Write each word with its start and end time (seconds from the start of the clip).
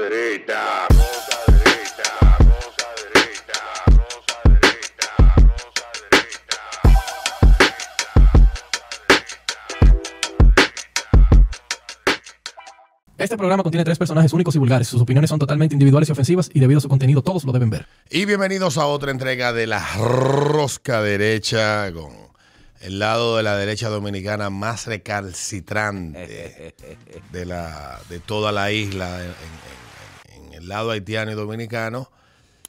derecha, 0.00 0.86
rosa 0.88 1.38
derecha, 1.48 2.10
rosa 2.38 2.88
derecha, 3.14 3.60
rosa 3.86 4.36
derecha, 4.44 5.08
rosa 5.36 5.86
derecha. 6.10 7.70
Este 13.18 13.36
programa 13.36 13.62
contiene 13.62 13.84
tres 13.84 13.98
personajes 13.98 14.32
únicos 14.32 14.54
y 14.54 14.58
vulgares. 14.58 14.88
Sus 14.88 15.02
opiniones 15.02 15.28
son 15.28 15.38
totalmente 15.38 15.74
individuales 15.74 16.08
y 16.08 16.12
ofensivas 16.12 16.48
y 16.54 16.60
debido 16.60 16.78
a 16.78 16.80
su 16.80 16.88
contenido 16.88 17.22
todos 17.22 17.44
lo 17.44 17.52
deben 17.52 17.68
ver. 17.68 17.86
Y 18.10 18.24
bienvenidos 18.24 18.78
a 18.78 18.86
otra 18.86 19.10
entrega 19.10 19.52
de 19.52 19.66
la 19.66 19.84
rosca 19.98 21.02
derecha 21.02 21.92
con 21.92 22.12
el 22.80 22.98
lado 22.98 23.36
de 23.36 23.42
la 23.42 23.56
derecha 23.56 23.90
dominicana 23.90 24.48
más 24.48 24.86
recalcitrante 24.86 26.74
de, 27.32 27.44
la, 27.44 28.00
de 28.08 28.20
toda 28.20 28.52
la 28.52 28.72
isla, 28.72 29.18
en, 29.18 29.26
en- 29.26 29.30
en 29.32 29.89
el 30.60 30.68
lado 30.68 30.90
haitiano 30.90 31.30
y 31.30 31.34
dominicano, 31.34 32.10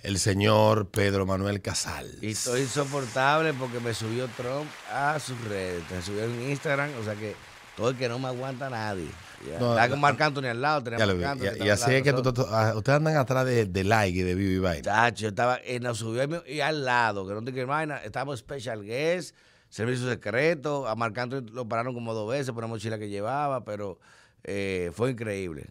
el 0.02 0.18
señor 0.18 0.90
Pedro 0.90 1.26
Manuel 1.26 1.62
Casal. 1.62 2.10
Y 2.22 2.32
estoy 2.32 2.62
insoportable 2.62 3.54
porque 3.54 3.80
me 3.80 3.94
subió 3.94 4.28
Trump 4.30 4.70
a 4.92 5.20
sus 5.20 5.40
redes. 5.46 5.84
Me 5.92 6.02
subió 6.02 6.24
en 6.24 6.50
Instagram, 6.50 6.90
o 7.00 7.04
sea 7.04 7.16
que 7.16 7.36
todo 7.76 7.90
el 7.90 7.98
que 7.98 8.10
no 8.10 8.18
me 8.18 8.28
aguanta 8.28 8.70
nadie. 8.70 9.08
Ya. 9.48 9.60
No, 9.60 9.72
Está 9.72 9.90
con 9.90 10.00
Marc 10.00 10.22
Anthony 10.22 10.46
al 10.46 10.62
lado, 10.62 10.82
vi. 10.84 10.92
Marc 10.92 11.24
Anthony, 11.24 11.64
Y, 11.64 11.68
y 11.68 11.70
así 11.70 11.94
es 11.94 12.04
que 12.04 12.12
ustedes 12.14 12.90
andan 12.90 13.18
atrás 13.18 13.46
de, 13.46 13.66
de 13.66 13.84
like 13.84 14.18
y 14.18 14.22
de 14.22 14.36
Vivi 14.36 14.60
Vaina. 14.60 14.84
Chacho, 14.84 15.22
yo 15.24 15.28
estaba, 15.30 15.60
eh, 15.64 15.80
nos 15.80 15.98
subió 15.98 16.44
y 16.48 16.60
al 16.62 16.86
lado, 16.86 17.28
que 17.28 17.34
no 17.34 17.44
te 17.44 17.66
vaina, 17.66 17.98
estábamos 17.98 18.40
special 18.40 18.84
guest, 18.84 19.36
servicio 19.70 20.10
secreto, 20.10 20.88
a 20.88 20.96
Marc 20.96 21.18
Anthony 21.18 21.42
lo 21.54 21.68
pararon 21.68 21.94
como 21.94 22.14
dos 22.14 22.30
veces 22.30 22.48
por 22.52 22.64
una 22.64 22.68
mochila 22.68 23.00
que 23.00 23.10
llevaba, 23.10 23.64
pero 23.64 24.00
eh, 24.44 24.92
fue 24.94 25.12
increíble. 25.12 25.68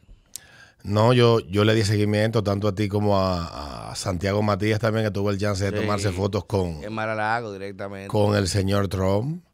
No, 0.82 1.12
yo, 1.12 1.40
yo 1.40 1.64
le 1.64 1.74
di 1.74 1.84
seguimiento 1.84 2.42
tanto 2.42 2.68
a 2.68 2.74
ti 2.74 2.88
como 2.88 3.18
a, 3.18 3.90
a 3.90 3.94
Santiago 3.96 4.42
Matías 4.42 4.80
también, 4.80 5.04
que 5.04 5.10
tuvo 5.10 5.30
el 5.30 5.38
chance 5.38 5.64
de 5.64 5.70
Sí. 5.70 5.76
tomarse 5.82 6.10
fotos 6.12 6.44
con, 6.46 6.82
En 6.82 6.92
Maralago 6.92 7.52
directamente. 7.52 8.08
con 8.08 8.34
el 8.36 8.48
señor 8.48 8.88
Trump. 8.88 9.44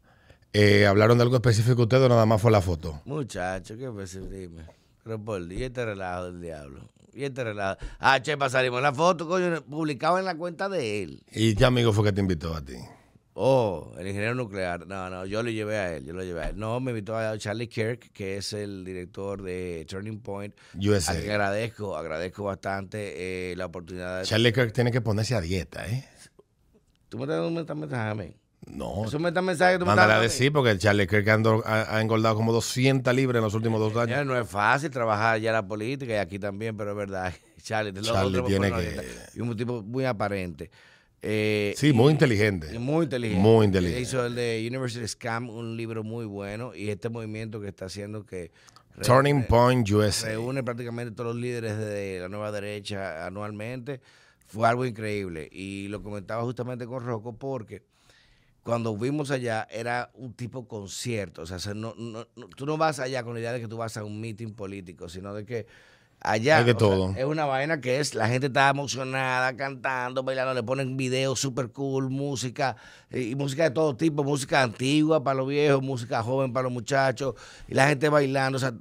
Eh, 0.53 0.87
¿Hablaron 0.87 1.17
de 1.17 1.23
algo 1.23 1.35
específico 1.35 1.83
ustedes 1.83 2.03
o 2.03 2.09
nada 2.09 2.25
más 2.25 2.41
fue 2.41 2.49
la 2.51 2.61
foto? 2.61 3.01
Muchacho, 3.05 3.75
¿qué 3.77 3.89
dime? 4.29 4.63
Pero 5.03 5.19
por 5.23 5.41
y 5.51 5.63
este 5.63 5.85
relajo 5.85 6.25
del 6.25 6.41
diablo. 6.41 6.81
Y 7.13 7.23
este 7.25 7.43
relajo. 7.43 7.77
Ah, 7.99 8.21
chepa, 8.21 8.49
salimos 8.49 8.81
la 8.81 8.93
foto, 8.93 9.27
coño, 9.27 9.61
publicado 9.63 10.17
en 10.19 10.25
la 10.25 10.35
cuenta 10.35 10.69
de 10.69 11.03
él. 11.03 11.23
¿Y 11.31 11.55
qué 11.55 11.65
amigo 11.65 11.91
fue 11.93 12.03
que 12.05 12.11
te 12.13 12.21
invitó 12.21 12.55
a 12.55 12.61
ti? 12.61 12.75
Oh, 13.39 13.93
el 13.99 14.07
ingeniero 14.07 14.33
nuclear. 14.33 14.87
No, 14.87 15.11
no, 15.11 15.23
yo 15.27 15.43
lo 15.43 15.51
llevé 15.51 15.77
a 15.77 15.93
él, 15.95 16.05
yo 16.05 16.13
lo 16.13 16.23
llevé 16.23 16.41
a 16.41 16.49
él. 16.49 16.57
No, 16.57 16.79
me 16.79 16.89
invitó 16.89 17.15
a 17.15 17.37
Charlie 17.37 17.67
Kirk, 17.67 18.11
que 18.11 18.37
es 18.37 18.51
el 18.51 18.83
director 18.83 19.43
de 19.43 19.85
Turning 19.87 20.19
Point. 20.21 20.55
USA. 20.73 21.11
A 21.11 21.17
agradezco, 21.17 21.95
agradezco 21.95 22.45
bastante 22.45 23.51
eh, 23.51 23.55
la 23.55 23.67
oportunidad. 23.67 24.21
De... 24.21 24.25
Charlie 24.25 24.51
Kirk 24.51 24.73
tiene 24.73 24.91
que 24.91 25.01
ponerse 25.01 25.35
a 25.35 25.41
dieta, 25.41 25.85
¿eh? 25.85 26.03
¿Tú 27.09 27.19
me 27.19 27.25
estás 27.25 27.35
dando 27.35 27.49
un 27.49 27.53
metamensaje 27.53 28.09
a 28.09 28.15
mí? 28.15 28.35
No. 28.65 29.05
¿Es 29.05 29.13
un 29.13 29.21
metamensaje 29.21 29.73
que 29.73 29.79
tú 29.79 29.85
me 29.85 29.91
Mándale 29.91 30.13
a 30.13 30.19
decir 30.19 30.51
porque 30.51 30.71
el 30.71 30.79
Charlie 30.79 31.05
Kirk 31.05 31.29
ha, 31.29 31.95
ha 31.95 32.01
engordado 32.01 32.33
como 32.33 32.51
200 32.51 33.13
libras 33.13 33.39
en 33.39 33.43
los 33.43 33.53
últimos 33.53 33.79
dos? 33.79 33.93
Ya, 33.93 34.15
años. 34.15 34.25
no 34.25 34.35
es 34.35 34.49
fácil 34.49 34.89
trabajar 34.89 35.39
ya 35.39 35.51
la 35.51 35.65
política 35.65 36.13
y 36.13 36.17
aquí 36.17 36.39
también, 36.39 36.75
pero 36.75 36.89
es 36.89 36.97
verdad. 36.97 37.31
Charlie, 37.61 37.93
te 37.93 38.01
lo- 38.01 38.07
Charlie 38.07 38.41
me 38.41 38.47
tiene 38.47 38.71
que-. 38.71 39.05
Y 39.35 39.41
un 39.41 39.55
tipo 39.55 39.83
muy 39.83 40.05
aparente. 40.05 40.71
Eh, 41.21 41.73
Sí, 41.77 41.93
muy 41.93 42.11
inteligente. 42.11 42.77
Muy 42.79 43.05
inteligente. 43.05 43.41
Muy 43.41 43.65
inteligente. 43.65 44.01
Hizo 44.01 44.25
el 44.25 44.35
de 44.35 44.65
University 44.69 45.07
Scam, 45.07 45.49
un 45.49 45.75
libro 45.75 46.03
muy 46.03 46.25
bueno, 46.25 46.75
y 46.75 46.89
este 46.89 47.09
movimiento 47.09 47.59
que 47.59 47.67
está 47.69 47.85
haciendo 47.85 48.25
que 48.25 48.51
Turning 49.03 49.41
re- 49.41 49.47
Point 49.47 49.89
USA. 49.91 50.27
reúne 50.29 50.63
prácticamente 50.63 51.11
todos 51.13 51.33
los 51.35 51.41
líderes 51.41 51.77
de 51.77 52.19
la 52.21 52.29
nueva 52.29 52.51
derecha 52.51 53.25
anualmente, 53.25 54.01
fue 54.45 54.67
algo 54.67 54.85
increíble. 54.85 55.49
Y 55.51 55.87
lo 55.89 56.01
comentaba 56.01 56.43
justamente 56.43 56.85
con 56.85 57.03
Rocco 57.03 57.35
porque 57.35 57.83
cuando 58.63 58.95
fuimos 58.95 59.31
allá 59.31 59.67
era 59.71 60.11
un 60.13 60.33
tipo 60.33 60.67
concierto. 60.67 61.41
O 61.41 61.45
sea, 61.45 61.57
se- 61.59 61.73
no- 61.75 61.95
no- 61.97 62.27
no- 62.35 62.47
tú 62.49 62.65
no 62.65 62.77
vas 62.77 62.99
allá 62.99 63.23
con 63.23 63.33
la 63.33 63.39
idea 63.39 63.53
de 63.53 63.61
que 63.61 63.67
tú 63.67 63.77
vas 63.77 63.97
a 63.97 64.03
un 64.03 64.19
meeting 64.21 64.53
político, 64.53 65.09
sino 65.09 65.33
de 65.33 65.45
que 65.45 65.67
allá 66.31 66.57
Hay 66.59 66.63
de 66.65 66.71
o 66.71 66.79
sea, 66.79 66.87
todo. 66.87 67.13
es 67.15 67.25
una 67.25 67.45
vaina 67.45 67.79
que 67.81 67.99
es, 67.99 68.15
la 68.15 68.27
gente 68.27 68.47
está 68.47 68.69
emocionada, 68.69 69.55
cantando, 69.55 70.23
bailando, 70.23 70.53
le 70.53 70.63
ponen 70.63 70.97
videos 70.97 71.39
super 71.39 71.69
cool, 71.71 72.09
música, 72.09 72.75
y 73.11 73.35
música 73.35 73.63
de 73.63 73.71
todo 73.71 73.95
tipo, 73.95 74.23
música 74.23 74.63
antigua 74.63 75.23
para 75.23 75.35
los 75.37 75.47
viejos, 75.47 75.81
música 75.81 76.21
joven 76.23 76.53
para 76.53 76.63
los 76.63 76.71
muchachos, 76.71 77.35
y 77.67 77.73
la 77.73 77.87
gente 77.87 78.09
bailando, 78.09 78.57
o 78.57 78.59
sea, 78.59 78.73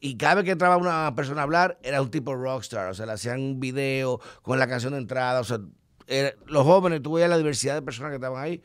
y 0.00 0.16
cada 0.16 0.36
vez 0.36 0.44
que 0.44 0.50
entraba 0.52 0.76
una 0.76 1.14
persona 1.14 1.40
a 1.40 1.44
hablar, 1.44 1.78
era 1.82 2.00
un 2.02 2.10
tipo 2.10 2.34
rockstar, 2.34 2.88
o 2.88 2.94
sea, 2.94 3.06
le 3.06 3.12
hacían 3.12 3.40
un 3.40 3.60
video 3.60 4.20
con 4.42 4.58
la 4.58 4.66
canción 4.66 4.92
de 4.92 4.98
entrada, 5.00 5.40
o 5.40 5.44
sea, 5.44 5.60
era- 6.06 6.34
los 6.46 6.64
jóvenes, 6.64 7.02
tú 7.02 7.12
veías 7.12 7.28
la 7.30 7.38
diversidad 7.38 7.74
de 7.74 7.82
personas 7.82 8.10
que 8.10 8.16
estaban 8.16 8.42
ahí, 8.42 8.62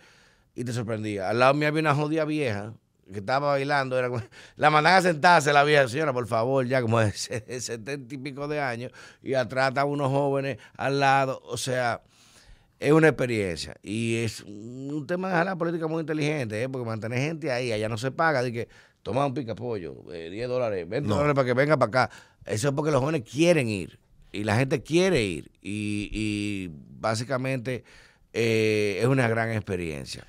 y 0.53 0.63
te 0.65 0.73
sorprendía. 0.73 1.29
Al 1.29 1.39
lado 1.39 1.53
mío 1.53 1.67
había 1.69 1.79
una 1.81 1.95
jodida 1.95 2.25
vieja 2.25 2.73
que 3.11 3.19
estaba 3.19 3.47
bailando, 3.51 3.97
era 3.97 4.09
la 4.57 4.69
mandan 4.69 4.95
a 4.95 5.01
sentarse 5.01 5.51
la 5.53 5.63
vieja, 5.63 5.87
señora, 5.87 6.13
por 6.13 6.27
favor, 6.27 6.65
ya 6.65 6.81
como 6.81 6.99
de 7.01 7.11
se- 7.11 7.61
setenta 7.61 8.13
y 8.15 8.17
pico 8.17 8.47
de 8.47 8.59
años, 8.59 8.91
y 9.23 9.33
atrás 9.33 9.69
estaban 9.69 9.91
unos 9.91 10.09
jóvenes 10.09 10.57
al 10.77 10.99
lado, 10.99 11.41
o 11.45 11.57
sea, 11.57 12.01
es 12.79 12.91
una 12.91 13.09
experiencia. 13.09 13.75
Y 13.83 14.15
es 14.17 14.41
un 14.41 15.05
tema 15.07 15.37
de 15.37 15.45
la 15.45 15.55
política 15.55 15.87
muy 15.87 16.01
inteligente, 16.01 16.63
¿eh? 16.63 16.67
porque 16.69 16.85
mantener 16.87 17.19
gente 17.19 17.51
ahí, 17.51 17.71
allá 17.71 17.87
no 17.89 17.97
se 17.97 18.11
paga, 18.11 18.41
de 18.41 18.51
que 18.51 18.67
toma 19.03 19.25
un 19.25 19.33
pica 19.33 19.53
pollo, 19.55 19.95
10 20.11 20.47
dólares, 20.47 20.87
20 20.89 21.07
No. 21.07 21.15
dólares 21.15 21.35
para 21.35 21.45
que 21.45 21.53
venga 21.53 21.77
para 21.77 22.05
acá. 22.05 22.15
Eso 22.45 22.69
es 22.69 22.73
porque 22.73 22.91
los 22.91 22.99
jóvenes 23.01 23.21
quieren 23.29 23.67
ir, 23.67 23.99
y 24.31 24.43
la 24.45 24.55
gente 24.55 24.81
quiere 24.81 25.21
ir, 25.23 25.51
y, 25.61 26.09
y 26.11 26.71
básicamente 26.99 27.83
eh, 28.33 28.97
es 29.01 29.05
una 29.07 29.27
gran 29.27 29.51
experiencia. 29.51 30.23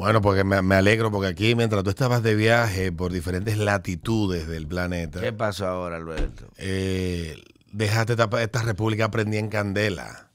Bueno, 0.00 0.20
porque 0.20 0.44
me, 0.44 0.60
me 0.62 0.74
alegro 0.74 1.10
porque 1.10 1.28
aquí 1.28 1.54
mientras 1.54 1.84
tú 1.84 1.90
estabas 1.90 2.22
de 2.22 2.34
viaje 2.34 2.90
por 2.90 3.12
diferentes 3.12 3.56
latitudes 3.58 4.48
del 4.48 4.66
planeta, 4.66 5.20
¿Qué 5.20 5.32
pasó 5.32 5.66
ahora, 5.66 5.96
Alberto? 5.96 6.46
eh, 6.58 7.36
dejaste 7.72 8.14
esta, 8.14 8.42
esta 8.42 8.62
república 8.62 9.10
prendida 9.10 9.40
en 9.40 9.48
candela. 9.48 10.26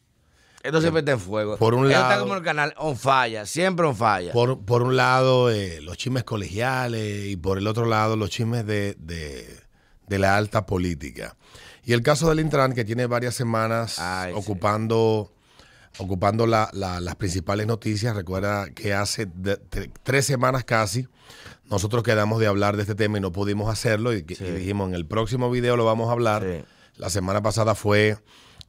Esto 0.63 0.81
siempre 0.81 1.01
está 1.01 1.11
en 1.11 1.19
fuego. 1.19 1.57
por 1.57 1.75
un 1.75 1.85
Esto 1.85 1.97
está 1.97 2.09
lado- 2.09 2.21
como 2.23 2.35
el 2.35 2.43
canal 2.43 2.73
on 2.77 2.97
falla, 2.97 3.45
siempre 3.45 3.85
on 3.85 3.95
falla. 3.95 4.31
Por, 4.33 4.65
por 4.65 4.81
un 4.81 4.95
lado, 4.95 5.51
eh, 5.51 5.79
los 5.81 5.95
chismes 5.97 6.23
colegiales 6.23 7.25
y 7.27 7.35
por 7.35 7.57
el 7.59 7.67
otro 7.67 7.85
lado, 7.85 8.15
los 8.15 8.29
chismes 8.31 8.65
de, 8.65 8.95
de- 8.99 9.59
de 10.07 10.19
la 10.19 10.37
alta 10.37 10.65
política. 10.65 11.35
Y 11.83 11.93
el 11.93 12.01
caso 12.01 12.29
del 12.29 12.39
Intran, 12.39 12.73
que 12.73 12.83
tiene 12.83 13.05
varias 13.05 13.35
semanas 13.35 13.99
Ay, 13.99 14.33
ocupando, 14.35 15.31
ocupando 15.97 16.47
la- 16.47 16.69
la- 16.73 16.99
las 16.99 17.15
principales 17.15 17.67
noticias. 17.67 18.15
Recuerda 18.15 18.69
que 18.71 18.93
hace 18.93 19.25
de- 19.25 19.59
tre- 19.59 19.91
tres 20.03 20.25
semanas 20.25 20.63
casi 20.63 21.07
nosotros 21.69 22.03
quedamos 22.03 22.39
de 22.39 22.47
hablar 22.47 22.75
de 22.75 22.83
este 22.83 22.95
tema 22.95 23.17
y 23.17 23.21
no 23.21 23.31
pudimos 23.31 23.69
hacerlo. 23.71 24.13
Y, 24.13 24.23
que- 24.23 24.35
Sí. 24.35 24.43
y 24.45 24.51
dijimos, 24.51 24.89
en 24.89 24.95
el 24.95 25.05
próximo 25.05 25.49
video 25.49 25.77
lo 25.77 25.85
vamos 25.85 26.09
a 26.09 26.11
hablar. 26.13 26.43
Sí. 26.43 26.63
La 26.97 27.09
semana 27.09 27.41
pasada 27.41 27.75
fue 27.75 28.17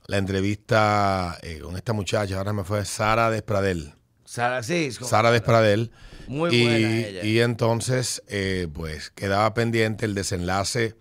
la 0.07 0.19
entrevista 0.19 1.39
eh, 1.43 1.59
con 1.61 1.77
esta 1.77 1.93
muchacha, 1.93 2.39
ahora 2.39 2.53
me 2.53 2.65
fue 2.65 2.85
Sara 2.85 3.31
Despradel. 3.31 3.95
Sara, 4.25 4.63
sí, 4.63 4.91
Sara 4.93 5.31
Despradel. 5.31 5.91
Muy 6.29 6.55
y, 6.55 6.63
buena 6.63 6.79
ella. 6.79 7.25
y 7.25 7.41
entonces, 7.41 8.23
eh, 8.29 8.67
pues 8.73 9.11
quedaba 9.11 9.53
pendiente 9.55 10.05
el 10.07 10.15
desenlace 10.15 10.97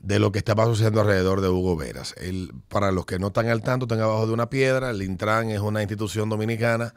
de 0.00 0.18
lo 0.18 0.32
que 0.32 0.38
estaba 0.38 0.64
sucediendo 0.66 1.00
alrededor 1.00 1.40
de 1.40 1.48
Hugo 1.48 1.76
Veras. 1.76 2.14
Para 2.68 2.92
los 2.92 3.06
que 3.06 3.18
no 3.18 3.28
están 3.28 3.48
al 3.48 3.62
tanto, 3.62 3.86
están 3.86 4.00
abajo 4.00 4.26
de 4.26 4.32
una 4.32 4.50
piedra. 4.50 4.90
El 4.90 5.02
Intran 5.02 5.50
es 5.50 5.60
una 5.60 5.82
institución 5.82 6.28
dominicana 6.28 6.94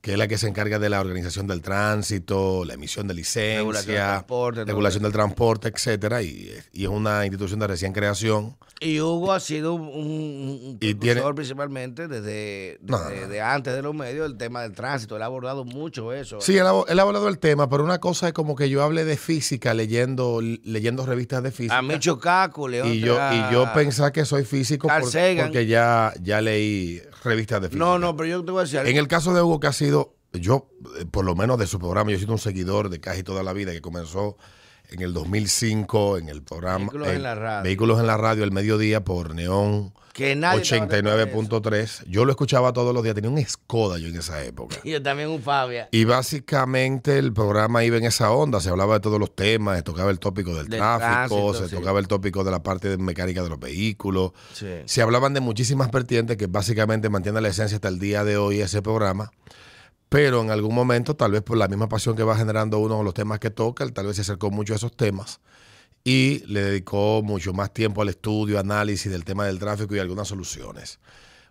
que 0.00 0.12
es 0.12 0.18
la 0.18 0.28
que 0.28 0.38
se 0.38 0.48
encarga 0.48 0.78
de 0.78 0.88
la 0.88 1.00
organización 1.00 1.46
del 1.46 1.60
tránsito, 1.60 2.64
la 2.64 2.74
emisión 2.74 3.06
de 3.06 3.14
licencia, 3.14 3.58
Regulación 3.58 3.94
del 3.96 4.04
transporte, 4.06 4.64
regulación 4.64 5.02
del 5.02 5.12
transporte, 5.12 5.68
etcétera, 5.68 6.22
y, 6.22 6.50
y 6.72 6.84
es 6.84 6.88
una 6.88 7.24
institución 7.26 7.60
de 7.60 7.66
recién 7.66 7.92
creación. 7.92 8.56
Y 8.82 8.98
Hugo 9.00 9.30
ha 9.32 9.40
sido 9.40 9.74
un, 9.74 9.82
un, 9.82 10.78
Y 10.80 10.94
tiene- 10.94 11.20
principalmente 11.34 12.08
desde, 12.08 12.78
no. 12.82 12.98
antes 13.44 13.74
de 13.74 13.82
los 13.82 13.94
medios, 13.94 14.24
el 14.30 14.38
tema 14.38 14.62
del 14.62 14.72
tránsito. 14.72 15.16
Él 15.16 15.22
ha 15.22 15.26
abordado 15.26 15.66
mucho 15.66 16.14
eso. 16.14 16.40
Sí, 16.40 16.56
él 16.56 16.66
ha, 16.66 16.72
él 16.88 16.98
ha 16.98 17.02
hablado 17.02 17.26
del 17.26 17.38
tema, 17.38 17.68
pero 17.68 17.84
una 17.84 17.98
cosa 18.00 18.28
es 18.28 18.32
como 18.32 18.56
que 18.56 18.70
yo 18.70 18.82
hable 18.82 19.04
de 19.04 19.18
física 19.18 19.74
leyendo, 19.74 20.40
leyendo 20.40 21.04
revistas 21.04 21.42
de 21.42 21.50
física. 21.50 21.76
A 21.76 21.82
Micho 21.82 22.18
Caco, 22.18 22.68
León. 22.68 22.88
y 22.88 23.00
yo, 23.00 23.18
y 23.32 23.52
yo 23.52 23.70
pensar 23.74 24.12
que 24.12 24.24
soy 24.24 24.44
físico 24.46 24.88
por- 24.88 25.02
porque 25.02 25.66
ya, 25.66 26.14
ya 26.22 26.40
leí 26.40 27.02
revistas 27.22 27.62
de 27.62 27.68
física. 27.68 27.84
No, 27.84 27.98
no, 27.98 28.16
pero 28.16 28.28
yo 28.28 28.44
te 28.44 28.50
voy 28.50 28.60
a 28.60 28.62
decir. 28.64 28.80
En 28.80 28.96
el 28.96 29.08
caso 29.08 29.34
de 29.34 29.42
Hugo, 29.42 29.60
que 29.60 29.66
ha 29.66 29.72
sido, 29.72 30.16
yo, 30.32 30.70
eh, 30.98 31.04
por 31.10 31.24
lo 31.24 31.34
menos 31.34 31.58
de 31.58 31.66
su 31.66 31.78
programa, 31.78 32.10
yo 32.10 32.16
he 32.16 32.20
sido 32.20 32.32
un 32.32 32.38
seguidor 32.38 32.90
de 32.90 33.00
casi 33.00 33.22
toda 33.22 33.42
la 33.42 33.52
vida, 33.52 33.72
que 33.72 33.80
comenzó 33.80 34.36
en 34.90 35.02
el 35.02 35.12
2005 35.12 36.18
en 36.18 36.28
el 36.28 36.42
programa 36.42 36.78
Vehículos 36.78 37.08
en 37.08 37.22
la 37.22 37.34
radio. 37.34 37.62
Vehículos 37.64 38.00
en 38.00 38.06
la 38.06 38.16
radio 38.16 38.44
el 38.44 38.52
mediodía 38.52 39.04
por 39.04 39.34
Neón 39.34 39.92
Que 40.12 40.34
nadie 40.36 40.62
estaba 40.62 40.86
89.3. 40.88 42.04
Yo 42.08 42.24
lo 42.24 42.30
escuchaba 42.32 42.72
todos 42.72 42.92
los 42.92 43.02
días, 43.02 43.14
tenía 43.14 43.30
un 43.30 43.44
Skoda 43.44 43.98
yo 43.98 44.08
en 44.08 44.16
esa 44.16 44.42
época. 44.44 44.76
Y 44.84 44.90
yo 44.92 45.02
también 45.02 45.28
un 45.28 45.40
Fabia. 45.42 45.88
Y 45.92 46.04
básicamente 46.04 47.18
el 47.18 47.32
programa 47.32 47.84
iba 47.84 47.96
en 47.96 48.04
esa 48.04 48.30
onda, 48.30 48.60
se 48.60 48.70
hablaba 48.70 48.94
de 48.94 49.00
todos 49.00 49.18
los 49.18 49.34
temas, 49.34 49.76
se 49.76 49.82
tocaba 49.82 50.10
el 50.10 50.18
tópico 50.18 50.54
del, 50.54 50.68
Del 50.68 50.78
tráfico, 50.78 51.08
tránsito, 51.26 51.54
se 51.54 51.68
sí. 51.68 51.76
tocaba 51.76 51.98
el 52.00 52.08
tópico 52.08 52.44
de 52.44 52.50
la 52.50 52.62
parte 52.62 52.88
de 52.88 52.98
mecánica 52.98 53.42
de 53.42 53.48
los 53.48 53.60
vehículos. 53.60 54.32
Sí. 54.52 54.66
Se 54.84 55.02
hablaban 55.02 55.34
de 55.34 55.40
muchísimas 55.40 55.90
vertientes 55.90 56.36
que 56.36 56.46
básicamente 56.46 57.08
mantiene 57.08 57.40
la 57.40 57.48
esencia 57.48 57.76
hasta 57.76 57.88
el 57.88 57.98
día 57.98 58.24
de 58.24 58.36
hoy 58.36 58.60
ese 58.60 58.82
programa. 58.82 59.30
Pero 60.10 60.42
en 60.42 60.50
algún 60.50 60.74
momento, 60.74 61.14
tal 61.16 61.30
vez 61.30 61.40
por 61.42 61.56
la 61.56 61.68
misma 61.68 61.88
pasión 61.88 62.16
que 62.16 62.22
va 62.24 62.36
generando 62.36 62.78
uno 62.80 62.96
con 62.96 63.04
los 63.06 63.14
temas 63.14 63.38
que 63.38 63.50
toca, 63.50 63.84
él 63.84 63.92
tal 63.92 64.06
vez 64.06 64.16
se 64.16 64.22
acercó 64.22 64.50
mucho 64.50 64.72
a 64.72 64.76
esos 64.76 64.94
temas 64.94 65.40
y 66.04 66.40
le 66.46 66.62
dedicó 66.62 67.22
mucho 67.22 67.52
más 67.52 67.72
tiempo 67.72 68.02
al 68.02 68.08
estudio, 68.08 68.58
análisis 68.58 69.10
del 69.10 69.24
tema 69.24 69.46
del 69.46 69.58
tráfico 69.60 69.94
y 69.94 70.00
algunas 70.00 70.26
soluciones. 70.28 70.98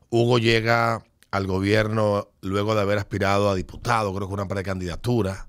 Hugo 0.09 0.39
llega 0.39 1.03
al 1.31 1.47
gobierno 1.47 2.29
luego 2.41 2.75
de 2.75 2.81
haber 2.81 2.97
aspirado 2.97 3.49
a 3.49 3.55
diputado, 3.55 4.13
creo 4.13 4.27
que 4.27 4.33
una 4.33 4.47
precandidatura. 4.47 5.47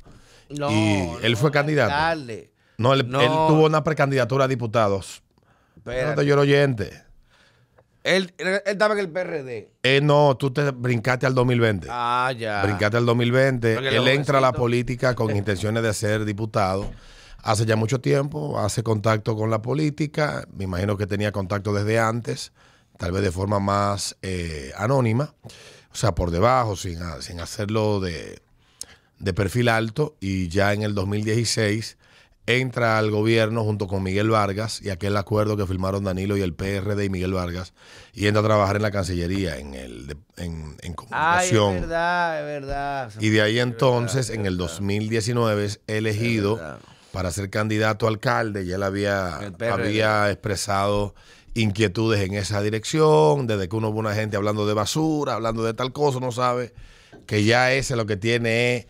No, 0.48 0.70
Y 0.70 1.08
él 1.22 1.36
fue 1.36 1.50
candidato. 1.50 1.92
No, 2.78 2.92
él, 2.94 3.08
No. 3.08 3.20
él 3.20 3.28
tuvo 3.28 3.66
una 3.66 3.82
precandidatura 3.82 4.44
a 4.44 4.48
diputados. 4.48 5.22
No 5.84 5.90
Espérate. 5.92 6.20
te 6.20 6.26
lloro 6.26 6.42
oyente. 6.42 7.02
Él, 8.02 8.32
él, 8.38 8.62
estaba 8.64 8.94
en 8.94 9.00
el 9.00 9.10
PRD. 9.10 9.70
Eh, 9.82 10.00
no, 10.02 10.36
tú 10.36 10.50
te 10.50 10.70
brincaste 10.70 11.26
al 11.26 11.34
2020. 11.34 11.88
Ah, 11.90 12.32
ya. 12.36 12.62
Brincaste 12.62 12.96
al 12.96 13.06
2020. 13.06 13.74
Porque 13.74 13.96
Él 13.96 14.08
entra 14.08 14.38
a 14.38 14.40
la 14.40 14.52
política 14.52 15.14
con 15.14 15.34
intenciones 15.36 15.82
de 15.82 15.92
ser 15.92 16.24
diputado. 16.24 16.90
Hace 17.42 17.64
ya 17.64 17.76
mucho 17.76 18.00
tiempo, 18.00 18.58
hace 18.58 18.82
contacto 18.82 19.36
con 19.36 19.50
la 19.50 19.62
política. 19.62 20.46
Me 20.54 20.64
imagino 20.64 20.96
que 20.96 21.06
tenía 21.06 21.32
contacto 21.32 21.72
desde 21.72 21.98
antes, 21.98 22.52
tal 22.98 23.12
vez 23.12 23.22
de 23.22 23.32
forma 23.32 23.60
más 23.60 24.16
eh, 24.22 24.72
anónima, 24.76 25.34
o 25.92 25.94
sea, 25.94 26.14
por 26.14 26.30
debajo, 26.30 26.76
sin, 26.76 26.98
sin 27.20 27.40
hacerlo 27.40 28.00
de, 28.00 28.40
de 29.18 29.34
perfil 29.34 29.68
alto. 29.68 30.16
Y 30.20 30.48
ya 30.48 30.72
en 30.72 30.82
el 30.82 30.94
2016 30.94 31.96
entra 32.46 32.98
al 32.98 33.10
gobierno 33.10 33.62
junto 33.64 33.86
con 33.86 34.02
Miguel 34.02 34.30
Vargas 34.30 34.80
y 34.82 34.90
aquel 34.90 35.16
acuerdo 35.16 35.56
que 35.56 35.66
firmaron 35.66 36.04
Danilo 36.04 36.36
y 36.36 36.42
el 36.42 36.54
PRD 36.54 37.04
y 37.04 37.08
Miguel 37.10 37.32
Vargas 37.32 37.74
y 38.12 38.26
entra 38.26 38.40
a 38.40 38.44
trabajar 38.44 38.76
en 38.76 38.82
la 38.82 38.90
Cancillería, 38.90 39.58
en, 39.58 39.74
el, 39.74 40.16
en, 40.36 40.76
en 40.82 40.96
Ay, 41.10 41.46
es 41.48 41.52
comunicación. 41.52 41.74
verdad, 41.82 42.40
es 42.40 42.60
verdad. 42.60 43.12
Y 43.20 43.28
de 43.28 43.42
ahí 43.42 43.60
entonces, 43.60 44.30
en 44.30 44.46
el 44.46 44.56
2019, 44.56 45.64
es 45.64 45.80
elegido 45.86 46.56
Es 46.56 47.12
para 47.12 47.30
ser 47.30 47.50
candidato 47.50 48.06
a 48.06 48.08
alcalde. 48.08 48.66
Ya 48.66 48.76
él 48.76 48.82
había, 48.82 49.38
había 49.70 50.30
expresado 50.30 51.14
inquietudes 51.54 52.20
en 52.20 52.34
esa 52.34 52.62
dirección, 52.62 53.46
desde 53.46 53.68
que 53.68 53.76
uno 53.76 53.92
ve 53.92 53.98
una 53.98 54.14
gente 54.14 54.36
hablando 54.36 54.66
de 54.66 54.74
basura, 54.74 55.34
hablando 55.34 55.64
de 55.64 55.74
tal 55.74 55.92
cosa, 55.92 56.18
uno 56.18 56.32
sabe 56.32 56.72
que 57.26 57.44
ya 57.44 57.72
ese 57.72 57.96
lo 57.96 58.06
que 58.06 58.16
tiene 58.16 58.76
es 58.76 58.86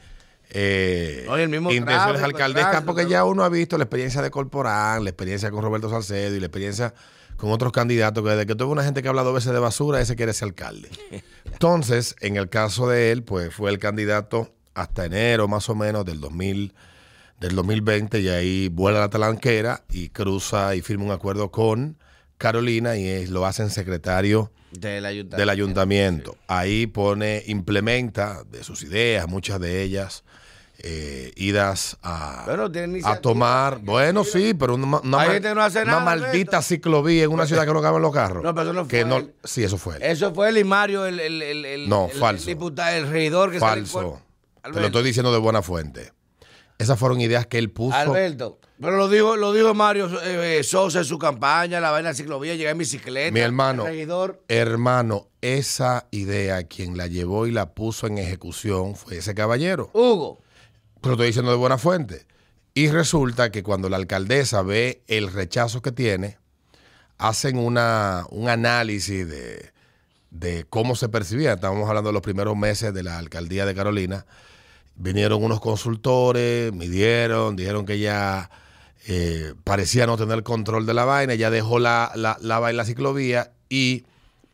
eh, 0.50 1.24
No, 1.26 1.36
el 1.36 1.48
mismo 1.48 1.72
intenciones 1.72 2.18
el 2.18 2.24
alcaldescas, 2.26 2.82
porque 2.82 3.08
ya 3.08 3.24
uno 3.24 3.44
ha 3.44 3.48
visto 3.48 3.78
la 3.78 3.84
experiencia 3.84 4.22
de 4.22 4.30
Corporán, 4.30 5.04
la 5.04 5.10
experiencia 5.10 5.50
con 5.50 5.62
Roberto 5.62 5.88
Salcedo 5.88 6.36
y 6.36 6.40
la 6.40 6.46
experiencia 6.46 6.94
con 7.36 7.50
otros 7.52 7.72
candidatos, 7.72 8.22
que 8.22 8.30
desde 8.30 8.46
que 8.46 8.54
tuve 8.54 8.72
una 8.72 8.84
gente 8.84 9.02
que 9.02 9.08
habla 9.08 9.22
dos 9.22 9.34
veces 9.34 9.52
de 9.52 9.58
basura, 9.58 10.00
ese 10.00 10.14
quiere 10.16 10.32
ser 10.32 10.48
alcalde. 10.48 10.90
Entonces, 11.44 12.14
en 12.20 12.36
el 12.36 12.48
caso 12.48 12.88
de 12.88 13.12
él, 13.12 13.22
pues 13.22 13.54
fue 13.54 13.70
el 13.70 13.78
candidato 13.78 14.52
hasta 14.74 15.06
enero 15.06 15.48
más 15.48 15.68
o 15.68 15.74
menos 15.74 16.04
del 16.04 16.20
2000, 16.20 16.74
del 17.40 17.54
2020 17.54 18.20
y 18.20 18.28
ahí 18.28 18.68
vuela 18.68 19.00
la 19.00 19.08
talanquera 19.08 19.84
y 19.90 20.10
cruza 20.10 20.74
y 20.74 20.82
firma 20.82 21.04
un 21.04 21.10
acuerdo 21.12 21.50
con 21.50 21.96
Carolina 22.38 22.96
y 22.96 23.06
es, 23.08 23.30
lo 23.30 23.46
hacen 23.46 23.70
secretario 23.70 24.52
Del 24.72 25.04
ayuntamiento. 25.06 25.36
del 25.36 25.48
ayuntamiento. 25.50 26.36
Ahí 26.46 26.86
pone, 26.86 27.42
implementa 27.46 28.44
de 28.44 28.62
sus 28.64 28.82
ideas, 28.82 29.26
muchas 29.28 29.60
de 29.60 29.82
ellas, 29.82 30.24
eh, 30.82 31.32
idas 31.36 31.96
a, 32.02 32.46
a 33.04 33.20
tomar. 33.20 33.78
Bueno, 33.80 34.24
sí, 34.24 34.54
pero 34.54 34.74
una, 34.74 34.86
una 34.86 35.20
Hay 35.20 35.26
mal- 35.28 35.32
gente 35.32 35.48
que 35.48 35.54
no 35.54 35.62
hace 35.62 35.82
una 35.82 35.92
nada, 35.92 36.04
maldita 36.04 36.62
ciclovía 36.62 37.24
en 37.24 37.30
una 37.32 37.46
ciudad 37.46 37.66
que 37.66 37.72
no 37.72 37.82
caben 37.82 38.02
los 38.02 38.12
carros. 38.12 38.42
No, 38.42 38.54
pero 38.54 38.70
eso 38.70 38.72
no 38.72 38.88
que 38.88 39.00
fue 39.02 39.08
no, 39.08 39.16
él. 39.18 39.34
Sí, 39.44 39.62
eso 39.64 39.78
fue 39.78 39.96
él. 39.96 40.02
Eso 40.02 40.34
fue 40.34 40.48
el 40.48 40.58
y 40.58 40.64
Mario, 40.64 41.06
el, 41.06 41.20
el, 41.20 41.42
el, 41.42 41.64
el- 41.64 41.88
No, 41.88 42.08
el- 42.12 42.18
falso. 42.18 42.46
Diputado, 42.46 42.96
el 42.96 43.08
regidor 43.08 43.50
que 43.50 43.58
Falso. 43.60 44.20
Te 44.62 44.70
lo 44.80 44.86
estoy 44.86 45.02
diciendo 45.02 45.32
de 45.32 45.38
buena 45.38 45.62
fuente. 45.62 46.12
Esas 46.78 46.98
fueron 46.98 47.20
ideas 47.20 47.46
que 47.46 47.58
él 47.58 47.70
puso. 47.70 47.94
Alberto. 47.96 48.58
Pero 48.80 48.96
lo 48.96 49.08
dijo, 49.10 49.36
lo 49.36 49.52
dijo 49.52 49.74
Mario 49.74 50.08
eh, 50.22 50.62
Sosa 50.64 51.00
en 51.00 51.04
su 51.04 51.18
campaña, 51.18 51.78
la 51.80 51.90
vaina 51.90 52.08
de 52.10 52.14
ciclovía, 52.14 52.54
llegar 52.54 52.72
en 52.72 52.78
bicicleta. 52.78 53.30
Mi 53.30 53.40
hermano. 53.40 53.84
Regidor. 53.84 54.42
Hermano, 54.48 55.28
esa 55.42 56.06
idea, 56.10 56.62
quien 56.64 56.96
la 56.96 57.06
llevó 57.06 57.46
y 57.46 57.50
la 57.50 57.74
puso 57.74 58.06
en 58.06 58.16
ejecución 58.16 58.96
fue 58.96 59.18
ese 59.18 59.34
caballero. 59.34 59.90
Hugo. 59.92 60.40
Pero 61.00 61.14
estoy 61.14 61.28
diciendo 61.28 61.50
de 61.50 61.56
buena 61.56 61.78
fuente. 61.78 62.26
Y 62.74 62.88
resulta 62.88 63.50
que 63.50 63.62
cuando 63.62 63.88
la 63.88 63.96
alcaldesa 63.96 64.62
ve 64.62 65.02
el 65.08 65.32
rechazo 65.32 65.82
que 65.82 65.92
tiene, 65.92 66.38
hacen 67.18 67.58
una, 67.58 68.26
un 68.30 68.48
análisis 68.48 69.28
de, 69.28 69.72
de 70.30 70.64
cómo 70.68 70.94
se 70.94 71.08
percibía. 71.08 71.54
Estábamos 71.54 71.88
hablando 71.88 72.10
de 72.10 72.14
los 72.14 72.22
primeros 72.22 72.56
meses 72.56 72.94
de 72.94 73.02
la 73.02 73.18
alcaldía 73.18 73.66
de 73.66 73.74
Carolina. 73.74 74.26
Vinieron 74.94 75.42
unos 75.42 75.60
consultores, 75.60 76.72
midieron, 76.72 77.56
dijeron 77.56 77.86
que 77.86 77.94
ella 77.94 78.50
eh, 79.06 79.54
parecía 79.64 80.06
no 80.06 80.16
tener 80.16 80.42
control 80.42 80.86
de 80.86 80.94
la 80.94 81.04
vaina, 81.04 81.34
ya 81.34 81.50
dejó 81.50 81.78
la, 81.78 82.12
la, 82.14 82.36
la, 82.40 82.72
la 82.72 82.84
ciclovía 82.84 83.52
y 83.68 84.04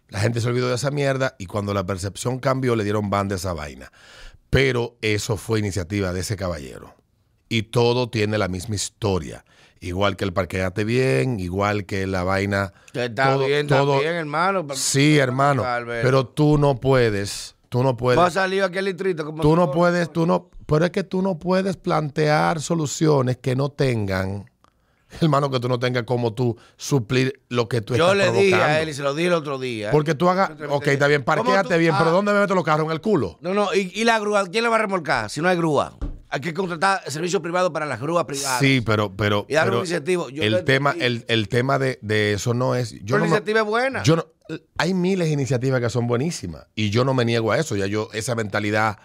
la 0.09 0.21
gente 0.21 0.41
se 0.41 0.49
olvidó 0.49 0.69
de 0.69 0.77
esa 0.77 0.91
mierda 0.91 1.35
y 1.39 1.47
cuando 1.47 1.75
la 1.75 1.85
percepción 1.85 2.39
cambió 2.39 2.77
le 2.77 2.85
dieron 2.85 3.11
ban 3.11 3.29
de 3.29 3.35
esa 3.35 3.53
vaina. 3.53 3.91
Pero 4.57 4.97
eso 5.03 5.37
fue 5.37 5.59
iniciativa 5.59 6.15
de 6.15 6.21
ese 6.21 6.35
caballero. 6.35 6.95
Y 7.51 7.65
todo 7.65 8.09
tiene 8.09 8.39
la 8.39 8.49
misma 8.49 8.75
historia. 8.75 9.45
Igual 9.81 10.17
que 10.17 10.25
el 10.25 10.33
parqueate 10.33 10.85
bien, 10.85 11.39
igual 11.39 11.85
que 11.85 12.07
la 12.07 12.25
vaina. 12.25 12.73
Está 12.95 13.35
todo- 13.35 13.47
bien, 13.47 13.67
todo- 13.67 14.01
hermano. 14.03 14.67
Sí, 14.75 15.19
hermano. 15.19 15.63
Pero 15.87 16.27
tú 16.27 16.57
no 16.57 16.77
puedes. 16.77 17.55
Tú 17.69 17.83
no 17.83 17.99
puedes. 17.99 18.19
Va 18.19 18.29
a 18.29 18.31
salir 18.31 18.63
aquí 18.63 18.79
al 18.79 18.87
distrito. 18.87 19.27
Como 19.27 19.43
Tú 19.43 19.55
no 19.57 19.71
puedes, 19.71 20.11
tú 20.11 20.25
no, 20.25 20.49
pero 20.65 20.87
es 20.87 20.91
que 20.91 21.05
tú 21.05 21.21
no 21.21 21.39
puedes 21.39 21.77
plantear 21.77 22.63
soluciones 22.63 23.37
que 23.37 23.55
no 23.57 23.69
tengan, 23.69 24.51
hermano, 25.21 25.51
que 25.51 25.61
tú 25.61 25.69
no 25.69 25.79
tengas 25.79 26.05
como 26.05 26.33
tú 26.35 26.57
suplir 26.77 27.41
lo 27.49 27.69
que 27.69 27.81
tú 27.81 27.95
Yo 27.95 28.13
estás 28.13 28.33
le 28.33 28.39
dije 28.39 28.55
a 28.55 28.59
provocando. 28.59 28.83
él 28.83 28.89
y 28.89 28.95
se 28.95 29.03
lo 29.03 29.15
dije 29.15 29.29
el 29.29 29.35
otro 29.35 29.59
día. 29.59 29.91
Porque 29.91 30.15
tú 30.15 30.29
hagas, 30.29 30.51
ok, 30.69 30.87
está 30.89 31.07
bien, 31.07 31.23
¿Cómo 31.23 31.37
parquéate 31.45 31.79
bien, 31.79 31.95
pero 31.97 32.11
ah. 32.11 32.13
¿dónde 32.13 32.33
me 32.33 32.41
meto 32.41 32.55
los 32.55 32.65
carros? 32.65 32.87
¿En 32.87 32.93
el 32.93 33.01
culo? 33.01 33.39
No, 33.41 33.55
no, 33.55 33.73
y, 33.75 33.91
y 33.95 34.05
la 34.05 34.19
grúa, 34.19 34.47
¿quién 34.47 34.65
le 34.65 34.71
va 34.71 34.77
a 34.77 34.81
remolcar 34.81 35.31
si 35.31 35.41
no 35.41 35.49
hay 35.49 35.57
grúa? 35.57 35.97
Hay 36.29 36.41
que 36.41 36.53
contratar 36.53 37.09
servicio 37.09 37.41
privado 37.41 37.73
para 37.73 37.87
las 37.87 38.01
grúas 38.01 38.25
privadas. 38.25 38.59
Sí, 38.59 38.83
pero, 38.85 39.15
pero, 39.17 39.47
Y 39.49 39.55
dar 39.55 39.67
pero 39.67 39.79
un 39.79 39.85
incentivo. 39.85 40.29
Yo 40.29 40.43
el 40.43 40.65
tema, 40.65 40.95
el, 40.99 41.25
el 41.29 41.49
tema 41.49 41.79
de, 41.79 42.01
de 42.03 42.33
eso 42.33 42.53
no 42.53 42.75
es. 42.75 42.91
Yo 42.93 42.99
Pero 43.15 43.19
no 43.19 43.25
la 43.25 43.27
iniciativa 43.29 43.61
es 43.61 43.67
buena. 43.67 44.03
Yo 44.03 44.17
no- 44.17 44.27
hay 44.77 44.93
miles 44.93 45.29
de 45.29 45.33
iniciativas 45.35 45.81
que 45.81 45.89
son 45.89 46.07
buenísimas 46.09 46.67
y 46.75 46.91
yo 46.91 47.05
no 47.05 47.15
me 47.15 47.25
niego 47.25 47.53
a 47.53 47.59
eso. 47.59 47.77
Ya 47.77 47.87
yo, 47.87 48.09
esa 48.13 48.35
mentalidad 48.35 48.99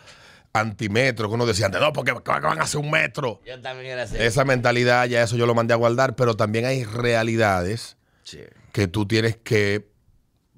antimetro 0.54 1.30
que 1.30 1.36
uno 1.36 1.46
decía 1.46 1.68
antes, 1.68 1.80
no, 1.82 1.94
porque 1.94 2.12
van 2.12 2.60
a 2.60 2.64
hacer 2.64 2.80
un 2.82 2.92
metro. 2.92 3.40
Yo 3.46 3.60
también 3.62 3.92
era 3.92 4.04
así. 4.04 4.18
Esa 4.20 4.44
mentalidad, 4.46 5.06
ya 5.08 5.24
eso 5.24 5.36
yo 5.38 5.46
lo 5.46 5.56
mandé 5.56 5.74
a 5.74 5.78
guardar, 5.78 6.16
pero 6.16 6.36
también 6.36 6.66
hay 6.66 6.84
realidades 6.84 7.98
Sí. 8.24 8.40
que 8.72 8.88
tú 8.88 9.06
tienes 9.08 9.38
que 9.38 9.90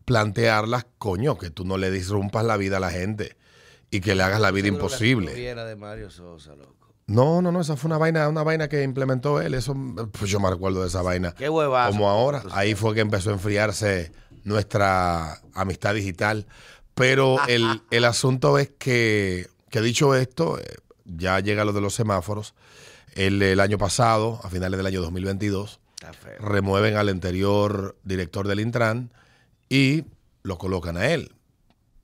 plantearlas, 0.06 0.86
coño, 0.98 1.38
que 1.38 1.50
tú 1.50 1.66
no 1.66 1.78
le 1.78 1.92
disrumpas 1.92 2.44
la 2.46 2.58
vida 2.58 2.78
a 2.78 2.80
la 2.80 2.90
gente 2.92 3.38
y 3.90 4.02
que 4.02 4.16
le 4.16 4.24
hagas 4.24 4.40
la 4.42 4.52
vida 4.52 4.68
imposible. 4.68 5.54
la 5.56 5.66
de 5.66 5.76
Mario 5.76 6.10
Sosa, 6.10 6.56
loco. 6.56 6.74
No, 7.06 7.42
no, 7.42 7.52
no, 7.52 7.62
esa 7.62 7.76
fue 7.76 7.90
una 7.90 7.98
vaina, 7.98 8.28
una 8.30 8.44
vaina 8.44 8.70
que 8.70 8.82
implementó 8.84 9.42
él. 9.42 9.54
Eso, 9.54 9.76
pues 10.18 10.32
yo 10.32 10.40
me 10.40 10.50
recuerdo 10.50 10.82
de 10.82 10.88
esa 10.88 11.02
vaina. 11.02 11.34
Qué 11.34 11.50
huevazo. 11.50 11.92
Como 11.92 12.10
ahora. 12.10 12.44
Ahí 12.52 12.76
fue 12.76 12.94
que 12.96 13.02
empezó 13.02 13.30
a 13.30 13.34
enfriarse 13.34 14.12
nuestra 14.44 15.42
amistad 15.54 15.94
digital. 15.94 16.48
Pero 16.96 17.38
el, 17.48 17.82
el 17.92 18.06
asunto 18.06 18.58
es 18.58 18.70
que, 18.78 19.48
que 19.74 19.82
dicho 19.82 20.14
esto, 20.14 20.60
eh, 20.60 20.76
ya 21.04 21.40
llega 21.40 21.66
lo 21.66 21.74
de 21.74 21.82
los 21.82 21.96
semáforos. 21.96 22.54
El, 23.16 23.42
el 23.42 23.60
año 23.60 23.80
pasado, 23.80 24.40
a 24.44 24.50
finales 24.50 24.78
del 24.78 24.86
año 24.86 25.02
2022, 25.02 25.80
Está 25.96 26.14
feo. 26.14 26.38
remueven 26.38 26.96
al 26.96 27.10
anterior 27.10 27.98
director 28.04 28.48
del 28.48 28.60
Intran 28.60 29.12
y 29.70 30.04
lo 30.44 30.60
colocan 30.60 30.96
a 30.98 31.08
él. 31.08 31.34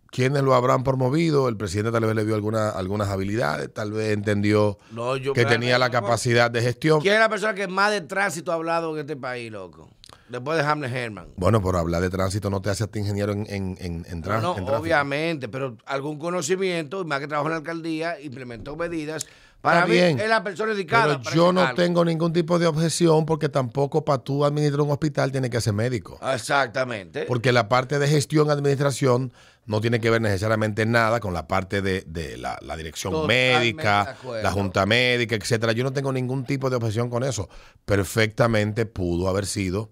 ¿Quiénes 0.10 0.42
lo 0.42 0.56
habrán 0.56 0.84
promovido? 0.84 1.48
El 1.48 1.58
presidente 1.58 1.92
tal 1.92 2.06
vez 2.06 2.16
le 2.16 2.24
vio 2.24 2.34
alguna, 2.34 2.72
algunas 2.72 3.10
habilidades, 3.10 3.72
tal 3.72 3.92
vez 3.92 4.14
entendió 4.14 4.80
No, 4.90 5.14
que 5.36 5.46
tenía 5.46 5.78
la 5.78 5.92
capacidad 5.92 6.50
de 6.50 6.64
gestión. 6.64 7.02
¿Quién 7.02 7.14
es 7.14 7.20
la 7.20 7.30
persona 7.30 7.54
que 7.54 7.68
más 7.68 7.92
de 7.92 8.02
tránsito 8.02 8.52
ha 8.52 8.56
hablado 8.56 8.96
en 8.96 9.02
este 9.02 9.16
país, 9.16 9.52
loco? 9.52 9.92
Después 10.30 10.58
de 10.58 10.64
Hamlet 10.64 10.94
Herman. 10.94 11.28
Bueno, 11.38 11.62
por 11.62 11.76
hablar 11.76 12.02
de 12.02 12.10
tránsito 12.10 12.50
no 12.50 12.62
te 12.62 12.70
hace 12.70 12.84
a 12.84 12.88
ti 12.88 13.00
ingeniero 13.00 13.32
en, 13.34 13.46
en, 13.50 13.78
en, 13.80 14.06
en 14.08 14.20
No, 14.20 14.26
trán- 14.28 14.42
no, 14.44 14.58
en 14.58 14.70
obviamente, 14.70 15.50
pero 15.50 15.76
algún 15.86 16.20
conocimiento, 16.20 17.02
y 17.02 17.06
más 17.06 17.20
que 17.20 17.28
trabajó 17.28 17.48
en 17.48 17.54
la 17.54 17.58
alcaldía, 17.58 18.20
implementó 18.22 18.76
medidas. 18.76 19.26
Para 19.62 19.80
Está 19.80 19.88
mí 19.90 19.96
bien, 19.96 20.20
es 20.22 20.30
la 20.30 20.42
persona 20.42 20.72
indicada. 20.72 21.20
Pero 21.22 21.36
yo 21.36 21.52
no 21.52 21.74
tengo 21.74 22.06
ningún 22.06 22.32
tipo 22.32 22.58
de 22.60 22.68
objeción 22.68 23.26
porque 23.26 23.50
tampoco 23.50 24.06
para 24.06 24.20
tú 24.24 24.46
administrar 24.46 24.80
un 24.82 24.92
hospital 24.92 25.34
tiene 25.34 25.50
que 25.50 25.60
ser 25.60 25.74
médico. 25.74 26.18
Exactamente. 26.34 27.24
Porque 27.24 27.52
la 27.52 27.68
parte 27.68 28.00
de 28.00 28.08
gestión, 28.08 28.50
administración, 28.50 29.34
no 29.66 29.82
tiene 29.82 30.00
que 30.00 30.10
ver 30.10 30.22
necesariamente 30.22 30.86
nada 30.86 31.20
con 31.20 31.34
la 31.34 31.48
parte 31.48 31.82
de, 31.82 32.04
de 32.08 32.38
la, 32.38 32.58
la 32.62 32.78
dirección 32.78 33.12
Totalmente 33.12 33.60
médica, 33.60 34.16
la 34.42 34.52
junta 34.52 34.86
médica, 34.86 35.36
etcétera. 35.36 35.74
Yo 35.74 35.84
no 35.84 35.92
tengo 35.92 36.14
ningún 36.14 36.46
tipo 36.46 36.70
de 36.70 36.78
objeción 36.78 37.10
con 37.10 37.24
eso. 37.26 37.50
Perfectamente 37.84 38.86
pudo 38.86 39.28
haber 39.28 39.46
sido 39.46 39.92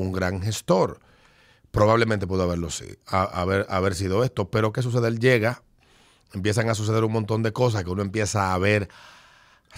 un 0.00 0.12
gran 0.12 0.40
gestor. 0.42 1.00
Probablemente 1.70 2.26
pudo 2.26 2.44
haberlo 2.44 2.70
sí, 2.70 2.86
a- 3.06 3.24
haber, 3.24 3.66
haber 3.68 3.94
sido 3.94 4.24
esto. 4.24 4.50
Pero 4.50 4.72
¿qué 4.72 4.82
sucede? 4.82 5.08
Él 5.08 5.18
llega, 5.18 5.62
empiezan 6.32 6.68
a 6.70 6.74
suceder 6.74 7.04
un 7.04 7.12
montón 7.12 7.42
de 7.42 7.52
cosas 7.52 7.84
que 7.84 7.90
uno 7.90 8.02
empieza 8.02 8.54
a 8.54 8.58
ver 8.58 8.88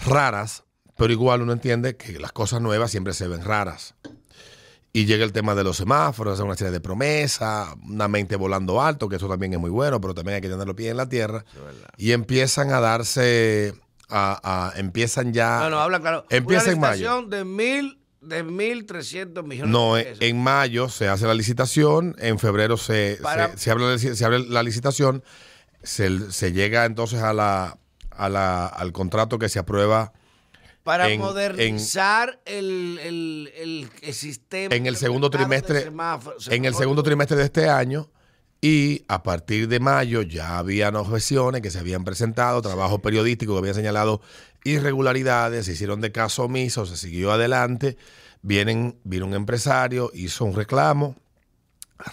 raras, 0.05 0.63
pero 0.97 1.11
igual 1.11 1.41
uno 1.41 1.53
entiende 1.53 1.97
que 1.97 2.19
las 2.19 2.31
cosas 2.31 2.61
nuevas 2.61 2.91
siempre 2.91 3.13
se 3.13 3.27
ven 3.27 3.43
raras. 3.43 3.95
Y 4.93 5.05
llega 5.05 5.23
el 5.23 5.31
tema 5.31 5.55
de 5.55 5.63
los 5.63 5.77
semáforos, 5.77 6.33
hace 6.33 6.43
una 6.43 6.55
serie 6.57 6.71
de 6.71 6.81
promesas, 6.81 7.69
una 7.89 8.07
mente 8.09 8.35
volando 8.35 8.81
alto, 8.81 9.07
que 9.07 9.15
eso 9.15 9.29
también 9.29 9.53
es 9.53 9.59
muy 9.59 9.69
bueno, 9.69 10.01
pero 10.01 10.13
también 10.13 10.35
hay 10.35 10.41
que 10.41 10.49
tener 10.49 10.67
los 10.67 10.75
pies 10.75 10.91
en 10.91 10.97
la 10.97 11.07
tierra. 11.07 11.45
Y 11.97 12.11
empiezan 12.11 12.73
a 12.73 12.81
darse, 12.81 13.73
a, 14.09 14.39
a- 14.73 14.77
empiezan 14.77 15.31
ya... 15.31 15.59
No, 15.61 15.69
no, 15.69 15.79
habla 15.79 16.01
claro. 16.01 16.25
Empieza 16.29 16.65
Una 16.65 16.73
en 16.73 16.79
mayo. 16.81 17.21
de 17.23 17.45
mil, 17.45 18.00
de 18.21 18.43
mil 18.43 18.85
trescientos 18.85 19.43
millones 19.45 19.71
No, 19.71 19.95
de 19.95 20.01
en, 20.01 20.07
pesos. 20.07 20.21
en 20.21 20.43
mayo 20.43 20.89
se 20.89 21.07
hace 21.07 21.25
la 21.25 21.33
licitación, 21.33 22.15
en 22.19 22.37
febrero 22.39 22.77
se, 22.77 23.17
Para- 23.21 23.49
se, 23.53 23.57
se 23.57 23.71
abre, 23.71 23.83
la, 23.85 23.95
lici- 23.95 24.13
se 24.13 24.25
abre 24.25 24.39
la 24.39 24.63
licitación, 24.63 25.23
se, 25.83 26.31
se 26.31 26.51
llega 26.53 26.85
entonces 26.85 27.21
a 27.21 27.33
la, 27.33 27.77
a 28.11 28.29
la, 28.29 28.67
al 28.67 28.91
contrato 28.91 29.39
que 29.39 29.49
se 29.49 29.57
aprueba 29.59 30.13
para 30.83 31.09
en- 31.09 31.19
modernizar 31.19 32.39
el, 32.45 32.99
el, 33.03 33.51
el- 33.55 33.89
el 34.01 34.13
sistema. 34.13 34.75
en 34.75 34.85
el 34.85 34.95
segundo 34.97 35.29
trimestre 35.31 35.91
en 36.49 36.65
el 36.65 36.75
segundo 36.75 37.01
trimestre 37.03 37.37
de 37.37 37.43
este 37.45 37.69
año 37.69 38.09
y 38.61 39.03
a 39.07 39.23
partir 39.23 39.67
de 39.67 39.79
mayo 39.79 40.21
ya 40.21 40.59
habían 40.59 40.95
objeciones 40.95 41.61
que 41.61 41.71
se 41.71 41.79
habían 41.79 42.03
presentado, 42.03 42.61
trabajo 42.61 43.01
periodístico 43.01 43.53
que 43.53 43.59
había 43.59 43.73
señalado 43.73 44.21
irregularidades, 44.63 45.65
se 45.65 45.71
hicieron 45.73 45.99
de 46.01 46.11
caso 46.11 46.43
omiso, 46.43 46.85
se 46.85 46.95
siguió 46.95 47.31
adelante, 47.31 47.97
vienen, 48.43 48.99
vino 49.03 49.25
un 49.25 49.33
empresario, 49.33 50.11
hizo 50.13 50.45
un 50.45 50.55
reclamo, 50.55 51.15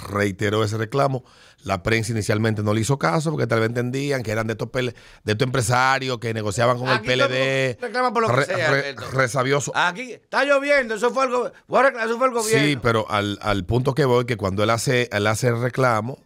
reiteró 0.08 0.64
ese 0.64 0.76
reclamo, 0.76 1.24
la 1.64 1.82
prensa 1.82 2.12
inicialmente 2.12 2.62
no 2.62 2.72
le 2.72 2.80
hizo 2.82 2.98
caso 2.98 3.30
porque 3.30 3.46
tal 3.46 3.60
vez 3.60 3.68
entendían 3.70 4.22
que 4.22 4.30
eran 4.30 4.46
de 4.46 4.52
estos, 4.52 4.68
pele- 4.68 4.94
de 5.24 5.32
estos 5.32 5.46
empresarios 5.46 6.18
que 6.18 6.32
negociaban 6.32 6.78
con 6.78 6.88
Aquí 6.88 7.10
el 7.10 7.18
PLD, 7.20 7.78
reclama 7.80 8.12
por 8.12 8.22
lo 8.28 8.34
que 8.34 8.44
sea, 8.44 8.70
re- 8.70 8.94
resabioso. 9.12 9.72
Aquí 9.74 10.12
está 10.12 10.44
lloviendo, 10.44 10.94
eso 10.94 11.10
fue 11.10 11.24
el, 11.26 11.32
eso 11.32 12.16
fue 12.18 12.28
el 12.28 12.32
gobierno. 12.34 12.66
Sí, 12.66 12.78
pero 12.80 13.10
al, 13.10 13.38
al 13.42 13.64
punto 13.64 13.94
que 13.94 14.04
voy, 14.04 14.24
que 14.24 14.36
cuando 14.36 14.62
él 14.62 14.70
hace, 14.70 15.08
él 15.12 15.26
hace 15.26 15.48
el 15.48 15.60
reclamo, 15.60 16.18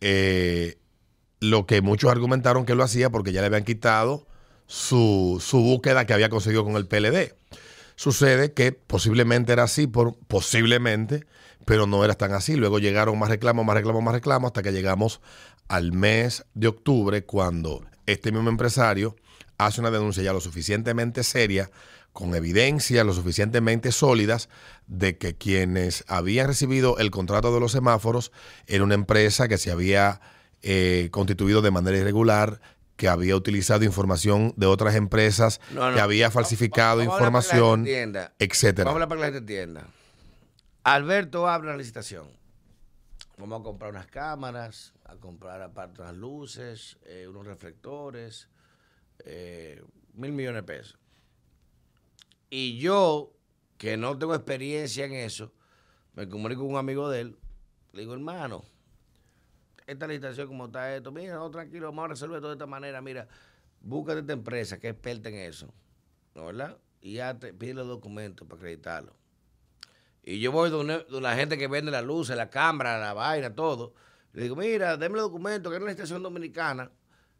eh, 0.00 0.78
lo 1.40 1.66
que 1.66 1.82
muchos 1.82 2.10
argumentaron 2.10 2.66
que 2.66 2.74
lo 2.74 2.84
hacía 2.84 3.10
porque 3.10 3.32
ya 3.32 3.40
le 3.40 3.46
habían 3.46 3.64
quitado 3.64 4.26
su, 4.66 5.42
su 5.44 5.60
búsqueda 5.60 6.06
que 6.06 6.12
había 6.12 6.28
conseguido 6.28 6.64
con 6.64 6.76
el 6.76 6.86
PLD. 6.86 7.34
Sucede 7.96 8.52
que 8.52 8.72
posiblemente 8.72 9.52
era 9.52 9.64
así, 9.64 9.88
posiblemente, 9.88 11.26
pero 11.64 11.86
no 11.86 12.04
era 12.04 12.14
tan 12.14 12.32
así. 12.32 12.54
Luego 12.54 12.78
llegaron 12.78 13.18
más 13.18 13.28
reclamos, 13.28 13.64
más 13.64 13.74
reclamos, 13.74 14.02
más 14.02 14.14
reclamos, 14.14 14.48
hasta 14.48 14.62
que 14.62 14.72
llegamos 14.72 15.20
al 15.66 15.92
mes 15.92 16.44
de 16.54 16.68
octubre, 16.68 17.24
cuando 17.24 17.84
este 18.06 18.30
mismo 18.32 18.48
empresario 18.48 19.16
hace 19.58 19.80
una 19.80 19.90
denuncia 19.90 20.22
ya 20.22 20.32
lo 20.32 20.40
suficientemente 20.40 21.24
seria, 21.24 21.70
con 22.18 22.34
evidencias 22.34 23.06
lo 23.06 23.12
suficientemente 23.12 23.92
sólidas, 23.92 24.48
de 24.88 25.18
que 25.18 25.36
quienes 25.36 26.04
habían 26.08 26.48
recibido 26.48 26.98
el 26.98 27.12
contrato 27.12 27.54
de 27.54 27.60
los 27.60 27.70
semáforos 27.70 28.32
era 28.66 28.82
una 28.82 28.96
empresa 28.96 29.46
que 29.46 29.56
se 29.56 29.70
había 29.70 30.20
eh, 30.62 31.10
constituido 31.12 31.62
de 31.62 31.70
manera 31.70 31.96
irregular, 31.96 32.60
que 32.96 33.06
había 33.06 33.36
utilizado 33.36 33.84
información 33.84 34.52
de 34.56 34.66
otras 34.66 34.96
empresas, 34.96 35.60
No, 35.70 35.90
no. 35.90 35.94
que 35.94 36.00
había 36.00 36.32
falsificado 36.32 36.98
Vamos 36.98 37.14
información, 37.14 37.86
etcétera. 37.86 38.90
Vamos 38.90 39.00
a 39.00 39.04
hablar 39.04 39.08
para 39.08 39.20
que 39.20 39.20
la 39.20 39.26
gente 39.26 39.38
entienda. 39.38 39.86
Alberto 40.82 41.46
abre 41.46 41.68
la 41.70 41.76
licitación. 41.76 42.26
Vamos 43.36 43.60
a 43.60 43.62
comprar 43.62 43.92
unas 43.92 44.08
cámaras, 44.08 44.92
a 45.04 45.14
comprar 45.14 45.62
aparte 45.62 46.02
unas 46.02 46.16
luces, 46.16 46.98
eh, 47.04 47.28
unos 47.28 47.46
reflectores, 47.46 48.48
eh, 49.24 49.80
mil 50.14 50.32
millones 50.32 50.62
de 50.62 50.66
pesos. 50.66 50.98
Y 52.50 52.78
yo, 52.78 53.32
que 53.76 53.96
no 53.96 54.18
tengo 54.18 54.34
experiencia 54.34 55.04
en 55.04 55.12
eso, 55.12 55.52
me 56.14 56.28
comunico 56.28 56.62
con 56.62 56.72
un 56.72 56.78
amigo 56.78 57.08
de 57.10 57.20
él, 57.20 57.36
le 57.92 58.00
digo, 58.00 58.14
hermano, 58.14 58.64
esta 59.86 60.06
licitación 60.06 60.48
como 60.48 60.66
está 60.66 60.94
esto, 60.94 61.12
mira, 61.12 61.34
no, 61.34 61.50
tranquilo, 61.50 61.86
vamos 61.86 62.04
a 62.04 62.08
resolver 62.08 62.40
todo 62.40 62.50
de 62.50 62.54
esta 62.54 62.66
manera, 62.66 63.00
mira, 63.00 63.28
búscate 63.80 64.20
esta 64.20 64.32
empresa 64.32 64.78
que 64.78 64.88
es 64.88 64.94
experta 64.94 65.28
en 65.28 65.36
eso, 65.36 65.72
¿no 66.34 66.46
verdad? 66.46 66.78
Y 67.00 67.14
ya 67.14 67.38
te 67.38 67.52
pide 67.52 67.74
los 67.74 67.86
documentos 67.86 68.46
para 68.46 68.58
acreditarlo. 68.58 69.14
Y 70.22 70.40
yo 70.40 70.52
voy 70.52 70.68
donde, 70.68 71.06
la 71.08 71.34
gente 71.36 71.56
que 71.56 71.68
vende 71.68 71.90
la 71.90 72.02
luz, 72.02 72.28
la 72.28 72.50
cámara, 72.50 72.98
la 72.98 73.14
vaina, 73.14 73.54
todo. 73.54 73.94
Le 74.34 74.42
digo, 74.42 74.56
mira, 74.56 74.96
denme 74.98 75.16
los 75.16 75.30
documentos, 75.30 75.70
que 75.70 75.76
es 75.76 75.82
una 75.82 75.90
licitación 75.90 76.22
dominicana, 76.22 76.90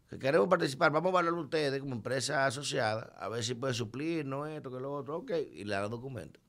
que 0.09 0.17
queremos 0.19 0.47
participar, 0.47 0.91
vamos 0.91 1.13
a 1.13 1.19
hablar 1.19 1.33
a 1.33 1.37
ustedes 1.37 1.79
como 1.79 1.93
empresa 1.93 2.45
asociada, 2.47 3.13
a 3.17 3.29
ver 3.29 3.43
si 3.43 3.53
puede 3.53 3.73
suplir, 3.73 4.25
no 4.25 4.45
esto, 4.47 4.71
que 4.71 4.79
lo 4.79 4.91
otro, 4.93 5.17
ok, 5.17 5.31
y 5.53 5.63
le 5.65 5.75
dan 5.75 5.89
documentos. 5.91 6.41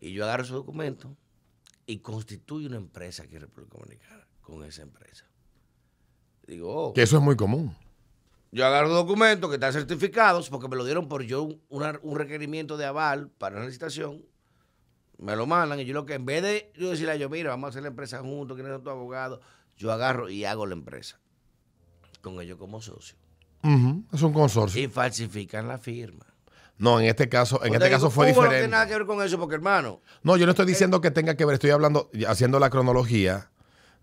Y 0.00 0.12
yo 0.12 0.24
agarro 0.24 0.42
esos 0.42 0.56
documentos 0.56 1.12
y 1.86 1.98
constituyo 2.00 2.66
una 2.68 2.76
empresa 2.78 3.22
aquí 3.22 3.36
en 3.36 3.42
República 3.42 3.78
Dominicana 3.78 4.26
con 4.40 4.64
esa 4.64 4.82
empresa. 4.82 5.24
Digo, 6.46 6.88
oh, 6.88 6.92
Que 6.92 7.02
eso 7.02 7.16
es 7.16 7.22
muy 7.22 7.36
común. 7.36 7.76
yo 8.52 8.66
agarro 8.66 8.88
documentos 8.90 9.48
que 9.48 9.54
están 9.56 9.72
certificados 9.72 10.50
porque 10.50 10.68
me 10.68 10.76
lo 10.76 10.84
dieron 10.84 11.08
por 11.08 11.22
yo 11.22 11.48
una- 11.68 11.98
un 12.02 12.16
requerimiento 12.18 12.76
de 12.76 12.84
aval 12.86 13.30
para 13.30 13.56
una 13.56 13.66
licitación. 13.66 14.24
Me 15.18 15.34
lo 15.36 15.46
mandan 15.46 15.80
y 15.80 15.84
yo 15.84 15.94
lo 15.94 16.04
que 16.04 16.14
en 16.14 16.26
vez 16.26 16.42
de 16.42 16.72
yo 16.76 16.90
decirle 16.90 17.12
a 17.12 17.14
ellos, 17.14 17.30
mira, 17.30 17.50
vamos 17.50 17.68
a 17.68 17.70
hacer 17.70 17.82
la 17.82 17.88
empresa 17.88 18.20
juntos, 18.20 18.56
quién 18.56 18.70
es 18.70 18.82
tu 18.82 18.90
abogado, 18.90 19.40
yo 19.76 19.90
agarro 19.92 20.28
y 20.28 20.44
hago 20.44 20.66
la 20.66 20.74
empresa 20.74 21.18
con 22.26 22.40
ellos 22.40 22.58
como 22.58 22.80
socio. 22.82 23.16
Ujú, 23.62 24.04
Es 24.12 24.22
un 24.22 24.32
consorcio. 24.32 24.82
Y 24.82 24.88
falsifican 24.88 25.68
la 25.68 25.78
firma. 25.78 26.26
No, 26.78 27.00
en 27.00 27.06
este 27.06 27.28
caso, 27.28 27.62
en 27.64 27.72
este 27.72 27.86
te 27.86 27.90
caso 27.90 28.10
fue 28.10 28.26
Cuba 28.32 28.44
No 28.46 28.50
tiene 28.50 28.54
diferente. 28.64 28.70
nada 28.72 28.86
que 28.86 28.92
ver 28.94 29.06
con 29.06 29.22
eso 29.22 29.38
porque, 29.38 29.54
hermano, 29.54 30.02
No, 30.22 30.36
yo 30.36 30.44
no 30.44 30.50
estoy 30.50 30.66
diciendo 30.66 31.00
que 31.00 31.10
tenga 31.10 31.34
que 31.36 31.44
ver, 31.44 31.54
estoy 31.54 31.70
hablando, 31.70 32.10
haciendo 32.28 32.58
la 32.58 32.68
cronología 32.68 33.50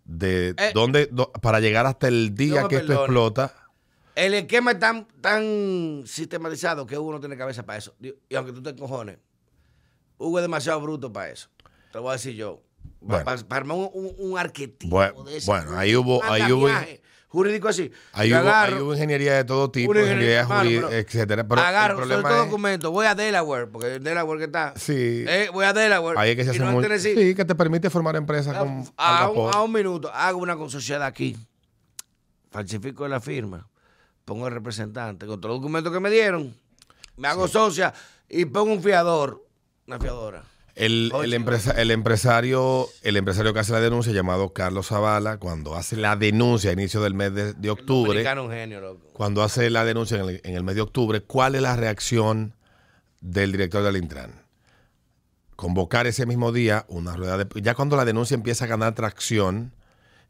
de 0.06 0.56
Eh, 0.58 0.72
dónde, 0.74 1.08
do- 1.12 1.32
para 1.34 1.60
llegar 1.60 1.86
hasta 1.86 2.08
el 2.08 2.34
día 2.34 2.62
no 2.62 2.68
que 2.68 2.78
esto 2.78 2.94
explota. 2.94 3.54
el 4.16 4.34
esquema 4.34 4.72
es 4.72 4.80
tan, 4.80 5.08
tan 5.22 6.04
sistematizado 6.06 6.86
que 6.88 6.98
uno 6.98 7.20
tiene 7.20 7.38
cabeza 7.38 7.64
para 7.64 7.78
eso. 7.78 7.96
Y 8.30 8.36
aunque 8.36 8.52
tú 8.54 8.62
te 8.64 8.72
encojones, 8.72 9.18
Hugo 10.18 10.40
es 10.40 10.44
demasiado 10.44 10.82
bruto 10.82 11.12
para 11.14 11.30
eso. 11.30 11.50
Te 11.92 11.98
lo 12.00 12.04
voy 12.04 12.10
a 12.10 12.14
decir 12.14 12.34
yo. 12.36 12.62
Bueno. 13.02 13.24
Para, 13.24 13.42
para 13.44 13.62
armar 13.62 13.78
un, 13.78 13.90
un- 13.94 14.16
un 14.18 14.38
arquetipo 14.40 14.90
Bueno, 14.96 15.24
de 15.24 15.38
ese, 15.38 15.46
bueno, 15.50 15.78
ahí 15.78 15.96
hubo- 15.96 16.24
ahí 16.24 16.52
hubo- 16.52 16.70
jurídico 17.34 17.68
así. 17.68 17.92
Ahí 18.12 18.32
agarro- 18.32 18.84
hubo 18.84 18.94
ingeniería 18.94 19.34
de 19.34 19.44
todo 19.44 19.72
tipo, 19.72 19.90
una 19.90 20.02
ingeniería 20.02 20.46
jurídica, 20.46 20.88
pero 20.88 21.00
etcétera. 21.00 21.48
Pero 21.48 21.62
agarro, 21.62 21.94
el 21.94 21.98
problema 22.02 22.22
suelto 22.22 22.40
es, 22.44 22.46
documento, 22.46 22.92
voy 22.92 23.08
a 23.08 23.16
Delaware, 23.16 23.68
porque 23.72 24.00
Delaware 24.00 24.38
que 24.38 24.46
está. 24.46 24.74
Sí. 24.78 25.26
Eh, 25.28 25.50
voy 25.52 25.66
a 25.66 25.74
Delaware. 25.74 26.20
ahí 26.20 26.30
es 26.30 26.36
que 26.36 26.44
se 26.44 26.50
hace 26.52 26.60
no 26.60 26.72
muy, 26.72 27.00
sí, 27.00 27.34
que 27.34 27.44
te 27.44 27.56
permite 27.56 27.90
formar 27.90 28.16
empresas 28.18 28.56
con 28.56 28.84
a, 28.98 29.30
un, 29.32 29.52
a 29.52 29.62
un 29.64 29.72
minuto, 29.72 30.12
hago 30.14 30.38
una 30.38 30.56
sociedad 30.70 31.02
aquí, 31.08 31.36
falsifico 32.52 33.08
la 33.08 33.20
firma, 33.20 33.68
pongo 34.26 34.48
el 34.48 34.54
representante 34.54 35.26
con 35.26 35.42
todos 35.42 35.56
los 35.56 35.62
documentos 35.62 35.92
que 35.92 36.00
me 36.00 36.12
dieron, 36.12 36.56
me 37.18 37.28
hago 37.28 37.48
socia 37.48 37.92
y 38.30 38.46
pongo 38.46 38.74
un 38.74 38.84
fiador, 38.84 39.44
una 39.88 39.98
fiadora. 40.00 40.44
El, 40.76 41.12
el, 41.24 41.34
empresa- 41.34 41.80
el 41.80 41.92
empresario, 41.92 42.88
el 43.04 43.16
empresario 43.18 43.54
que 43.54 43.60
hace 43.60 43.72
la 43.74 43.80
denuncia, 43.80 44.12
llamado 44.12 44.54
Carlos 44.54 44.88
Zavala, 44.88 45.38
cuando 45.38 45.76
hace 45.76 45.96
la 45.98 46.16
denuncia 46.16 46.72
a 46.72 46.74
inicio 46.74 47.00
del 47.02 47.14
mes 47.14 47.34
de, 47.34 47.54
de 47.54 47.70
octubre, 47.70 48.24
genio, 48.50 48.82
loco. 48.82 49.08
cuando 49.14 49.44
hace 49.44 49.70
la 49.70 49.86
denuncia 49.86 50.18
en 50.18 50.30
el, 50.30 50.42
en 50.44 50.56
el 50.56 50.64
mes 50.64 50.74
de 50.76 50.82
octubre, 50.82 51.22
¿cuál 51.22 51.54
es 51.54 51.62
la 51.62 51.76
reacción 51.76 52.56
del 53.22 53.52
director 53.52 53.84
del 53.84 53.98
Intran? 53.98 54.42
Convocar 55.56 56.08
ese 56.08 56.26
mismo 56.26 56.52
día 56.52 56.86
una 56.88 57.16
rueda 57.16 57.38
de... 57.38 57.48
Ya 57.62 57.76
cuando 57.76 57.96
la 57.96 58.06
denuncia 58.06 58.34
empieza 58.34 58.66
a 58.66 58.68
ganar 58.68 58.96
tracción, 58.96 59.72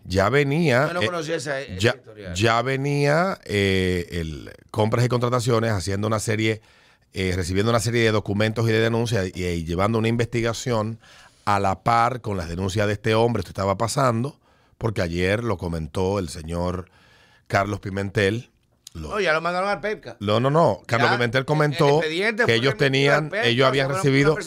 ya 0.03 0.27
venía... 0.27 0.87
Yo 0.87 0.93
no 0.95 1.01
eh, 1.01 1.05
conocía 1.05 1.35
esa, 1.37 1.61
esa 1.61 1.77
ya, 1.79 1.95
ya 2.35 2.61
venía 2.61 3.39
eh, 3.45 4.07
el 4.11 4.51
compras 4.71 5.05
y 5.05 5.07
contrataciones 5.07 5.71
haciendo 5.71 6.05
una 6.07 6.19
serie, 6.19 6.61
eh, 7.13 7.33
recibiendo 7.35 7.69
una 7.71 7.79
serie 7.79 8.01
de 8.03 8.11
documentos 8.11 8.67
y 8.67 8.71
de 8.71 8.79
denuncias 8.79 9.29
y, 9.33 9.43
y 9.43 9.65
llevando 9.65 9.97
una 9.99 10.07
investigación 10.07 10.99
a 11.45 11.59
la 11.59 11.83
par 11.83 12.21
con 12.21 12.37
las 12.37 12.49
denuncias 12.49 12.87
de 12.87 12.93
este 12.93 13.15
hombre, 13.15 13.41
esto 13.41 13.51
estaba 13.51 13.77
pasando, 13.77 14.39
porque 14.77 15.01
ayer 15.01 15.43
lo 15.43 15.57
comentó 15.57 16.19
el 16.19 16.29
señor 16.29 16.89
Carlos 17.47 17.79
Pimentel. 17.79 18.49
Lo- 18.93 19.09
No, 19.09 19.19
ya 19.19 19.33
lo 19.33 19.41
mandaron 19.41 19.69
al 19.69 19.81
PEPCA. 19.81 20.17
no, 20.19 20.39
no, 20.39 20.49
no. 20.51 20.81
Carlos 20.85 21.09
Ya, 21.09 21.15
Pimentel 21.17 21.39
el 21.39 21.45
comentó 21.45 21.99
que 22.01 22.53
ellos 22.55 22.77
tenían, 22.77 23.25
al 23.25 23.29
PEPCA, 23.31 23.47
ellos 23.47 23.67
habían 23.67 23.89
recibido, 23.89 24.37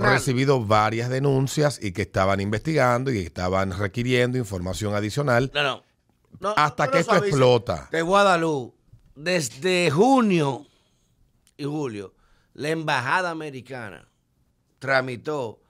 recibido 0.00 0.64
varias 0.64 1.08
denuncias 1.08 1.78
y 1.82 1.92
que 1.92 2.02
estaban 2.02 2.40
investigando 2.40 3.10
y 3.10 3.14
que 3.14 3.22
estaban 3.26 3.76
requiriendo 3.76 4.36
información 4.38 4.94
adicional 4.94 5.50
No, 5.54 5.62
no. 5.62 5.82
No, 6.38 6.52
hasta 6.56 6.84
no 6.86 6.92
que 6.92 6.98
esto 6.98 7.16
explota. 7.16 7.88
De 7.90 8.02
Guadalupe, 8.02 8.76
desde 9.14 9.90
junio 9.90 10.65
y 11.56 11.64
julio, 11.64 12.14
la 12.54 12.70
embajada 12.70 13.30
americana 13.30 14.08
tramitó 14.78 15.62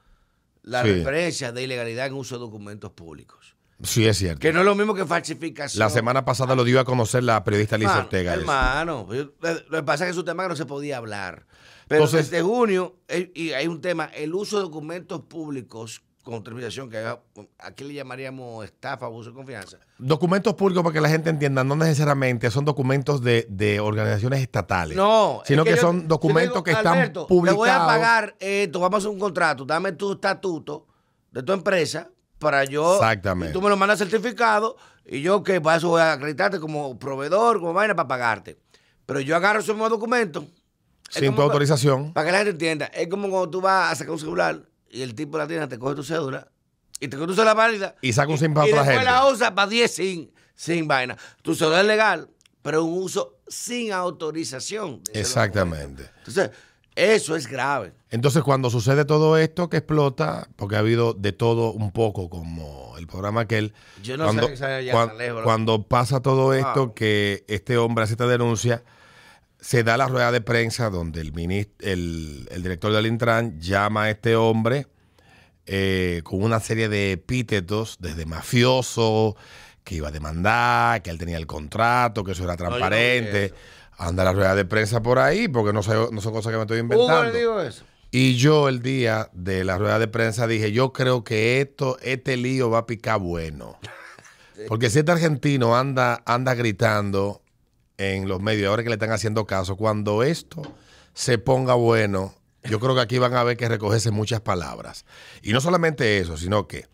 la 0.63 0.83
Sí. 0.83 0.93
referencia 0.93 1.53
de 1.53 1.63
ilegalidad 1.63 2.07
en 2.07 2.15
uso 2.15 2.37
de 2.37 2.41
documentos 2.41 2.91
públicos. 2.93 3.55
Sí, 3.83 4.07
es 4.07 4.17
cierto. 4.17 4.41
Que 4.41 4.53
no 4.53 4.61
es 4.61 4.65
lo 4.65 4.75
mismo 4.75 4.95
que 4.95 5.05
falsificación. 5.05 5.79
La 5.79 5.91
semana 5.91 6.25
pasada 6.25 6.55
lo 6.55 6.65
dio 6.65 6.81
a 6.81 6.85
conocer 6.85 7.23
la 7.23 7.45
periodista 7.45 7.77
Liz 7.77 7.89
Ortega. 7.89 8.33
Hermano, 8.35 9.07
yo- 9.13 9.33
lo 9.69 9.79
que 9.79 9.83
pasa 9.83 10.05
es 10.05 10.09
que 10.09 10.11
es 10.13 10.17
un 10.17 10.25
tema 10.25 10.45
que 10.45 10.49
no 10.49 10.57
se 10.57 10.65
podía 10.67 10.97
hablar. 10.97 11.47
Pero 11.87 12.05
Entonces- 12.05 12.31
desde 12.31 12.43
junio, 12.43 12.97
eh, 13.07 13.31
y 13.35 13.53
hay 13.53 13.67
un 13.69 13.81
tema, 13.81 14.07
el 14.07 14.35
uso 14.35 14.57
de 14.57 14.63
documentos 14.63 15.21
públicos 15.27 16.03
con 16.31 16.43
terminación, 16.43 16.91
que 16.91 17.17
aquí 17.61 17.85
le 17.85 17.95
llamaríamos 17.95 18.65
estafa, 18.65 19.07
abuso 19.07 19.31
de 19.31 19.37
confianza. 19.37 19.79
Documentos 19.97 20.55
públicos, 20.55 20.83
para 20.83 20.93
que 20.93 21.01
la 21.01 21.09
gente 21.09 21.31
entienda, 21.31 21.63
no 21.63 21.77
necesariamente 21.77 22.51
son 22.51 22.65
documentos 22.65 23.23
de, 23.23 23.47
de 23.49 23.79
organizaciones 23.79 24.41
estatales. 24.41 24.97
No, 24.97 25.43
Sino 25.45 25.63
es 25.63 25.69
que, 25.69 25.75
yo- 25.77 25.81
son 25.81 26.09
documentos 26.09 26.55
digo, 26.55 26.65
que 26.65 26.73
están 26.73 26.99
Alberto, 26.99 27.29
publicados. 27.29 27.65
Te 27.65 27.71
voy 27.71 27.71
a 27.71 27.87
pagar 27.87 28.37
esto, 28.41 28.81
vamos 28.81 28.97
a 28.97 28.99
hacer 28.99 29.11
un 29.11 29.21
contrato, 29.21 29.65
dame 29.65 29.93
tu 29.93 30.15
estatuto 30.15 30.87
de 31.31 31.43
tu 31.45 31.53
empresa 31.53 32.11
para 32.41 32.65
yo. 32.65 32.97
Exactamente. 32.97 33.51
y 33.51 33.53
tú 33.53 33.63
me 33.63 33.69
lo 33.69 33.77
mandas 33.77 33.99
certificado 34.01 34.77
y 35.07 35.23
yo 35.23 35.45
que 35.45 35.61
para 35.61 35.77
eso 35.77 35.91
voy 35.91 36.01
a 36.01 36.13
acreditarte 36.15 36.59
como 36.59 36.99
proveedor, 36.99 37.61
como 37.61 37.73
vaina 37.73 37.95
para 37.95 38.09
pagarte. 38.09 38.59
Pero 39.07 39.21
yo 39.21 39.37
agarro 39.37 39.61
esos 39.61 39.77
mismos 39.77 39.91
documentos. 39.91 40.45
sin 41.09 41.33
tu 41.37 41.41
autorización. 41.43 42.13
Para 42.13 42.27
que 42.27 42.33
la 42.33 42.39
gente 42.39 42.51
entienda, 42.51 42.87
es 42.87 43.07
como 43.07 43.29
cuando 43.31 43.49
tú 43.49 43.61
vas 43.61 43.93
a 43.93 43.95
sacar 43.95 44.11
un 44.13 44.19
celular 44.19 44.61
y 44.91 45.03
el 45.03 45.15
tipo 45.15 45.37
de 45.39 45.45
la 45.45 45.49
tienda 45.49 45.69
te 45.69 45.79
coge 45.79 45.95
tu 45.95 46.03
cédula 46.03 46.49
y 47.01 47.09
te 47.09 47.17
coge 47.17 47.29
tu 47.29 47.35
cédula 47.35 47.55
válida. 47.55 47.95
Y 48.03 48.13
saca 48.13 48.31
un 48.31 48.39
SIM 48.39 48.55
para 48.55 48.67
y 48.69 48.71
otra 48.73 48.83
después 48.85 48.99
gente. 49.07 49.11
la 49.13 49.27
usa 49.29 49.55
para 49.55 49.69
10 49.69 49.91
sin, 49.95 50.33
sin 50.55 50.87
vaina. 50.89 51.17
Tu 51.43 51.55
celular 51.55 51.81
es 51.83 51.87
legal, 51.87 52.29
pero 52.63 52.85
un 52.85 53.03
uso 53.03 53.37
sin 53.49 53.93
autorización. 53.93 55.03
Exactamente. 55.13 56.09
Entonces, 56.19 56.51
eso 56.95 57.37
es 57.37 57.47
grave. 57.47 57.93
Entonces, 58.11 58.43
cuando 58.43 58.71
sucede 58.71 59.05
todo 59.05 59.37
esto 59.37 59.69
que 59.69 59.77
explota, 59.79 60.49
porque 60.57 60.77
ha 60.77 60.79
habido 60.79 61.13
de 61.13 61.33
todo 61.33 61.73
un 61.73 61.93
poco, 61.93 62.31
como 62.31 62.95
el 62.97 63.07
programa 63.07 63.43
aquel, 63.43 63.75
Yo 64.03 64.17
no 64.17 64.25
cuando, 64.25 64.43
sabía 64.45 64.51
que 64.53 64.57
se 64.57 64.65
había 64.65 64.93
cuan- 64.93 65.09
tan 65.09 65.19
lejos, 65.19 65.43
cuando 65.43 65.83
pasa 65.83 66.21
todo 66.23 66.55
esto, 66.55 66.95
que 66.95 67.45
este 67.49 67.77
hombre 67.77 68.05
hace 68.05 68.15
esta 68.15 68.27
denuncia, 68.27 68.83
se 69.61 69.83
da 69.83 69.97
la 69.97 70.07
rueda 70.09 70.31
de 70.33 70.41
prensa 70.41 70.91
donde 70.91 71.21
el, 71.21 71.33
minis- 71.33 71.69
el, 71.81 72.49
el 72.51 72.63
director 72.63 72.93
del 72.93 73.07
Intran 73.07 73.61
llama 73.61 74.05
a 74.05 74.11
este 74.11 74.37
hombre 74.37 74.87
eh, 75.67 76.21
con 76.25 76.43
una 76.43 76.61
serie 76.61 76.89
de 76.89 77.13
epítetos, 77.13 77.97
desde 77.99 78.25
mafioso, 78.27 79.37
que 79.83 79.97
iba 79.97 80.09
a 80.09 80.13
demandar, 80.13 81.03
que 81.03 81.11
él 81.11 81.19
tenía 81.19 81.39
el 81.39 81.47
contrato, 81.47 82.23
que 82.25 82.33
eso 82.33 82.45
era 82.45 82.53
no 82.53 82.59
transparente. 82.59 83.53
Anda 83.99 84.25
la 84.25 84.33
rueda 84.33 84.55
de 84.55 84.65
prensa 84.65 85.03
por 85.03 85.19
ahí, 85.19 85.49
porque 85.49 85.73
no, 85.73 85.81
no 86.13 86.21
son 86.21 86.33
cosas 86.33 86.51
que 86.53 86.57
me 86.57 86.63
estoy 86.65 86.79
inventando. 86.81 87.33
Le 87.33 87.39
digo 87.39 87.61
eso. 87.61 87.85
Y 88.11 88.37
yo 88.37 88.69
el 88.69 88.83
día 88.83 89.31
de 89.33 89.65
la 89.65 89.79
rueda 89.79 89.99
de 89.99 90.07
prensa 90.07 90.47
dije, 90.47 90.71
yo 90.71 90.93
creo 90.93 91.25
que 91.25 91.61
esto, 91.61 91.99
este 92.03 92.37
lío 92.37 92.71
va 92.71 92.79
a 92.79 92.87
picar 92.87 93.19
bueno. 93.19 93.79
Porque 94.69 94.91
si 94.91 95.01
este 95.01 95.13
argentino 95.13 95.77
anda, 95.77 96.23
anda 96.27 96.55
gritando 96.55 97.43
en 97.99 98.29
los 98.29 98.41
medios, 98.41 98.69
ahora 98.69 98.83
que 98.83 98.89
le 98.89 98.95
están 98.95 99.13
haciendo 99.13 99.47
caso, 99.47 99.77
cuando 99.77 100.23
esto 100.23 100.63
se 101.15 101.39
ponga 101.39 101.75
bueno, 101.75 102.35
yo 102.65 102.81
creo 102.81 102.95
que 102.95 103.01
aquí 103.01 103.19
van 103.19 103.35
a 103.35 103.43
ver 103.45 103.57
que 103.57 103.69
recogerse 103.69 104.11
muchas 104.11 104.41
palabras. 104.41 105.05
Y 105.43 105.53
no 105.53 105.61
solamente 105.61 106.19
eso, 106.19 106.37
sino 106.37 106.67
que 106.67 106.87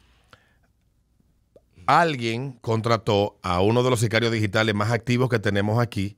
alguien 1.86 2.52
contrató 2.60 3.38
a 3.42 3.60
uno 3.60 3.82
de 3.82 3.90
los 3.90 3.98
sicarios 3.98 4.30
digitales 4.30 4.74
más 4.74 4.92
activos 4.92 5.28
que 5.28 5.40
tenemos 5.40 5.80
aquí 5.80 6.14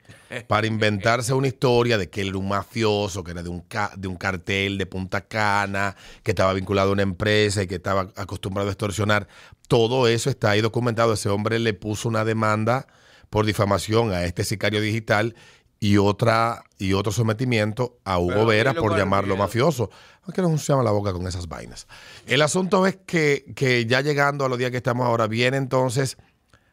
para 0.46 0.66
inventarse 0.66 1.32
una 1.32 1.46
historia 1.46 1.96
de 1.96 2.10
que 2.10 2.20
él 2.20 2.28
era 2.28 2.38
un 2.38 2.48
mafioso, 2.48 3.24
que 3.24 3.30
era 3.30 3.42
de 3.42 3.48
un, 3.48 3.60
ca- 3.60 3.92
de 3.96 4.06
un 4.08 4.16
cartel 4.16 4.76
de 4.76 4.84
Punta 4.84 5.22
Cana, 5.22 5.96
que 6.22 6.32
estaba 6.32 6.52
vinculado 6.52 6.90
a 6.90 6.92
una 6.92 7.02
empresa 7.02 7.62
y 7.62 7.66
que 7.66 7.76
estaba 7.76 8.12
acostumbrado 8.16 8.68
a 8.68 8.72
extorsionar. 8.72 9.26
Todo 9.66 10.06
eso 10.06 10.28
está 10.28 10.50
ahí 10.50 10.60
documentado. 10.60 11.14
Ese 11.14 11.30
hombre 11.30 11.58
le 11.58 11.72
puso 11.72 12.08
una 12.08 12.24
demanda 12.24 12.86
por 13.34 13.46
difamación 13.46 14.12
a 14.12 14.22
este 14.22 14.44
sicario 14.44 14.80
digital 14.80 15.34
y 15.80 15.96
otra 15.96 16.62
y 16.78 16.92
otro 16.92 17.10
sometimiento 17.10 17.98
a 18.04 18.20
Hugo 18.20 18.28
Pero 18.28 18.46
Vera 18.46 18.74
por 18.74 18.96
llamarlo 18.96 19.36
mafioso. 19.36 19.90
Aunque 20.22 20.40
no 20.40 20.56
se 20.56 20.72
llama 20.72 20.84
la 20.84 20.92
boca 20.92 21.12
con 21.12 21.26
esas 21.26 21.48
vainas. 21.48 21.88
El 22.28 22.42
asunto 22.42 22.86
es 22.86 22.96
que, 23.04 23.44
que 23.56 23.86
ya 23.86 24.02
llegando 24.02 24.44
a 24.44 24.48
los 24.48 24.56
días 24.56 24.70
que 24.70 24.76
estamos 24.76 25.04
ahora, 25.04 25.26
viene 25.26 25.56
entonces 25.56 26.16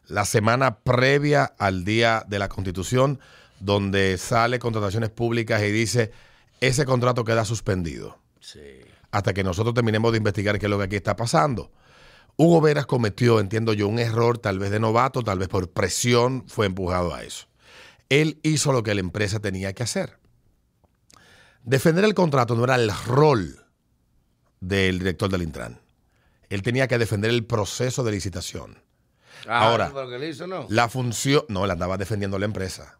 la 0.06 0.24
semana 0.24 0.78
previa 0.78 1.52
al 1.58 1.84
día 1.84 2.24
de 2.28 2.38
la 2.38 2.48
constitución, 2.48 3.18
donde 3.58 4.16
sale 4.16 4.60
contrataciones 4.60 5.10
públicas 5.10 5.60
y 5.64 5.72
dice, 5.72 6.12
ese 6.60 6.84
contrato 6.84 7.24
queda 7.24 7.44
suspendido 7.44 8.20
hasta 9.10 9.34
que 9.34 9.42
nosotros 9.42 9.74
terminemos 9.74 10.12
de 10.12 10.18
investigar 10.18 10.60
qué 10.60 10.66
es 10.66 10.70
lo 10.70 10.78
que 10.78 10.84
aquí 10.84 10.96
está 10.96 11.16
pasando. 11.16 11.72
Hugo 12.36 12.60
Veras 12.60 12.86
cometió, 12.86 13.40
entiendo 13.40 13.72
yo, 13.72 13.88
un 13.88 13.98
error, 13.98 14.38
tal 14.38 14.58
vez 14.58 14.70
de 14.70 14.80
novato, 14.80 15.22
tal 15.22 15.38
vez 15.38 15.48
por 15.48 15.70
presión, 15.70 16.44
fue 16.48 16.66
empujado 16.66 17.14
a 17.14 17.22
eso. 17.22 17.46
Él 18.08 18.40
hizo 18.42 18.72
lo 18.72 18.82
que 18.82 18.94
la 18.94 19.00
empresa 19.00 19.40
tenía 19.40 19.72
que 19.72 19.82
hacer. 19.82 20.18
Defender 21.62 22.04
el 22.04 22.14
contrato 22.14 22.54
no 22.54 22.64
era 22.64 22.74
el 22.74 22.90
rol 23.06 23.64
del 24.60 24.98
director 24.98 25.30
del 25.30 25.42
Intran. 25.42 25.80
Él 26.48 26.62
tenía 26.62 26.88
que 26.88 26.98
defender 26.98 27.30
el 27.30 27.44
proceso 27.44 28.02
de 28.04 28.12
licitación. 28.12 28.82
Ah, 29.46 29.70
Ahora. 29.70 29.92
La 30.68 30.88
función, 30.88 31.44
no, 31.48 31.64
él 31.64 31.70
andaba 31.70 31.96
defendiendo 31.96 32.38
la 32.38 32.44
empresa. 32.44 32.98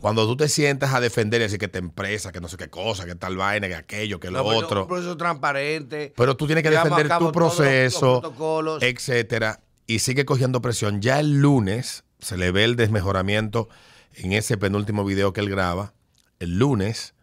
Cuando 0.00 0.26
tú 0.26 0.36
te 0.36 0.48
sientas 0.48 0.92
a 0.94 1.00
defender 1.00 1.40
y 1.40 1.44
decir 1.44 1.58
que 1.58 1.66
esta 1.66 1.78
empresa, 1.78 2.30
que 2.32 2.40
no 2.40 2.48
sé 2.48 2.56
qué 2.56 2.68
cosa, 2.68 3.06
que 3.06 3.14
tal 3.14 3.36
vaina, 3.36 3.66
que 3.66 3.74
aquello, 3.74 4.20
que 4.20 4.30
lo 4.30 4.38
No, 4.38 4.44
pero 4.44 4.58
otro. 4.58 4.82
Un 4.82 4.88
proceso 4.88 5.16
transparente. 5.16 6.12
Pero 6.16 6.36
tú 6.36 6.46
tienes 6.46 6.62
que 6.62 6.70
defender 6.70 7.08
tu 7.18 7.24
los- 7.24 7.32
proceso, 7.32 8.78
etcétera, 8.82 9.60
y 9.86 10.00
sigue 10.00 10.24
cogiendo 10.26 10.60
presión. 10.60 11.00
Ya 11.00 11.18
el 11.18 11.40
lunes 11.40 12.04
se 12.18 12.36
le 12.36 12.50
ve 12.50 12.64
el 12.64 12.76
desmejoramiento 12.76 13.68
en 14.14 14.32
ese 14.32 14.58
penúltimo 14.58 15.04
video 15.04 15.32
que 15.32 15.40
él 15.40 15.48
graba. 15.48 15.94
El 16.38 16.58
lunes 16.58 17.14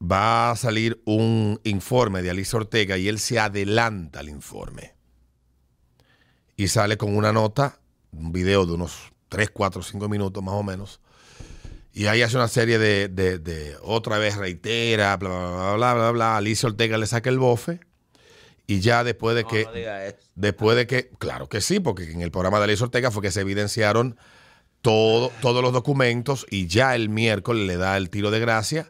va 0.00 0.50
a 0.50 0.56
salir 0.56 1.02
un 1.06 1.60
informe 1.64 2.22
de 2.22 2.30
Alicia 2.30 2.58
Ortega 2.58 2.96
y 2.98 3.08
él 3.08 3.18
se 3.18 3.40
adelanta 3.40 4.20
al 4.20 4.28
informe. 4.28 4.94
Y 6.56 6.68
sale 6.68 6.96
con 6.96 7.16
una 7.16 7.32
nota, 7.32 7.80
un 8.12 8.32
video 8.32 8.64
de 8.66 8.72
unos 8.74 9.12
3, 9.28 9.50
4, 9.50 9.82
5 9.82 10.08
minutos 10.08 10.42
más 10.42 10.54
o 10.54 10.62
menos. 10.62 11.00
Y 11.96 12.08
ahí 12.08 12.20
hace 12.20 12.36
una 12.36 12.46
serie 12.48 12.78
de, 12.78 13.08
de- 13.08 13.38
de 13.38 13.74
otra 13.80 14.18
vez 14.18 14.36
reitera, 14.36 15.16
bla, 15.16 15.30
bla, 15.30 15.38
bla, 15.38 15.76
bla, 15.76 15.94
bla, 15.94 16.10
bla. 16.10 16.36
Alicia 16.36 16.68
Ortega 16.68 16.98
le 16.98 17.06
saca 17.06 17.30
el 17.30 17.38
bofe. 17.38 17.80
Y 18.66 18.80
ya 18.80 19.02
después 19.02 19.34
de 19.34 19.44
No, 19.44 19.48
que 19.48 19.64
no 19.64 19.72
diga 19.72 20.04
eso. 20.06 20.18
Después 20.34 20.76
de 20.76 20.86
que, 20.86 21.08
claro 21.18 21.48
que 21.48 21.62
sí, 21.62 21.80
porque 21.80 22.10
en 22.12 22.20
el 22.20 22.30
programa 22.30 22.58
de 22.58 22.64
Alicia 22.64 22.84
Ortega 22.84 23.10
fue 23.10 23.22
que 23.22 23.30
se 23.30 23.40
evidenciaron 23.40 24.18
todo- 24.82 25.32
todos 25.40 25.62
los 25.62 25.72
documentos 25.72 26.44
y 26.50 26.66
ya 26.66 26.94
el 26.94 27.08
miércoles 27.08 27.66
le 27.66 27.78
da 27.78 27.96
el 27.96 28.10
tiro 28.10 28.30
de 28.30 28.40
gracia 28.40 28.88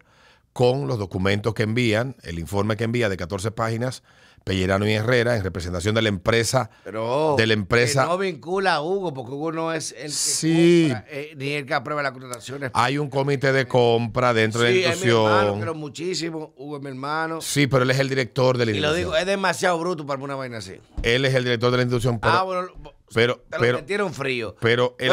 con 0.57 0.87
los 0.89 0.99
documentos 0.99 1.53
que 1.53 1.65
envían, 1.65 2.17
el 2.23 2.39
informe 2.39 2.77
que 2.79 2.85
envía 2.85 3.11
de 3.11 3.19
14 3.19 3.51
páginas, 3.51 4.03
Pellerano 4.43 4.89
y 4.89 4.93
Herrera, 4.95 5.37
en 5.37 5.43
representación 5.43 5.95
de 5.95 6.01
la 6.01 6.09
empresa. 6.09 6.71
Pero 6.83 7.35
de 7.37 7.47
la 7.47 7.53
empresa- 7.53 8.05
que 8.05 8.09
no 8.09 8.17
vincula 8.17 8.77
a 8.77 8.81
Hugo, 8.81 9.13
porque 9.13 9.33
Hugo 9.33 9.53
no 9.53 9.73
es 9.75 9.93
el 9.93 10.05
que 10.05 10.09
Sí. 10.09 10.87
compra, 10.89 11.05
eh, 11.11 11.35
ni 11.37 11.51
el 11.53 11.67
que 11.67 11.75
aprueba 11.75 12.03
las 12.03 12.13
contrataciones. 12.13 12.71
Hay 12.73 12.97
un 12.97 13.11
comité 13.11 13.53
de 13.53 13.69
compra 13.69 14.33
dentro 14.33 14.63
de 14.63 14.71
la 14.73 14.93
es 14.93 15.05
mi 15.05 15.11
hermano, 15.11 15.27
institución. 15.33 15.57
quiero 15.59 15.75
muchísimo. 15.75 16.55
Hugo 16.57 16.77
es 16.79 16.83
mi 16.83 16.89
hermano. 16.89 17.41
Sí, 17.43 17.67
pero 17.67 17.83
él 17.83 17.91
es 17.91 17.99
el 17.99 18.09
director 18.09 18.57
de 18.57 18.65
la 18.65 18.71
Y 18.71 18.75
lo 18.75 18.79
institución. 18.89 18.99
digo, 19.11 19.17
es 19.17 19.27
demasiado 19.27 19.79
bruto 19.79 20.07
para 20.07 20.23
una 20.23 20.37
vaina 20.37 20.57
así. 20.59 20.77
Él 21.03 21.27
es 21.27 21.35
el 21.35 21.45
director 21.45 21.71
de 21.71 21.77
la 21.77 21.83
institución. 21.83 22.19
Pero, 22.19 22.33
ah, 22.33 22.43
bueno, 22.45 22.69
pero, 23.15 23.37
te 23.49 23.57
lo 23.57 23.61
pero, 23.61 23.79
metieron 23.79 24.13
frío. 24.13 24.57
pero 24.61 24.97
el 24.99 25.13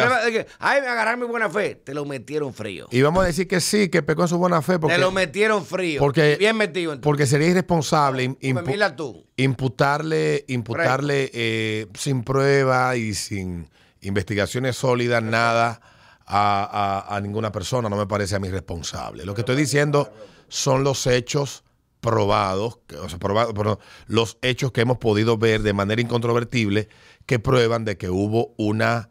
ay, 0.60 0.82
me 0.82 0.88
agarraron 0.88 1.20
mi 1.22 1.28
buena 1.28 1.50
fe. 1.50 1.76
Te 1.76 1.94
lo 1.94 2.06
metieron 2.06 2.54
frío. 2.54 2.88
y 2.92 3.02
vamos 3.02 3.24
a 3.24 3.28
decir 3.28 3.48
que 3.48 3.60
sí, 3.62 3.90
que 3.90 4.02
pecó 4.02 4.24
en 4.24 4.28
su 4.30 4.38
buena 4.38 4.62
fe, 4.62 4.80
porque, 4.80 4.96
te 4.96 5.02
lo 5.02 5.12
metieron 5.12 5.66
frío. 5.66 6.00
porque- 6.00 6.36
Bien 6.38 6.58
metido. 6.58 6.92
entonces. 6.94 7.04
porque 7.04 7.26
sería 7.28 7.48
irresponsable 7.50 8.30
impu- 8.40 8.96
tú. 8.96 9.26
imputarle, 9.38 10.46
imputarle 10.48 11.30
eh, 11.34 11.88
sin 11.94 12.24
prueba 12.24 12.96
y 12.96 13.14
sin 13.14 13.70
investigaciones 14.02 14.76
sólidas 14.76 15.22
nada 15.24 15.80
a, 16.26 17.04
a- 17.08 17.16
a 17.16 17.22
ninguna 17.22 17.52
persona, 17.52 17.90
no 17.90 17.96
me 17.96 18.08
parece 18.08 18.36
a 18.36 18.40
mí 18.40 18.50
responsable. 18.50 19.26
Lo 19.26 19.34
que 19.34 19.42
estoy 19.42 19.56
diciendo 19.56 20.12
son 20.48 20.84
los 20.84 21.06
hechos 21.08 21.64
probados, 22.02 22.80
o 23.02 23.08
sea, 23.08 23.18
probados, 23.18 23.54
perdón, 23.54 23.80
los 24.08 24.38
hechos 24.42 24.72
que 24.74 24.82
hemos 24.82 24.98
podido 24.98 25.38
ver 25.38 25.62
de 25.62 25.72
manera 25.72 26.02
incontrovertible 26.02 26.90
que 27.26 27.40
prueban 27.40 27.86
de 27.86 27.98
que 27.98 28.10
hubo 28.10 28.54
una, 28.58 29.10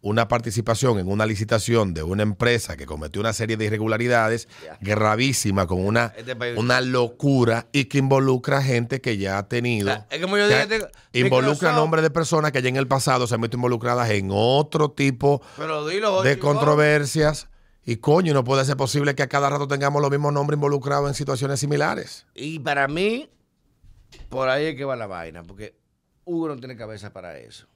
una 0.00 0.26
participación 0.28 0.98
en 0.98 1.08
una 1.08 1.26
licitación 1.26 1.94
de 1.94 2.02
una 2.02 2.22
empresa 2.22 2.76
que 2.76 2.86
cometió 2.86 3.20
una 3.20 3.32
serie 3.32 3.56
de 3.56 3.66
irregularidades 3.66 4.48
gravísima 4.80 5.66
con 5.66 5.84
una, 5.84 6.12
Este 6.16 6.34
país- 6.36 6.58
una 6.58 6.80
locura 6.80 7.66
y 7.72 7.84
que 7.86 7.98
involucra 7.98 8.62
gente 8.62 9.00
que 9.00 9.16
ya 9.16 9.38
ha 9.38 9.48
tenido 9.48 9.92
es 10.10 10.20
como 10.20 10.36
yo 10.38 10.48
que 10.48 10.54
dije, 10.54 10.66
tengo- 10.66 10.86
involucra 11.12 11.72
nombres 11.72 12.02
de 12.02 12.10
personas 12.10 12.52
que 12.52 12.62
ya 12.62 12.68
en 12.68 12.76
el 12.76 12.88
pasado 12.88 13.26
se 13.26 13.34
han 13.34 13.40
visto 13.40 13.56
involucradas 13.56 14.10
en 14.10 14.28
otro 14.32 14.90
tipo 14.90 15.40
Pero 15.56 15.86
dilo, 15.86 16.22
de 16.22 16.38
controversias. 16.38 17.48
Y 17.84 17.96
coño, 17.96 18.32
no 18.32 18.44
puede 18.44 18.64
ser 18.64 18.76
posible 18.76 19.16
que 19.16 19.24
a 19.24 19.28
cada 19.28 19.50
rato 19.50 19.66
tengamos 19.66 20.00
los 20.00 20.10
mismos 20.10 20.32
nombres 20.32 20.56
involucrados 20.56 21.08
en 21.08 21.14
situaciones 21.14 21.58
similares. 21.58 22.26
Y 22.32 22.60
para 22.60 22.86
mí, 22.86 23.28
por 24.28 24.48
ahí 24.48 24.66
es 24.66 24.76
que 24.76 24.84
va 24.84 24.94
la 24.94 25.08
vaina, 25.08 25.42
porque 25.42 25.74
Hugo 26.24 26.48
no 26.48 26.56
tiene 26.56 26.76
cabeza 26.76 27.12
para 27.12 27.38
eso. 27.38 27.66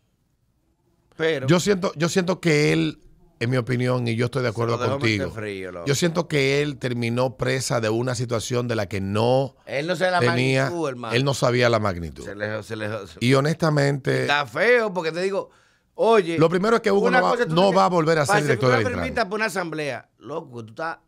Pero 1.17 1.47
Yo 1.47 1.61
siento, 1.61 1.93
yo 1.97 2.09
siento 2.09 2.41
que 2.41 2.73
él, 2.73 2.99
en 3.41 3.51
mi 3.51 3.57
opinión, 3.57 4.07
y 4.07 4.17
yo 4.17 4.27
estoy 4.27 4.43
de 4.43 4.49
acuerdo 4.49 4.79
contigo, 4.79 5.31
frío, 5.31 5.85
yo 5.87 5.95
siento 5.95 6.29
que 6.29 6.61
él 6.63 6.77
terminó 6.79 7.37
presa 7.37 7.81
de 7.81 7.89
una 7.89 8.15
situación 8.15 8.69
de 8.69 8.77
la 8.77 8.87
que 8.87 9.01
no 9.01 9.57
él 9.67 9.87
no 9.87 9.95
la 9.95 10.21
tenía, 10.21 10.65
magnitud, 10.65 10.89
hermano. 10.89 11.15
él 11.15 11.25
no 11.25 11.33
sabía 11.35 11.69
la 11.71 11.79
magnitud. 11.79 12.25
Se 12.25 12.35
le- 12.35 12.63
se 12.63 12.77
le- 12.77 12.89
Y 13.21 13.33
honestamente, 13.35 14.23
Está 14.23 14.47
feo, 14.47 14.93
porque 14.93 15.11
te 15.11 15.23
digo, 15.23 15.51
oye. 15.95 16.39
lo 16.39 16.51
primero 16.51 16.77
es 16.77 16.83
que 16.83 16.93
Hugo 16.93 17.11
no 17.11 17.23
va, 17.23 17.31
no 17.31 17.37
dices, 17.37 17.77
va 17.79 17.85
a 17.87 17.89
volver 17.89 18.19
a 18.19 18.27
ser 18.27 18.43
director 18.43 18.71
tú 18.73 18.77
Intran. 18.77 18.95
permitas 19.01 19.25
por 19.25 19.37
una 19.37 19.47
asamblea, 19.47 20.09
loco, 20.19 20.63
tú 20.65 20.71
estás 20.73 20.99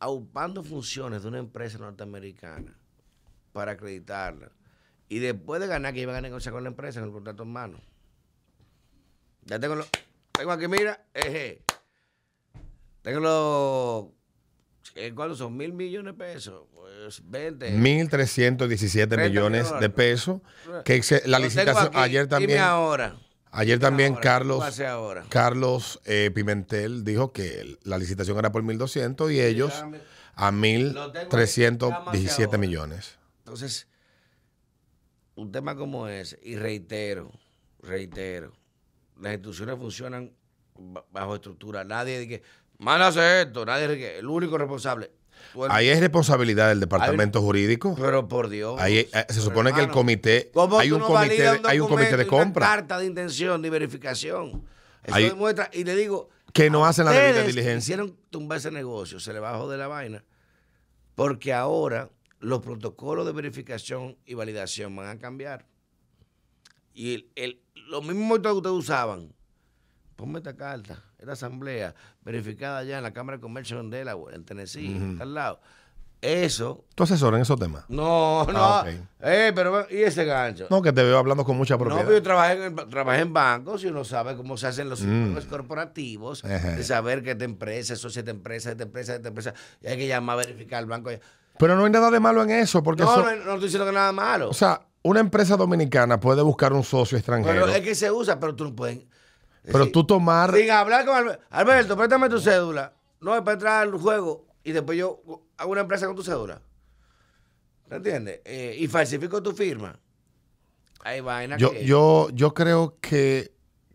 aupando 0.00 0.62
funciones 0.64 1.22
de 1.22 1.28
una 1.28 1.38
empresa 1.38 1.76
norteamericana 1.78 2.74
para 3.52 3.72
acreditarla. 3.72 4.50
Y 5.08 5.20
después 5.20 5.60
de 5.60 5.66
ganar, 5.66 5.94
que 5.94 6.00
iban 6.00 6.16
a 6.16 6.20
negociar 6.20 6.52
con 6.52 6.62
la 6.64 6.68
empresa 6.68 6.98
en 7.00 7.06
el 7.06 7.12
contrato 7.12 7.42
en 7.44 7.52
mano. 7.52 7.80
Ya 9.44 9.58
tengo 9.58 9.74
lo, 9.76 9.86
tengo 10.32 10.52
aquí, 10.52 10.68
mira, 10.68 11.04
eje. 11.14 11.62
Tengo 13.02 13.20
los. 13.20 14.06
eh, 14.96 15.12
¿Cuántos 15.14 15.38
son? 15.38 15.56
Mil 15.56 15.72
millones 15.72 16.14
de 16.14 16.18
pesos. 16.18 16.66
Pues 16.74 17.22
20. 17.24 17.72
1.317 17.78 19.08
30 19.08 19.16
millones 19.28 19.72
de 19.80 19.88
pesos. 19.88 20.40
Que 20.84 21.00
la 21.24 21.38
licitación, 21.38 21.90
ayer 21.94 22.26
dime 22.26 22.28
también, 22.28 22.58
ahora. 22.60 23.16
ayer 23.50 23.78
también 23.78 24.12
ahora, 24.12 24.20
¿qué 24.20 24.22
tú 24.22 24.28
Carlos, 24.28 24.80
ahora? 24.80 25.24
Carlos 25.30 26.00
eh, 26.04 26.30
Pimentel 26.34 27.04
dijo 27.04 27.32
que 27.32 27.78
la 27.84 27.96
licitación 27.96 28.36
era 28.38 28.52
por 28.52 28.62
1.200 28.62 29.32
y 29.32 29.40
ellos 29.40 29.72
a 30.34 30.50
Lo 30.50 31.12
tengo 31.12 31.24
ahí, 31.24 31.28
1.317 31.30 32.44
ahora. 32.44 32.58
millones. 32.58 33.18
Entonces, 33.38 33.88
un 35.38 35.52
tema 35.52 35.76
como 35.76 36.08
ese, 36.08 36.38
y 36.42 36.56
reitero, 36.56 37.30
reitero, 37.80 38.52
las 39.20 39.32
instituciones 39.34 39.76
funcionan 39.78 40.32
ba- 40.76 41.04
bajo 41.12 41.36
estructura. 41.36 41.84
Nadie 41.84 42.18
dice, 42.18 42.42
manda 42.78 43.06
a 43.06 43.08
hacer 43.10 43.46
esto, 43.46 43.64
nadie 43.64 43.86
dice 43.88 43.98
que 44.00 44.18
el 44.18 44.26
único 44.26 44.58
responsable. 44.58 45.12
Ahí 45.70 45.88
es 45.88 46.00
responsabilidad 46.00 46.68
del 46.70 46.80
departamento 46.80 47.40
jurídico. 47.40 47.94
pero 47.96 48.26
por 48.26 48.48
Dios. 48.48 48.80
Ahí 48.80 48.98
eh, 48.98 49.26
se 49.28 49.40
supone 49.40 49.72
que 49.72 49.80
el 49.80 49.88
comité, 49.88 50.50
¿cómo 50.52 50.78
hay 50.80 50.90
un 50.90 50.98
no 50.98 51.06
comité, 51.06 51.48
hay 51.64 51.78
un 51.78 51.88
comité 51.88 52.16
de 52.16 52.24
y 52.24 52.26
una 52.26 52.38
compra 52.38 52.66
carta 52.66 52.98
de 52.98 53.06
intención 53.06 53.62
de 53.62 53.70
verificación. 53.70 54.64
Eso 55.04 55.14
Hay- 55.14 55.28
demuestra, 55.28 55.70
y 55.72 55.84
le 55.84 55.94
digo, 55.94 56.28
que 56.52 56.68
no 56.68 56.84
hacen 56.84 57.04
la 57.04 57.12
debida 57.12 57.44
diligencia. 57.44 57.78
Hicieron 57.78 58.16
tumbar 58.30 58.58
ese 58.58 58.72
negocio, 58.72 59.20
se 59.20 59.32
le 59.32 59.38
bajó 59.38 59.70
de 59.70 59.78
la 59.78 59.86
vaina, 59.86 60.24
porque 61.14 61.52
ahora 61.52 62.10
los 62.40 62.60
protocolos 62.60 63.26
de 63.26 63.32
verificación 63.32 64.16
y 64.24 64.34
validación 64.34 64.94
van 64.94 65.08
a 65.08 65.18
cambiar. 65.18 65.66
Y 66.94 67.14
el, 67.14 67.30
el- 67.36 67.60
los 67.88 68.02
mismos 68.04 68.38
métodos 68.38 68.54
que 68.54 68.58
ustedes 68.68 68.76
usaban, 68.76 69.32
ponme 70.16 70.38
esta 70.38 70.56
carta, 70.56 71.02
esta 71.18 71.32
asamblea, 71.32 71.94
verificada 72.22 72.82
ya 72.84 72.98
en 72.98 73.02
la 73.04 73.12
Cámara 73.12 73.38
de 73.38 73.40
Comercio 73.42 73.78
en 73.80 73.90
Delaware, 73.90 74.34
en 74.36 74.44
Tennessee, 74.44 74.96
está 75.12 75.22
al 75.22 75.34
lado. 75.34 75.60
Eso, 76.20 76.84
¿Tú 76.96 77.04
asesoras 77.04 77.38
en 77.38 77.42
esos 77.42 77.60
temas? 77.60 77.84
no, 77.88 78.44
no, 78.46 78.58
Ah, 78.58 78.80
ok. 78.84 78.88
eh, 79.22 79.52
pero 79.54 79.86
¿y 79.88 79.98
ese 79.98 80.24
gancho? 80.24 80.66
No, 80.68 80.82
que 80.82 80.92
te 80.92 81.04
veo 81.04 81.16
hablando 81.16 81.44
con 81.44 81.56
mucha 81.56 81.74
No, 81.74 81.78
propiedad. 81.78 82.02
pero 82.04 82.16
yo 82.18 82.22
trabajé 82.24 82.64
en, 82.66 82.74
trabajé 82.74 83.20
en 83.22 83.32
bancos 83.32 83.84
y 83.84 83.86
uno 83.86 84.02
sabe 84.04 84.36
cómo 84.36 84.56
se 84.56 84.66
hacen 84.66 84.88
los 84.88 85.00
Mm. 85.02 85.36
corporativos, 85.48 86.44
Ajá. 86.44 86.72
de 86.72 86.82
saber 86.82 87.22
que 87.22 87.30
esta 87.30 87.44
empresa, 87.44 87.92
eso 87.94 88.08
es 88.08 88.16
esta 88.16 88.32
empresa, 88.32 88.72
esta 88.72 88.82
empresa, 88.82 89.14
esta 89.14 89.28
empresa, 89.28 89.54
y 89.80 89.86
hay 89.86 89.96
que 89.96 90.08
llamar 90.08 90.34
a 90.40 90.42
verificar 90.44 90.80
al 90.80 90.86
banco. 90.86 91.10
Pero 91.58 91.76
no 91.76 91.84
hay 91.84 91.90
nada 91.90 92.10
de 92.10 92.20
malo 92.20 92.42
en 92.42 92.50
eso, 92.50 92.82
porque 92.82 93.02
No, 93.02 93.10
eso- 93.12 93.22
no, 93.24 93.30
no 93.30 93.52
estoy 93.54 93.60
diciendo 93.68 93.86
que 93.86 93.92
nada 93.92 94.12
malo. 94.12 94.48
o 94.50 94.54
sea, 94.54 94.80
una 95.02 95.20
empresa 95.20 95.56
dominicana 95.56 96.20
puede 96.20 96.42
buscar 96.42 96.72
un 96.72 96.84
socio 96.84 97.16
extranjero, 97.18 97.64
pero 97.66 97.74
es 97.76 97.80
que 97.82 97.94
se 97.94 98.10
usa, 98.10 98.38
pero 98.38 98.54
tú 98.54 98.64
no 98.64 98.74
puedes. 98.76 99.00
pero 99.62 99.90
tú 99.90 100.04
tomar 100.04 100.54
Sin 100.54 100.70
hablar 100.70 101.04
con 101.04 101.16
Alberto, 101.16 101.44
Alberto, 101.50 101.96
préstame 101.96 102.28
tu 102.28 102.40
cédula. 102.40 102.92
No, 103.20 103.34
es 103.34 103.40
para 103.42 103.52
entrar 103.54 103.82
al 103.82 103.92
juego 103.98 104.46
y 104.64 104.72
después 104.72 104.96
yo 104.98 105.20
hago 105.56 105.72
una 105.72 105.80
empresa 105.82 106.06
con 106.06 106.14
tu 106.16 106.22
cédula. 106.22 106.60
¿Me 107.90 107.96
entiendes? 107.96 108.40
Eh, 108.44 108.76
y 108.78 108.86
falsifico 108.86 109.42
tu 109.42 109.52
firma. 109.52 109.98
Hay 111.04 111.20
vaina 111.20 111.56
yo, 111.56 111.70
que... 111.72 111.84
yo, 111.84 112.28
yo 112.32 112.52
creo 112.54 112.96
que, 113.00 113.52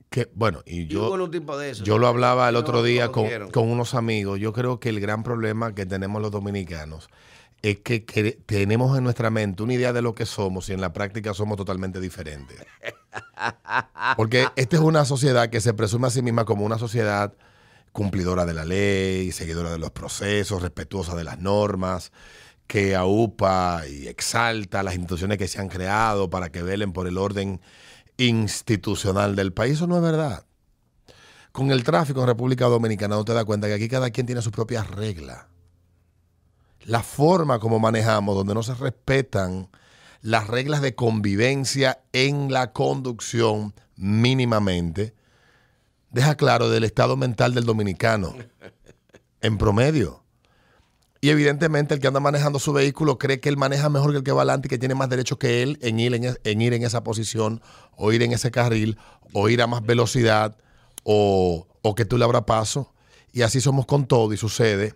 que 0.10 0.30
bueno, 0.34 0.62
y 0.66 0.82
y 0.82 0.88
yo, 0.88 1.08
hubo 1.08 1.24
un 1.24 1.32
tipo 1.32 1.58
de 1.58 1.72
eso. 1.72 1.84
Yo 1.84 1.98
lo 1.98 2.08
hablaba 2.08 2.48
el 2.50 2.54
No, 2.54 2.60
otro 2.62 2.82
día 2.82 3.12
con, 3.12 3.28
con 3.52 3.70
unos 3.70 3.94
amigos. 3.94 4.40
Yo 4.40 4.52
creo 4.54 4.80
que 4.80 4.90
el 4.90 5.00
gran 5.00 5.22
problema 5.24 5.76
que 5.76 5.86
tenemos 5.86 6.22
los 6.22 6.32
dominicanos 6.32 7.08
es 7.64 7.80
que, 7.80 8.04
que 8.04 8.34
tenemos 8.46 8.96
en 8.98 9.06
nuestra 9.06 9.30
mente 9.30 9.64
una 9.64 9.74
idea 9.74 9.94
de 9.94 10.02
lo 10.02 10.14
que 10.14 10.26
somos 10.26 10.68
y 10.68 10.74
en 10.74 10.82
la 10.82 10.92
práctica 10.92 11.34
somos 11.34 11.58
totalmente 11.58 12.02
diferentes. 12.02 12.58
Porque 14.18 14.48
esta 14.58 14.76
es 14.76 14.82
una 14.82 15.06
sociedad 15.06 15.50
que 15.50 15.62
se 15.62 15.74
presume 15.74 16.08
a 16.08 16.10
sí 16.10 16.22
misma 16.22 16.44
como 16.44 16.66
una 16.66 16.78
sociedad 16.78 17.34
cumplidora 17.94 18.46
de 18.46 18.54
la 18.54 18.66
ley, 18.66 19.32
seguidora 19.32 19.72
de 19.72 19.78
los 19.78 19.92
procesos, 19.92 20.62
respetuosa 20.62 21.16
de 21.16 21.24
las 21.24 21.40
normas, 21.40 22.12
que 22.68 22.96
aupa 22.96 23.84
y 23.88 24.08
exalta 24.08 24.84
las 24.84 24.96
instituciones 24.96 25.38
que 25.38 25.48
se 25.48 25.62
han 25.62 25.70
creado 25.70 26.30
para 26.30 26.52
que 26.52 26.64
velen 26.64 26.92
por 26.92 27.08
el 27.08 27.18
orden 27.18 27.62
institucional 28.18 29.38
del 29.38 29.54
país. 29.54 29.76
Eso 29.76 29.88
no 29.88 29.96
es 29.96 30.02
verdad. 30.02 30.46
Con 31.54 31.72
el 31.72 31.86
tráfico 31.86 32.20
en 32.20 32.28
República 32.28 32.66
Dominicana 32.66 33.16
no 33.16 33.24
te 33.24 33.34
das 33.34 33.46
cuenta 33.46 33.68
que 33.68 33.76
aquí 33.76 33.88
cada 33.88 34.10
quien 34.10 34.26
tiene 34.26 34.42
sus 34.42 34.52
propias 34.52 34.90
reglas. 34.90 35.46
La 36.86 37.02
forma 37.02 37.60
como 37.60 37.80
manejamos, 37.80 38.36
donde 38.36 38.54
no 38.54 38.64
se 38.64 38.74
respetan 38.74 39.70
las 40.22 40.48
reglas 40.48 40.82
de 40.82 40.96
convivencia 40.96 42.02
en 42.14 42.52
la 42.52 42.72
conducción 42.72 43.74
mínimamente, 43.96 45.14
deja 46.12 46.36
claro 46.36 46.70
del 46.70 46.84
estado 46.84 47.18
mental 47.18 47.54
del 47.54 47.66
dominicano 47.66 48.34
en 49.42 49.58
promedio. 49.58 50.24
Y 51.22 51.30
evidentemente 51.30 51.94
el 51.94 52.02
que 52.02 52.08
anda 52.08 52.20
manejando 52.20 52.60
su 52.60 52.74
vehículo 52.74 53.18
cree 53.18 53.40
que 53.40 53.48
él 53.48 53.56
maneja 53.56 53.88
mejor 53.88 54.12
que 54.12 54.18
el 54.18 54.24
que 54.24 54.34
va 54.34 54.42
adelante 54.42 54.68
y 54.68 54.70
que 54.70 54.78
tiene 54.78 54.94
más 54.94 55.08
derecho 55.08 55.40
que 55.40 55.64
él 55.64 55.80
en 55.82 56.00
ir 56.00 56.14
en, 56.14 56.38
en 56.44 56.62
ir 56.62 56.74
en 56.74 56.84
esa 56.84 57.04
posición 57.04 57.62
o 57.96 58.12
ir 58.12 58.24
en 58.24 58.34
ese 58.34 58.52
carril 58.52 58.98
o 59.32 59.48
ir 59.48 59.62
a 59.62 59.68
más 59.68 59.86
velocidad 59.86 60.58
o, 61.04 61.66
o 61.82 61.96
que 61.96 62.04
tú 62.04 62.18
le 62.18 62.26
abras 62.26 62.44
paso. 62.44 62.94
Y 63.32 63.42
así 63.44 63.62
somos 63.62 63.86
con 63.86 64.06
todo 64.06 64.34
y 64.34 64.38
sucede 64.38 64.96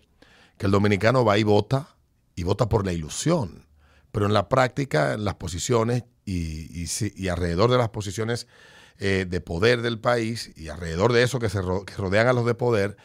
que 0.58 0.66
el 0.66 0.72
dominicano 0.72 1.24
va 1.24 1.38
y 1.38 1.44
vota 1.44 1.96
y 2.36 2.44
vota 2.44 2.68
por 2.70 2.86
la 2.86 2.94
ilusión. 2.94 3.66
Pero 4.12 4.26
en 4.26 4.34
la 4.34 4.50
práctica, 4.50 5.14
en 5.14 5.26
las 5.26 5.36
posiciones 5.36 6.04
y, 6.26 6.86
y 7.16 7.28
alrededor 7.28 7.70
de 7.72 7.78
las 7.78 7.90
posiciones 7.90 8.48
eh, 9.00 9.26
de 9.30 9.42
poder 9.42 9.82
del 9.82 10.00
país 10.00 10.52
y 10.56 10.70
alrededor 10.70 11.14
de 11.14 11.24
eso 11.24 11.40
que, 11.40 11.50
se 11.50 11.62
ro- 11.62 11.86
que 11.86 11.94
rodean 11.96 12.28
a 12.28 12.34
los 12.34 12.46
de 12.46 12.56
poder, 12.56 12.98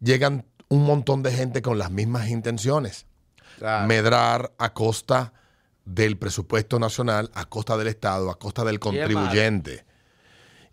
llegan 0.00 0.46
un 0.68 0.84
montón 0.84 1.22
de 1.22 1.32
gente 1.32 1.62
con 1.62 1.78
las 1.78 1.90
mismas 1.90 2.28
intenciones. 2.28 3.06
Claro. 3.58 3.88
Medrar 3.88 4.52
a 4.58 4.72
costa 4.72 5.32
del 5.84 6.16
presupuesto 6.16 6.78
nacional, 6.78 7.30
a 7.34 7.46
costa 7.46 7.76
del 7.76 7.88
Estado, 7.88 8.30
a 8.30 8.38
costa 8.38 8.64
del 8.64 8.78
contribuyente. 8.78 9.84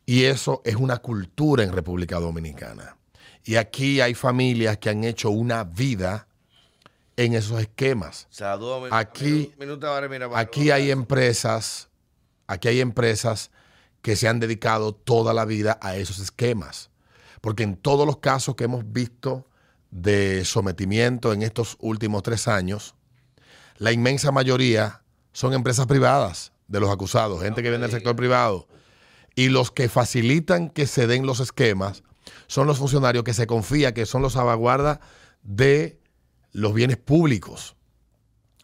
Y 0.05 0.25
eso 0.25 0.61
es 0.63 0.75
una 0.75 0.97
cultura 0.97 1.63
en 1.63 1.73
República 1.73 2.19
Dominicana. 2.19 2.97
Y 3.43 3.55
aquí 3.55 3.99
hay 3.99 4.13
familias 4.13 4.77
que 4.77 4.89
han 4.89 5.03
hecho 5.03 5.31
una 5.31 5.63
vida 5.63 6.26
en 7.17 7.33
esos 7.33 7.59
esquemas. 7.59 8.27
Saludos, 8.29 8.89
Aquí- 8.91 9.51
minuto 9.59 9.87
mira, 10.09 10.29
Aquí 10.35 10.71
hay 10.71 10.91
empresas, 10.91 11.89
aquí 12.45 12.67
hay 12.69 12.79
empresas 12.79 13.51
que 14.01 14.15
se 14.15 14.27
han 14.27 14.39
dedicado 14.39 14.93
toda 14.93 15.33
la 15.33 15.43
vida 15.43 15.77
a 15.81 15.97
esos 15.97 16.19
esquemas. 16.19 16.91
Porque 17.41 17.63
en 17.63 17.75
todos 17.75 18.05
los 18.05 18.17
casos 18.17 18.55
que 18.55 18.63
hemos 18.63 18.91
visto 18.91 19.47
de 19.91 20.45
sometimiento 20.45 21.33
en 21.33 21.41
estos 21.41 21.75
últimos 21.79 22.23
tres 22.23 22.47
años, 22.47 22.95
la 23.77 23.91
inmensa 23.91 24.31
mayoría 24.31 25.01
son 25.33 25.53
empresas 25.53 25.87
privadas 25.87 26.51
de 26.67 26.79
los 26.79 26.89
acusados, 26.89 27.41
gente 27.41 27.63
que 27.63 27.69
viene 27.69 27.83
del 27.83 27.91
sector 27.91 28.15
privado. 28.15 28.67
Y 29.35 29.49
los 29.49 29.71
que 29.71 29.89
facilitan 29.89 30.69
que 30.69 30.87
se 30.87 31.07
den 31.07 31.25
los 31.25 31.39
esquemas 31.39 32.03
son 32.47 32.67
los 32.67 32.77
funcionarios 32.77 33.23
que 33.23 33.33
se 33.33 33.47
confía 33.47 33.93
que 33.93 34.05
son 34.05 34.21
los 34.21 34.33
salvaguardas 34.33 34.99
de 35.43 35.99
los 36.53 36.73
bienes 36.73 36.97
públicos. 36.97 37.75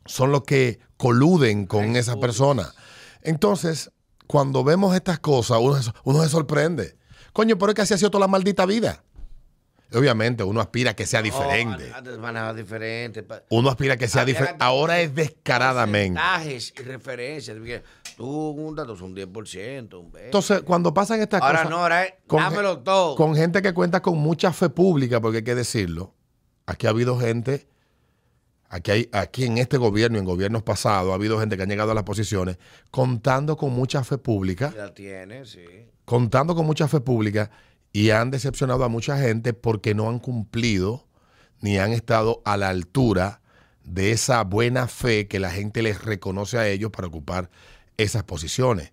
son 0.06 0.34
los 0.34 0.44
que 0.44 0.80
coluden 0.98 1.66
con 1.66 1.96
esa 1.96 2.18
persona. 2.18 2.74
Entonces, 3.22 3.90
cuando 4.28 4.64
vemos 4.66 4.94
estas 4.96 5.20
cosas, 5.20 5.60
uno, 5.62 5.82
se- 5.82 5.92
uno 6.04 6.22
se 6.24 6.28
sorprende. 6.28 6.98
Coño, 7.32 7.58
pero 7.58 7.70
es 7.72 7.76
que 7.76 7.84
así 7.84 7.94
ha 7.94 7.98
sido 7.98 8.12
toda 8.12 8.20
la 8.20 8.28
maldita 8.28 8.66
vida. 8.66 9.02
Obviamente, 9.94 10.44
uno 10.44 10.60
aspira 10.60 10.92
a 10.92 10.94
que 10.96 11.06
sea 11.06 11.22
diferente. 11.22 11.92
Antes 11.96 12.18
manejaba 12.18 12.54
diferente. 12.54 13.24
pa- 13.24 13.44
Uno 13.50 13.70
aspira 13.70 13.94
a 13.94 13.98
que 13.98 14.08
sea 14.10 14.26
diferente. 14.26 14.58
Ahora 14.64 15.00
es 15.00 15.16
descaradamente. 15.16 16.20
Porcentajes 16.20 16.74
y 16.78 16.84
referencias. 16.84 17.58
Tú 18.18 18.28
un 18.50 18.76
dato 18.76 18.94
un 19.02 19.16
10%, 19.16 20.00
un 20.00 20.12
20%. 20.12 20.26
Entonces, 20.26 20.62
cuando 20.64 20.94
pasan 20.94 21.22
estas 21.22 21.42
ahora 21.42 21.60
cosas. 21.60 21.70
no, 21.70 21.78
ahora 21.78 22.06
es 22.06 22.14
con 22.28 22.40
dámelo 22.42 22.76
gen- 22.76 22.84
todo. 22.84 23.16
Con 23.16 23.36
gente 23.36 23.62
que 23.62 23.74
cuenta 23.74 24.02
con 24.02 24.18
mucha 24.18 24.52
fe 24.52 24.70
pública, 24.70 25.22
porque 25.22 25.38
hay 25.38 25.44
que 25.44 25.56
decirlo. 25.56 26.14
Aquí 26.66 26.88
ha 26.88 26.90
habido 26.90 27.18
gente, 27.20 27.68
aquí, 28.74 28.92
hay, 28.92 29.10
aquí 29.12 29.46
en 29.46 29.60
este 29.60 29.78
gobierno 29.78 30.18
y 30.18 30.20
en 30.20 30.26
gobiernos 30.26 30.64
pasados, 30.64 31.12
ha 31.12 31.16
habido 31.16 31.40
gente 31.40 31.56
que 31.58 31.64
ha 31.64 31.66
llegado 31.68 31.92
a 31.92 31.96
las 31.96 32.04
posiciones 32.04 32.58
contando 32.90 33.56
con 33.56 33.72
mucha 33.72 34.04
fe 34.04 34.18
pública, 34.18 34.74
La 34.76 34.94
tiene, 34.94 35.46
sí. 35.46 35.64
contando 36.06 36.56
con 36.56 36.66
mucha 36.66 36.88
fe 36.88 37.00
pública 37.00 37.52
y 37.92 38.10
han 38.10 38.32
decepcionado 38.32 38.84
a 38.84 38.90
mucha 38.90 39.18
gente 39.20 39.54
porque 39.54 39.94
no 39.94 40.10
han 40.10 40.20
cumplido 40.20 41.06
ni 41.62 41.78
han 41.78 41.94
estado 41.94 42.42
a 42.46 42.58
la 42.58 42.70
altura 42.70 43.42
de 43.84 44.12
esa 44.12 44.44
buena 44.44 44.88
fe 44.88 45.28
que 45.28 45.40
la 45.40 45.52
gente 45.52 45.84
les 45.84 46.04
reconoce 46.04 46.58
a 46.58 46.68
ellos 46.68 46.90
para 46.92 47.08
ocupar 47.08 47.52
esas 47.98 48.24
posiciones. 48.24 48.92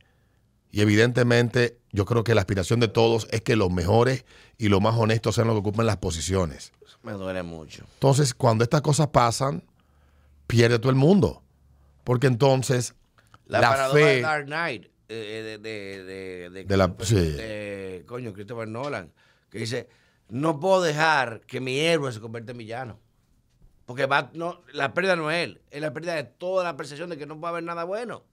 Y 0.72 0.82
evidentemente 0.82 1.78
yo 1.90 2.04
creo 2.04 2.22
que 2.22 2.34
la 2.34 2.42
aspiración 2.42 2.80
de 2.80 2.88
todos 2.88 3.26
es 3.30 3.40
que 3.40 3.56
los 3.56 3.70
mejores 3.70 4.24
y 4.58 4.68
los 4.68 4.80
más 4.80 4.94
honestos 4.96 5.34
sean 5.34 5.46
los 5.46 5.54
que 5.54 5.60
ocupen 5.60 5.86
las 5.86 5.96
posiciones. 5.96 6.72
Me 7.02 7.12
duele 7.12 7.42
mucho. 7.42 7.84
Entonces, 7.94 8.34
cuando 8.34 8.62
estas 8.62 8.82
cosas 8.82 9.08
pasan, 9.08 9.64
pierde 10.50 10.78
todo 10.78 10.90
el 10.90 10.96
mundo. 10.96 11.42
Porque 12.04 12.26
entonces 12.26 12.94
La, 13.46 13.60
la, 13.60 13.68
paradoja 13.70 13.98
de 13.98 14.04
fe... 14.16 14.20
Dark 14.22 14.46
Knight, 14.46 14.86
eh, 15.08 15.58
de, 15.62 15.68
de, 15.70 16.04
de, 16.04 16.50
de, 16.50 16.64
De 16.64 16.76
la- 16.76 16.94
sí. 17.00 17.14
de- 17.14 18.04
coño, 18.06 18.32
Christopher 18.32 18.68
Nolan, 18.68 19.12
que 19.50 19.58
dice, 19.58 19.88
no 20.28 20.58
puedo 20.60 20.82
dejar 20.82 21.40
que 21.46 21.60
mi 21.60 21.78
héroe 21.78 22.12
se 22.12 22.20
convierta 22.20 22.52
en 22.52 22.58
villano. 22.58 22.98
Porque 23.86 24.06
va, 24.06 24.30
no, 24.34 24.62
la 24.72 24.94
pérdida 24.94 25.16
no 25.16 25.30
es 25.30 25.44
él, 25.44 25.60
es 25.70 25.80
la 25.80 25.92
pérdida 25.92 26.14
de 26.14 26.22
toda 26.24 26.62
la 26.64 26.76
percepción 26.76 27.10
de 27.10 27.16
que 27.18 27.26
no 27.26 27.40
va 27.40 27.48
a 27.48 27.50
haber 27.50 27.64
nada 27.64 27.82
bueno. 27.84 28.24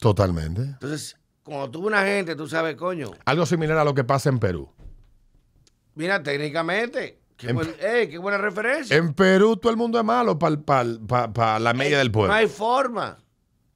Totalmente. 0.00 0.62
Entonces, 0.62 1.16
cuando 1.44 1.78
ves 1.78 1.86
una 1.86 2.02
gente, 2.04 2.34
tú 2.34 2.48
sabes, 2.48 2.74
coño, 2.74 3.12
Algo 3.24 3.46
similar 3.46 3.78
a 3.78 3.84
lo 3.84 3.94
que 3.94 4.02
pasa 4.04 4.28
en 4.28 4.40
Perú. 4.40 4.68
mira, 5.94 6.22
técnicamente, 6.22 7.20
qué, 7.36 7.48
En- 7.50 7.56
buen- 7.56 7.74
ey, 7.80 8.08
qué 8.08 8.18
buena 8.18 8.38
referencia. 8.38 8.96
En 8.96 9.12
Perú 9.14 9.56
todo 9.56 9.70
el 9.70 9.76
mundo 9.76 9.98
es 9.98 10.04
malo 10.04 10.38
para 10.38 11.58
la 11.58 11.74
media 11.74 11.98
del 11.98 12.10
pueblo. 12.10 12.28
No 12.28 12.34
hay 12.38 12.46
forma. 12.48 13.18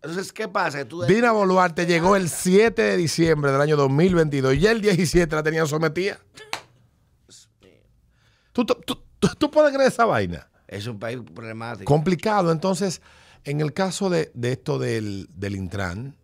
Entonces, 0.02 0.32
¿qué 0.32 0.48
pasa? 0.48 0.84
Tú 0.86 1.02
Dina 1.02 1.30
Boluarte 1.32 1.84
llegó 1.84 2.16
el 2.16 2.30
7 2.30 2.80
de 2.80 2.96
diciembre 2.96 3.52
del 3.52 3.60
año 3.60 3.76
2022 3.76 4.54
y 4.54 4.58
ya 4.60 4.70
el 4.70 4.80
17 4.80 5.34
la 5.36 5.42
tenían 5.42 5.66
sometida. 5.66 6.18
¿Tú, 8.52 8.64
tú, 8.64 8.74
tú- 9.18 9.28
tú 9.38 9.50
puedes 9.50 9.72
creer 9.74 9.88
esa 9.90 10.04
vaina? 10.06 10.46
es 10.66 10.86
un 10.86 11.00
país 11.00 11.18
problemático. 11.34 11.84
Complicado. 11.84 12.52
Entonces, 12.52 13.02
en 13.44 13.60
el 13.60 13.72
caso 13.72 14.08
de, 14.08 14.30
de 14.34 14.52
esto 14.52 14.78
del, 14.78 15.28
del 15.34 15.56
Intran, 15.56 16.16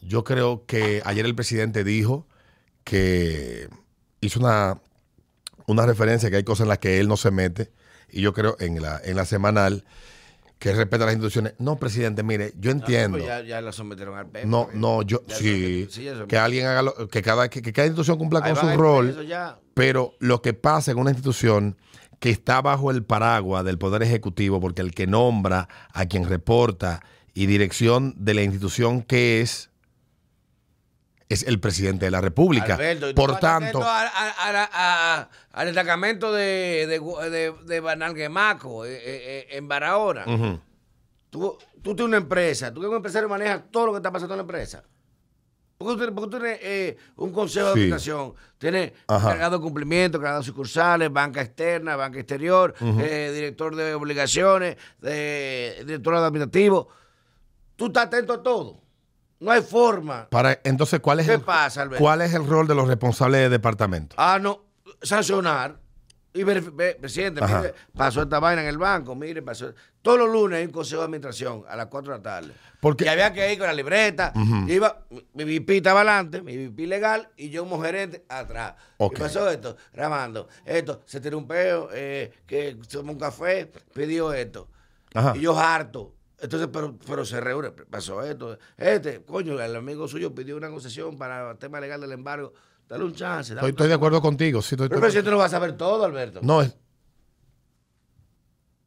yo 0.00 0.24
creo 0.24 0.66
que 0.66 1.00
ayer 1.04 1.24
el 1.24 1.34
presidente 1.36 1.84
dijo 1.84 2.26
que 2.82 3.68
hizo 4.20 4.40
una, 4.40 4.80
una 5.66 5.86
referencia 5.86 6.30
que 6.30 6.36
hay 6.36 6.44
cosas 6.44 6.64
en 6.64 6.68
las 6.68 6.78
que 6.78 6.98
él 7.00 7.08
no 7.08 7.16
se 7.16 7.30
mete. 7.30 7.70
Y 8.10 8.20
yo 8.20 8.32
creo 8.32 8.56
en 8.60 8.80
la, 8.80 9.00
en 9.04 9.16
la 9.16 9.24
semanal 9.24 9.84
que 10.58 10.72
respeta 10.72 11.04
las 11.04 11.14
instituciones. 11.14 11.54
No, 11.58 11.76
presidente, 11.76 12.22
mire, 12.22 12.52
yo 12.58 12.70
entiendo. 12.70 13.18
Pues 13.18 13.28
ya, 13.28 13.42
ya 13.42 13.60
la 13.60 13.72
sometieron 13.72 14.16
al. 14.16 14.28
No, 14.48 14.68
no, 14.72 15.02
yo 15.02 15.22
sí, 15.28 15.88
que 16.28 16.38
alguien 16.38 16.66
haga 16.66 16.82
lo- 16.82 17.08
que 17.08 17.20
cada 17.22 17.50
que, 17.50 17.60
que 17.60 17.72
cada 17.72 17.86
institución 17.86 18.16
cumpla 18.18 18.40
Ahí 18.42 18.54
con 18.54 18.70
su 18.72 18.76
rol, 18.78 19.26
pero 19.74 20.14
lo 20.18 20.40
que 20.40 20.54
pasa 20.54 20.92
en 20.92 20.98
una 20.98 21.10
institución 21.10 21.76
que 22.20 22.30
está 22.30 22.62
bajo 22.62 22.90
el 22.90 23.04
paraguas 23.04 23.64
del 23.64 23.76
poder 23.76 24.02
ejecutivo, 24.02 24.58
porque 24.60 24.80
el 24.80 24.92
que 24.92 25.06
nombra 25.06 25.68
a 25.92 26.06
quien 26.06 26.24
reporta 26.26 27.02
y 27.34 27.44
dirección 27.44 28.14
de 28.16 28.32
la 28.32 28.42
institución 28.42 29.02
que 29.02 29.42
es 29.42 29.68
es 31.28 31.42
el 31.42 31.58
presidente 31.58 32.04
de 32.04 32.10
la 32.10 32.20
República. 32.20 32.74
Alberto, 32.74 33.10
¿y 33.10 33.14
tú 33.14 33.20
Por 33.20 33.38
tanto, 33.40 33.82
atento 33.82 33.82
a- 33.82 34.02
a- 34.02 34.30
a- 34.30 34.62
a- 34.64 35.14
a- 35.20 35.30
al 35.52 35.66
destacamento 35.66 36.32
de, 36.32 36.86
de, 36.88 37.30
de, 37.30 37.54
de 37.64 37.80
Banalguemaco, 37.80 38.84
eh, 38.84 38.94
eh, 38.94 39.00
eh, 39.04 39.46
en 39.56 39.66
Barahona. 39.68 40.24
tú, 41.30 41.56
tú 41.82 41.94
tienes 41.94 42.04
una 42.08 42.16
empresa, 42.18 42.72
tú 42.72 42.80
que 42.80 42.86
un 42.86 42.96
empresario 42.96 43.28
maneja 43.28 43.60
todo 43.70 43.86
lo 43.86 43.92
que 43.92 43.98
está 43.98 44.12
pasando 44.12 44.34
en 44.34 44.38
la 44.38 44.42
empresa. 44.42 44.84
Porque 45.78 45.92
tú, 45.92 45.98
tienes- 45.98 46.14
porque 46.14 46.30
tú 46.30 46.38
tienes 46.38 46.58
eh, 46.62 46.96
un 47.16 47.32
consejo 47.32 47.66
de 47.66 47.72
Sí. 47.72 47.78
administración, 47.80 48.34
tienes 48.56 48.92
Ajá. 49.08 49.28
cargado 49.30 49.58
de 49.58 49.62
cumplimiento, 49.62 50.18
cargado 50.18 50.40
de 50.40 50.46
sucursales, 50.46 51.12
banca 51.12 51.42
externa, 51.42 51.96
banca 51.96 52.18
exterior, 52.18 52.74
eh, 52.80 53.30
director 53.34 53.74
de 53.76 53.92
obligaciones, 53.94 54.76
de, 55.00 55.82
director 55.84 56.14
administrativo. 56.14 56.88
Tú 57.76 57.86
estás 57.88 58.06
atento 58.06 58.32
a 58.32 58.42
todo. 58.42 58.80
No 59.38 59.50
hay 59.50 59.62
forma. 59.62 60.28
para 60.30 60.58
entonces 60.64 61.00
cuál 61.00 61.20
es 61.20 61.26
¿Qué 61.26 61.34
el, 61.34 61.40
pasa, 61.42 61.82
Alberto? 61.82 62.02
cuál 62.02 62.22
es 62.22 62.32
el 62.34 62.46
rol 62.46 62.66
de 62.66 62.74
los 62.74 62.88
responsables 62.88 63.40
de 63.42 63.48
departamento. 63.50 64.16
Ah, 64.18 64.38
no, 64.40 64.64
sancionar. 65.02 65.78
Y 66.32 66.42
verifi- 66.42 66.70
ve, 66.74 66.98
presidente, 67.00 67.40
mire, 67.40 67.72
pasó 67.96 68.20
esta 68.20 68.38
vaina 68.38 68.60
en 68.60 68.68
el 68.68 68.76
banco, 68.76 69.14
mire, 69.14 69.40
pasó. 69.40 69.72
Todos 70.02 70.18
los 70.18 70.28
lunes 70.28 70.58
hay 70.58 70.66
un 70.66 70.70
consejo 70.70 71.00
de 71.00 71.06
administración 71.06 71.64
a 71.66 71.76
las 71.76 71.86
4 71.86 72.12
de 72.12 72.18
la 72.18 72.22
tarde. 72.22 72.52
Porque- 72.78 73.04
y 73.06 73.08
había 73.08 73.32
que 73.32 73.50
ir 73.54 73.58
con 73.58 73.66
la 73.66 73.72
libreta. 73.72 74.34
Iba, 74.68 75.06
mi- 75.32 75.44
VP 75.44 75.78
estaba 75.78 76.00
adelante, 76.00 76.42
mi 76.42 76.54
VP 76.56 76.86
legal, 76.86 77.30
y 77.38 77.48
yo 77.48 77.62
como 77.64 77.82
gerente 77.82 78.26
atrás. 78.28 78.74
Ok. 78.98 79.14
¿Qué 79.14 79.22
pasó 79.22 79.48
esto? 79.50 79.76
Grabando. 79.94 80.46
Esto, 80.66 81.00
se 81.06 81.20
tiró 81.20 81.38
un 81.38 81.46
peo, 81.48 81.88
eh, 81.92 82.30
que 82.46 82.76
tomó 82.90 83.12
un 83.12 83.18
café, 83.18 83.70
pidió 83.94 84.34
esto. 84.34 84.68
Ajá. 85.14 85.32
Y 85.36 85.40
yo 85.40 85.58
harto. 85.58 86.12
Entonces, 86.38 86.68
pero, 86.72 86.98
pero 87.06 87.24
se 87.24 87.40
reúne, 87.40 87.70
pasó 87.70 88.22
esto. 88.22 88.58
Este, 88.76 89.22
coño, 89.24 89.60
el 89.60 89.74
amigo 89.74 90.06
suyo 90.06 90.34
pidió 90.34 90.56
una 90.56 90.68
concesión 90.68 91.16
para 91.16 91.50
el 91.50 91.56
tema 91.58 91.80
legal 91.80 92.00
del 92.00 92.12
embargo. 92.12 92.52
Dale 92.88 93.04
un 93.04 93.14
chance. 93.14 93.54
dale 93.54 93.60
Estoy, 93.68 93.70
un 93.70 93.74
estoy 93.74 93.88
de 93.88 93.94
acuerdo 93.94 94.20
contigo. 94.20 94.60
Sí, 94.62 94.74
estoy- 94.74 94.88
pero 94.88 94.98
el 94.98 95.02
presidente 95.02 95.30
no 95.30 95.38
va 95.38 95.46
a 95.46 95.48
saber 95.48 95.76
todo, 95.76 96.04
Alberto. 96.04 96.40
No, 96.42 96.56
no, 96.56 96.62
es, 96.62 96.76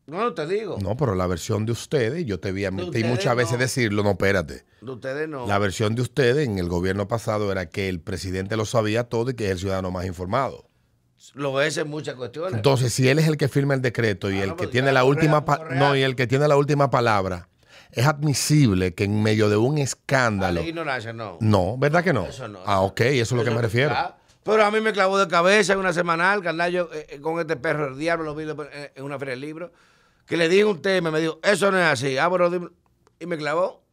no 0.08 0.34
te 0.34 0.48
digo. 0.48 0.78
no, 0.82 0.96
pero 0.98 1.16
la 1.16 1.28
versión 1.28 1.66
de 1.66 1.72
ustedes, 1.72 2.26
yo 2.26 2.40
te 2.40 2.52
vi 2.52 2.66
a 2.66 2.72
De 2.72 3.04
muchas 3.04 3.36
veces 3.36 3.54
no. 3.54 3.58
decirlo, 3.60 4.04
no, 4.04 4.12
espérate. 4.12 4.66
De 4.82 4.92
ustedes 4.92 5.28
no. 5.28 5.46
La 5.48 5.60
versión 5.60 5.96
de 5.96 6.02
ustedes 6.02 6.48
en 6.48 6.58
el 6.60 6.68
gobierno 6.70 7.08
pasado 7.08 7.52
era 7.52 7.68
que 7.70 7.90
el 7.90 8.00
presidente 8.00 8.58
lo 8.58 8.66
sabía 8.66 9.04
todo 9.06 9.32
y 9.32 9.34
que 9.36 9.46
es 9.46 9.52
el 9.52 9.60
ciudadano 9.60 9.92
más 9.92 10.06
informado. 10.06 10.69
Lo 11.34 11.62
es 11.62 11.78
en 11.78 11.90
muchas 11.90 12.16
cuestiones. 12.16 12.54
Entonces, 12.56 12.94
si 12.94 13.08
él 13.10 13.20
es 13.20 13.28
el 13.28 13.38
que 13.38 13.48
firma 13.50 13.74
el 13.74 13.82
decreto 13.82 14.32
y 14.32 14.40
Ah, 14.40 14.44
el 14.44 14.50
no, 14.50 14.56
que 14.56 14.68
tiene 14.68 14.92
la 14.92 15.04
última 15.04 15.44
no 15.72 15.96
y 15.96 16.02
el 16.02 16.16
que 16.16 16.28
tiene 16.28 16.48
la 16.48 16.56
última 16.56 16.90
palabra, 16.90 17.50
es 17.92 18.06
admisible 18.08 18.94
que 18.94 19.04
en 19.06 19.22
medio 19.22 19.50
de 19.50 19.58
un 19.58 19.78
escándalo. 19.78 20.62
la 20.62 20.68
ignorancia, 20.68 21.12
no. 21.14 21.38
No, 21.42 21.78
¿verdad 21.78 22.04
que 22.04 22.14
no? 22.14 22.26
Eso 22.26 22.48
no. 22.48 22.60
Ah, 22.66 22.82
ok, 22.82 23.02
eso 23.02 23.36
es 23.36 23.40
lo 23.40 23.44
que 23.44 23.52
me 23.52 23.62
refiero. 23.62 23.92
ah, 23.96 24.16
Pero 24.44 24.64
a 24.64 24.72
mí 24.72 24.80
me 24.80 24.94
clavó 24.94 25.18
de 25.20 25.28
cabeza 25.28 25.74
en 25.74 25.80
una 25.80 25.92
semanal, 25.94 26.46
andaba 26.48 26.70
yo 26.70 26.90
eh, 26.94 27.06
eh, 27.10 27.20
con 27.20 27.40
este 27.40 27.56
perro 27.58 27.86
del 27.90 27.98
diablo, 28.00 28.24
lo 28.26 28.36
vi 28.36 28.44
en- 28.44 28.92
en 28.96 29.04
una 29.04 29.20
feria 29.20 29.32
del 29.34 29.42
libro, 29.42 29.72
que 30.26 30.38
le 30.38 30.48
dije 30.48 30.64
un 30.66 30.82
tema 30.82 31.12
me 31.12 31.20
dijo, 31.20 31.40
eso 31.44 31.72
no 31.72 31.78
es 31.80 31.86
así. 31.86 32.18
Ah, 32.18 32.30
dime- 32.50 32.70
y 33.20 33.26
me 33.26 33.38
clavó. 33.38 33.84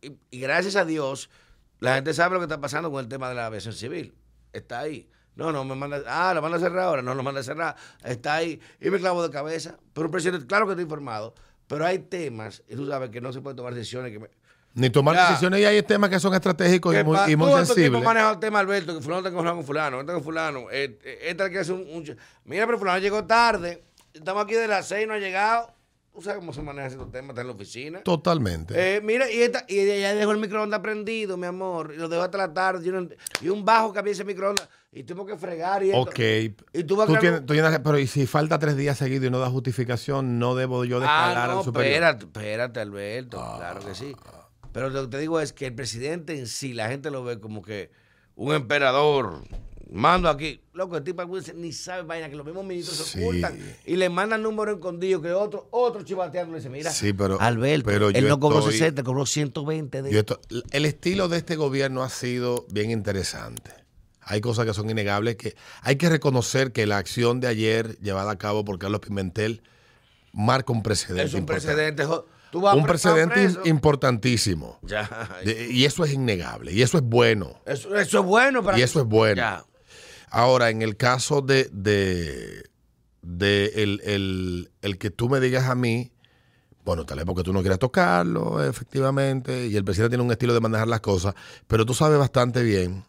Y, 0.00 0.12
y 0.30 0.40
gracias 0.40 0.74
a 0.76 0.84
Dios, 0.84 1.30
la 1.78 1.94
gente 1.94 2.12
sabe 2.14 2.34
lo 2.34 2.40
que 2.40 2.46
está 2.46 2.60
pasando 2.60 2.90
con 2.90 3.00
el 3.00 3.08
tema 3.08 3.28
de 3.28 3.36
la 3.36 3.46
aviación 3.46 3.74
civil. 3.74 4.14
Está 4.52 4.80
ahí. 4.80 5.08
No, 5.34 5.50
no, 5.50 5.64
me 5.64 5.74
manda, 5.74 6.02
ah, 6.06 6.34
lo 6.34 6.42
manda 6.42 6.58
a 6.58 6.60
cerrar 6.60 6.80
ahora, 6.84 7.02
no 7.02 7.14
lo 7.14 7.22
manda 7.22 7.40
a 7.40 7.44
cerrar, 7.44 7.74
está 8.04 8.34
ahí. 8.34 8.60
Y 8.80 8.90
me 8.90 8.98
clavó 8.98 9.22
de 9.22 9.30
cabeza. 9.30 9.76
Pero 9.94 10.06
un 10.06 10.12
presidente, 10.12 10.46
claro 10.46 10.66
que 10.66 10.72
está 10.72 10.82
informado, 10.82 11.34
pero 11.66 11.86
hay 11.86 12.00
temas, 12.00 12.62
y 12.68 12.76
tú 12.76 12.86
sabes 12.86 13.10
que 13.10 13.20
no 13.20 13.32
se 13.32 13.40
pueden 13.40 13.56
tomar 13.56 13.74
decisiones 13.74 14.12
que 14.12 14.18
me, 14.18 14.28
Ni 14.74 14.90
tomar 14.90 15.14
Ya. 15.14 15.28
decisiones 15.30 15.60
y 15.60 15.64
hay 15.64 15.82
temas 15.82 16.10
que 16.10 16.18
son 16.20 16.34
estratégicos 16.34 16.94
y 16.94 16.98
¿Qué 16.98 17.04
muy, 17.04 17.18
y 17.28 17.36
muy 17.36 17.50
tú, 17.50 17.56
sensibles. 17.64 18.02
manejan 18.02 18.34
el 18.34 18.40
tema, 18.40 18.58
Alberto, 18.60 18.94
que 18.94 19.00
fulano 19.02 19.26
está 19.26 19.30
con 19.34 19.46
con 19.46 19.64
fulano, 19.64 20.00
este 20.00 20.12
con 20.12 20.22
fulano, 20.22 20.70
eh, 20.70 20.98
eh, 21.02 21.18
este 21.22 21.50
que 21.50 21.58
hace 21.60 21.72
un, 21.72 22.16
Mira, 22.44 22.66
pero 22.66 22.78
fulano 22.78 22.98
llegó 22.98 23.24
tarde, 23.24 23.84
estamos 24.12 24.44
aquí 24.44 24.54
de 24.54 24.68
las 24.68 24.86
seis, 24.88 25.06
no 25.08 25.14
ha 25.14 25.18
llegado. 25.18 25.72
Tú 26.14 26.20
sabes 26.20 26.40
cómo 26.40 26.52
se 26.52 26.60
manejan 26.60 26.90
estos 26.90 27.10
temas, 27.10 27.30
está 27.30 27.40
en 27.40 27.46
la 27.46 27.52
oficina. 27.54 28.02
Totalmente. 28.02 28.74
Eh, 28.96 29.00
mira, 29.00 29.30
y, 29.30 29.40
esta, 29.40 29.64
y 29.66 29.78
ella 29.78 30.14
dejó 30.14 30.32
el 30.32 30.38
microondas 30.38 30.80
prendido, 30.80 31.38
mi 31.38 31.46
amor, 31.46 31.92
y 31.94 31.96
lo 31.98 32.06
dejó 32.08 32.22
hasta 32.22 32.36
la 32.36 32.52
tarde, 32.52 32.86
y, 32.86 32.90
no- 32.92 33.08
y 33.40 33.48
un 33.48 33.64
bajo 33.64 33.94
que 33.94 33.98
había 33.98 34.12
ese 34.12 34.22
microondas, 34.24 34.68
y 34.92 35.04
tuvo 35.04 35.24
que 35.24 35.36
fregar 35.38 35.82
y 35.82 35.86
esto. 35.88 36.00
ok. 36.02 36.18
Y 36.74 36.84
tú 36.84 36.96
vas 36.96 37.08
a 37.08 37.12
Tú 37.14 37.18
tienes- 37.18 37.46
tú 37.46 37.54
tienes- 37.54 37.78
pero 37.82 37.98
y 37.98 38.06
si 38.06 38.26
falta 38.26 38.58
tres 38.58 38.76
días 38.76 38.98
seguidos 38.98 39.26
y 39.26 39.30
no 39.30 39.38
da 39.38 39.48
justificación, 39.48 40.38
no 40.38 40.54
debo 40.54 40.84
yo 40.84 41.00
descalar 41.00 41.48
Ah, 41.48 41.52
no, 41.54 41.58
al 41.60 41.64
superior. 41.64 41.92
espérate, 41.94 42.24
espérate, 42.26 42.80
Alberto, 42.80 43.38
claro 43.56 43.80
que 43.80 43.94
sí. 43.94 44.14
Pero 44.72 44.90
lo 44.90 45.02
que 45.02 45.08
te 45.08 45.18
digo 45.18 45.40
es 45.40 45.54
que 45.54 45.66
el 45.68 45.74
presidente 45.74 46.38
en 46.38 46.46
sí, 46.46 46.74
la 46.74 46.88
gente 46.88 47.10
lo 47.10 47.24
ve 47.24 47.40
como 47.40 47.62
que 47.62 47.90
un 48.36 48.54
emperador, 48.54 49.44
Mando 49.92 50.28
aquí. 50.28 50.60
Loco, 50.72 50.96
el 50.96 51.04
tipo 51.04 51.22
ni 51.54 51.72
sabe 51.72 52.02
vaina, 52.02 52.30
que 52.30 52.36
los 52.36 52.46
mismos 52.46 52.64
ministros 52.64 52.96
se 52.98 53.20
ocultan 53.22 53.58
y 53.84 53.96
le 53.96 54.08
mandan 54.08 54.42
número 54.42 54.72
escondido 54.72 55.20
que 55.20 55.32
otro, 55.32 55.68
otro 55.70 56.02
chivateando 56.02 56.52
le 56.52 56.58
dice, 56.58 56.70
mira, 56.70 56.90
Sí, 56.90 57.12
pero- 57.12 57.38
Alberto, 57.40 57.84
pero 57.86 58.08
él 58.08 58.26
no 58.26 58.40
cobró 58.40 58.60
estoy- 58.60 58.72
60, 58.78 59.02
cobró 59.02 59.26
120 59.26 60.02
de 60.02 60.10
Yo 60.12 60.20
esto- 60.20 60.40
el 60.70 60.86
estilo 60.86 61.28
de 61.28 61.36
este 61.38 61.56
gobierno 61.56 62.02
ha 62.02 62.08
sido 62.08 62.64
bien 62.70 62.90
interesante. 62.90 63.70
Hay 64.22 64.40
cosas 64.40 64.64
que 64.66 64.72
son 64.72 64.88
innegables 64.88 65.36
que 65.36 65.56
hay 65.82 65.96
que 65.96 66.08
reconocer 66.08 66.72
que 66.72 66.86
la 66.86 66.96
acción 66.98 67.40
de 67.40 67.48
ayer 67.48 67.98
llevada 68.00 68.30
a 68.30 68.38
cabo 68.38 68.64
por 68.64 68.78
Carlos 68.78 69.00
Pimentel 69.00 69.62
marca 70.32 70.72
un 70.72 70.82
precedente. 70.82 71.24
Es 71.24 71.34
un 71.34 71.40
importante. 71.40 71.66
precedente. 71.74 72.04
jo- 72.04 72.26
Tú 72.50 72.60
vas 72.60 72.76
Un 72.76 72.84
precedente 72.84 73.48
importantísimo. 73.68 74.78
Ya. 74.82 75.28
De- 75.44 75.70
y 75.70 75.84
eso 75.86 76.04
es 76.04 76.12
innegable. 76.12 76.70
Y 76.72 76.82
eso 76.82 76.98
es 76.98 77.02
bueno. 77.04 77.58
Eso, 77.66 77.94
eso 77.96 78.20
es 78.20 78.24
bueno 78.26 78.62
para 78.62 78.78
Y 78.78 78.82
eso 78.82 79.00
es 79.00 79.06
bueno. 79.06 79.36
Ya. 79.36 79.64
Ahora, 80.34 80.70
en 80.70 80.80
el 80.82 80.96
caso 80.96 81.42
de, 81.42 81.68
de, 81.72 82.64
de 83.20 83.66
el, 83.76 84.00
el- 84.04 84.70
el 84.80 84.96
que 84.98 85.10
tú 85.10 85.28
me 85.28 85.40
digas 85.40 85.68
a 85.68 85.74
mí, 85.74 86.10
bueno, 86.84 87.04
tal 87.06 87.18
vez 87.18 87.26
porque 87.26 87.42
tú 87.42 87.52
no 87.52 87.60
quieras 87.60 87.78
tocarlo, 87.78 88.64
efectivamente, 88.64 89.66
y 89.66 89.76
el 89.76 89.84
presidente 89.84 90.10
tiene 90.16 90.24
un 90.24 90.32
estilo 90.32 90.54
de 90.54 90.60
manejar 90.60 90.88
las 90.88 91.00
cosas, 91.00 91.34
pero 91.66 91.84
tú 91.86 91.94
sabes 91.94 92.18
bastante 92.18 92.62
bien 92.62 93.04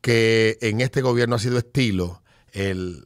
que 0.00 0.56
en 0.60 0.80
este 0.80 1.02
gobierno 1.02 1.34
ha 1.36 1.38
sido 1.38 1.58
estilo 1.58 2.22
el 2.52 3.04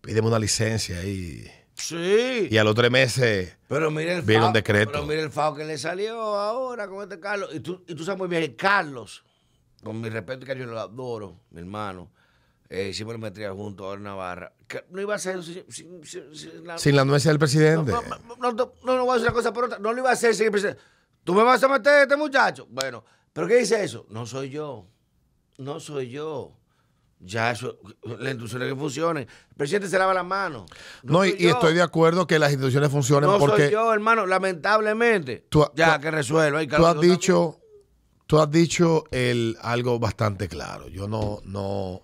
pídeme 0.00 0.28
una 0.28 0.38
licencia 0.38 1.04
y, 1.04 1.46
Sí. 1.74 2.48
y 2.50 2.56
a 2.56 2.64
los 2.64 2.74
tres 2.74 2.90
meses 2.90 3.56
Pero 3.68 3.90
mira 3.90 4.14
el 4.14 4.22
Viene 4.22 4.46
un 4.46 4.52
decreto. 4.52 4.90
Pero 4.92 5.06
mira 5.06 5.20
el 5.20 5.30
fao 5.30 5.54
que 5.54 5.64
le 5.64 5.76
salió 5.78 6.18
ahora 6.20 6.88
con 6.88 7.02
este 7.02 7.20
Carlos. 7.20 7.50
Y 7.54 7.60
tú, 7.60 7.84
y 7.86 7.94
tú 7.94 8.02
sabes 8.04 8.18
muy 8.18 8.28
bien, 8.28 8.54
Carlos, 8.54 9.22
con 9.82 10.00
mi 10.00 10.08
respeto 10.08 10.44
y 10.44 10.46
cariño, 10.46 10.66
lo 10.66 10.80
adoro, 10.80 11.40
mi 11.50 11.60
hermano. 11.60 12.10
Eh, 12.70 12.88
hicimos 12.90 13.14
la 13.14 13.18
maestría 13.18 13.50
juntos 13.52 13.84
ahora 13.86 13.96
en 13.98 14.04
Navarra. 14.04 14.52
Que 14.66 14.84
no 14.90 15.00
iba 15.00 15.14
a 15.14 15.16
hacer 15.16 15.38
eso 15.38 15.42
sin, 15.52 15.64
sin- 15.72 16.04
sin- 16.04 16.34
sin 16.34 16.66
la- 16.66 16.76
sin 16.78 16.94
la 16.96 17.02
anuencia 17.02 17.30
del 17.30 17.38
presidente. 17.38 17.90
No, 17.92 18.02
no, 18.02 18.18
no, 18.36 18.52
no, 18.52 18.72
no, 18.84 18.96
no 18.96 19.04
voy 19.04 19.12
a 19.12 19.14
decir 19.14 19.28
una 19.28 19.32
cosa 19.34 19.52
por 19.52 19.64
otra. 19.64 19.78
No 19.78 19.92
lo 19.92 19.98
iba 20.00 20.10
a 20.10 20.12
hacer 20.12 20.34
sin 20.34 20.46
el 20.46 20.52
presidente. 20.52 20.80
¿Tú 21.24 21.34
me 21.34 21.42
vas 21.42 21.62
a 21.62 21.68
meter 21.68 21.92
a 21.92 22.02
este 22.02 22.16
muchacho? 22.16 22.66
Bueno, 22.70 23.04
¿pero 23.32 23.46
qué 23.46 23.56
dice 23.56 23.82
eso? 23.82 24.04
No 24.10 24.26
soy 24.26 24.50
yo. 24.50 24.86
No 25.56 25.80
soy 25.80 26.10
yo. 26.10 26.52
Ya 27.20 27.50
eso, 27.50 27.78
las 28.04 28.20
instituciones 28.20 28.68
que 28.68 28.76
funcionen. 28.78 29.22
El 29.50 29.56
presidente 29.56 29.88
se 29.88 29.98
lava 29.98 30.12
las 30.14 30.24
manos. 30.24 30.70
No, 31.02 31.24
y, 31.24 31.30
soy 31.30 31.38
y 31.40 31.42
yo. 31.44 31.50
estoy 31.50 31.74
de 31.74 31.82
acuerdo 31.82 32.26
que 32.26 32.38
las 32.38 32.50
instituciones 32.50 32.90
funcionen 32.90 33.28
No 33.30 33.38
porque 33.38 33.64
soy 33.64 33.72
yo, 33.72 33.92
hermano, 33.92 34.24
lamentablemente. 34.26 35.46
Tú 35.48 35.64
ya 35.74 35.96
tú- 35.96 36.02
que 36.02 36.10
resuelva. 36.10 36.62
Y 36.62 36.68
tú 36.68 36.86
has 36.86 37.00
dicho, 37.00 37.58
tú 38.28 38.38
has 38.38 38.48
dicho 38.50 39.04
el, 39.10 39.56
algo 39.62 39.98
bastante 39.98 40.46
claro. 40.48 40.86
Yo 40.88 41.08
no, 41.08 41.40
no, 41.44 42.02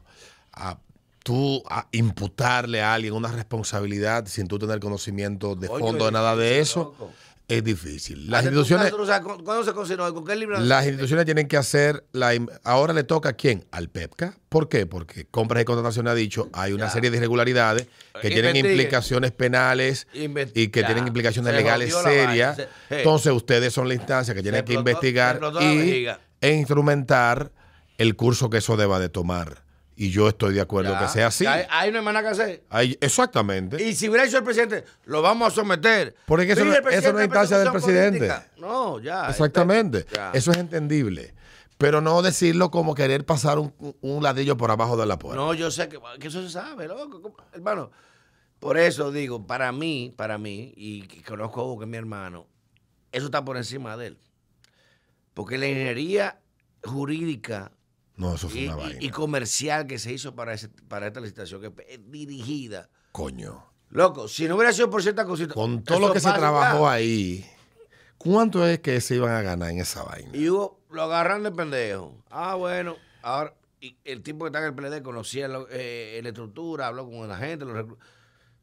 a- 0.55 0.79
tú 1.23 1.63
a 1.71 1.87
imputarle 1.93 2.83
a 2.83 2.93
alguien 2.95 3.15
una 3.15 3.29
responsabilidad 3.31 4.27
sin 4.27 4.47
tú 4.49 4.59
tener 4.59 4.81
conocimiento 4.81 5.55
de 5.55 5.69
fondo 5.69 6.05
de 6.07 6.13
nada 6.13 6.35
de 6.37 6.59
eso 6.61 6.81
loco. 6.99 7.13
Es 7.47 7.63
difícil. 7.63 8.31
Las 8.31 8.43
instituciones, 8.45 8.91
caso, 8.91 9.39
¿Cuándo 9.45 9.65
se 9.65 9.73
consideró? 9.73 10.13
¿Con 10.15 10.25
qué 10.25 10.35
libro? 10.35 10.59
las 10.61 10.85
instituciones 10.85 11.25
tienen 11.27 11.47
que 11.47 11.57
hacer, 11.59 12.05
la, 12.13 12.33
ahora 12.65 12.95
le 12.95 13.05
toca 13.05 13.29
a 13.31 13.33
quién? 13.35 13.67
Al 13.71 13.91
PEPCA. 13.91 14.39
¿Por 14.49 14.69
qué? 14.71 14.87
Porque 14.87 15.27
Compras 15.27 15.61
y 15.63 15.65
Contrataciones 15.67 16.11
ha 16.13 16.15
dicho, 16.15 16.49
hay 16.55 16.73
una 16.73 16.87
Ya. 16.87 16.91
serie 16.91 17.11
de 17.11 17.19
irregularidades 17.19 17.87
que 18.21 18.29
tienen 18.29 18.57
Investiguen. 18.57 18.71
implicaciones 18.73 19.33
penales 19.33 20.07
y 20.15 20.69
que 20.69 20.81
ya. 20.81 20.87
tienen 20.87 21.07
implicaciones 21.07 21.51
Se 21.53 21.57
legales 21.59 21.95
serias. 22.03 22.57
Se- 22.57 22.69
hey. 22.89 22.97
Entonces 22.99 23.33
ustedes 23.33 23.73
son 23.75 23.89
la 23.89 23.95
instancia 23.95 24.35
que 24.35 24.43
tienen 24.43 24.65
que 24.65 24.73
explotó- 24.75 24.91
investigar 24.91 25.41
y, 25.61 26.07
e 26.41 26.53
instrumentar 26.55 27.53
el 27.99 28.17
curso 28.17 28.49
que 28.51 28.59
eso 28.59 28.77
deba 28.77 28.99
de 28.99 29.09
tomar. 29.11 29.63
Y 29.97 30.11
yo 30.11 30.29
estoy 30.29 30.55
de 30.55 30.61
acuerdo 30.61 30.93
Ya. 30.93 30.99
que 31.01 31.09
sea 31.09 31.29
así. 31.29 31.47
Hay, 31.47 31.65
hay 31.71 31.91
una 31.91 31.99
hermana 31.99 32.21
que 32.23 32.29
hacer. 32.29 32.65
Hay- 32.69 32.99
exactamente. 33.01 33.81
Y 33.83 33.95
si 33.95 34.09
hubiera 34.09 34.25
hecho 34.27 34.39
el 34.39 34.45
presidente, 34.45 34.85
lo 35.05 35.23
vamos 35.23 35.53
a 35.53 35.55
someter. 35.55 36.17
Porque 36.27 36.51
eso 36.53 36.65
no- 36.65 36.75
el 36.75 36.87
eso 36.93 37.13
no 37.13 37.21
es 37.21 37.25
instancia 37.27 37.59
del 37.59 37.71
presidente. 37.71 38.19
política. 38.19 38.49
No, 38.59 38.99
ya. 39.01 39.29
Exactamente. 39.31 40.05
Ya. 40.13 40.33
Eso 40.33 40.51
es 40.51 40.59
entendible. 40.59 41.35
Pero 41.79 42.01
no 42.01 42.23
decirlo 42.23 42.71
como 42.71 42.95
querer 42.95 43.25
pasar 43.25 43.59
un, 43.59 43.73
un 44.01 44.23
ladrillo 44.23 44.57
por 44.57 44.71
abajo 44.71 44.97
de 44.97 45.07
la 45.07 45.19
puerta. 45.19 45.41
No, 45.41 45.55
yo 45.55 45.71
sé 45.71 45.89
que, 45.89 45.99
que 46.19 46.29
eso 46.29 46.43
se 46.43 46.51
sabe, 46.51 46.89
loco. 46.89 47.37
Hermano, 47.53 47.91
por 48.61 48.79
eso 48.79 49.13
digo, 49.13 49.47
para 49.47 49.71
mí, 49.73 50.13
para 50.17 50.39
mí, 50.39 50.73
y 50.77 51.03
que 51.03 51.23
conozco 51.23 51.61
a 51.61 51.65
Hugo, 51.65 51.79
que 51.81 51.85
es 51.85 51.91
mi 51.91 51.97
hermano, 51.99 52.47
eso 53.13 53.27
está 53.27 53.45
por 53.45 53.57
encima 53.57 53.97
de 53.97 54.09
él. 54.09 54.19
Porque 55.35 55.59
la 55.59 55.67
ingeniería 55.67 56.41
jurídica 56.85 57.73
No, 58.17 58.35
eso 58.35 58.49
fue 58.49 58.61
y, 58.61 58.67
una 58.67 58.77
vaina. 58.77 58.99
y 59.01 59.09
comercial 59.11 59.87
que 59.87 59.99
se 59.99 60.13
hizo 60.13 60.35
para, 60.35 60.55
ese- 60.55 60.69
para 60.69 61.07
esta 61.09 61.21
licitación, 61.21 61.61
que 61.61 61.73
es 61.89 62.11
dirigida. 62.11 62.89
Coño. 63.13 63.65
Loco, 63.91 64.29
si 64.29 64.47
no 64.49 64.57
hubiera 64.57 64.73
sido 64.73 64.91
por 64.91 65.03
cierta 65.03 65.25
cosita. 65.25 65.55
Con 65.55 65.83
todo 65.85 66.01
lo 66.01 66.13
que 66.13 66.21
se 66.21 66.33
trabajó 66.33 66.89
ahí, 66.89 67.45
¿cuánto 68.19 68.67
es 68.67 68.81
que 68.81 69.01
se 69.01 69.17
iban 69.17 69.33
a 69.33 69.43
ganar 69.43 69.71
en 69.71 69.79
esa 69.81 70.03
vaina? 70.05 70.31
Y 70.37 70.49
Hugo 70.49 70.81
lo 70.91 71.03
agarran 71.03 71.43
de 71.43 71.51
pendejo. 71.53 72.15
Ah, 72.31 72.55
bueno, 72.55 72.97
ahora. 73.23 73.55
Y 73.81 73.97
el 74.05 74.23
tipo 74.23 74.45
que 74.45 74.49
está 74.49 74.61
en 74.61 74.65
el 74.67 74.75
PLD 74.75 75.03
conocía 75.03 75.47
eh, 75.71 76.19
la 76.23 76.29
estructura, 76.31 76.87
habló 76.87 77.05
con 77.09 77.29
la 77.29 77.37
gente. 77.37 77.65
Los 77.67 77.77
reclu- 77.77 77.99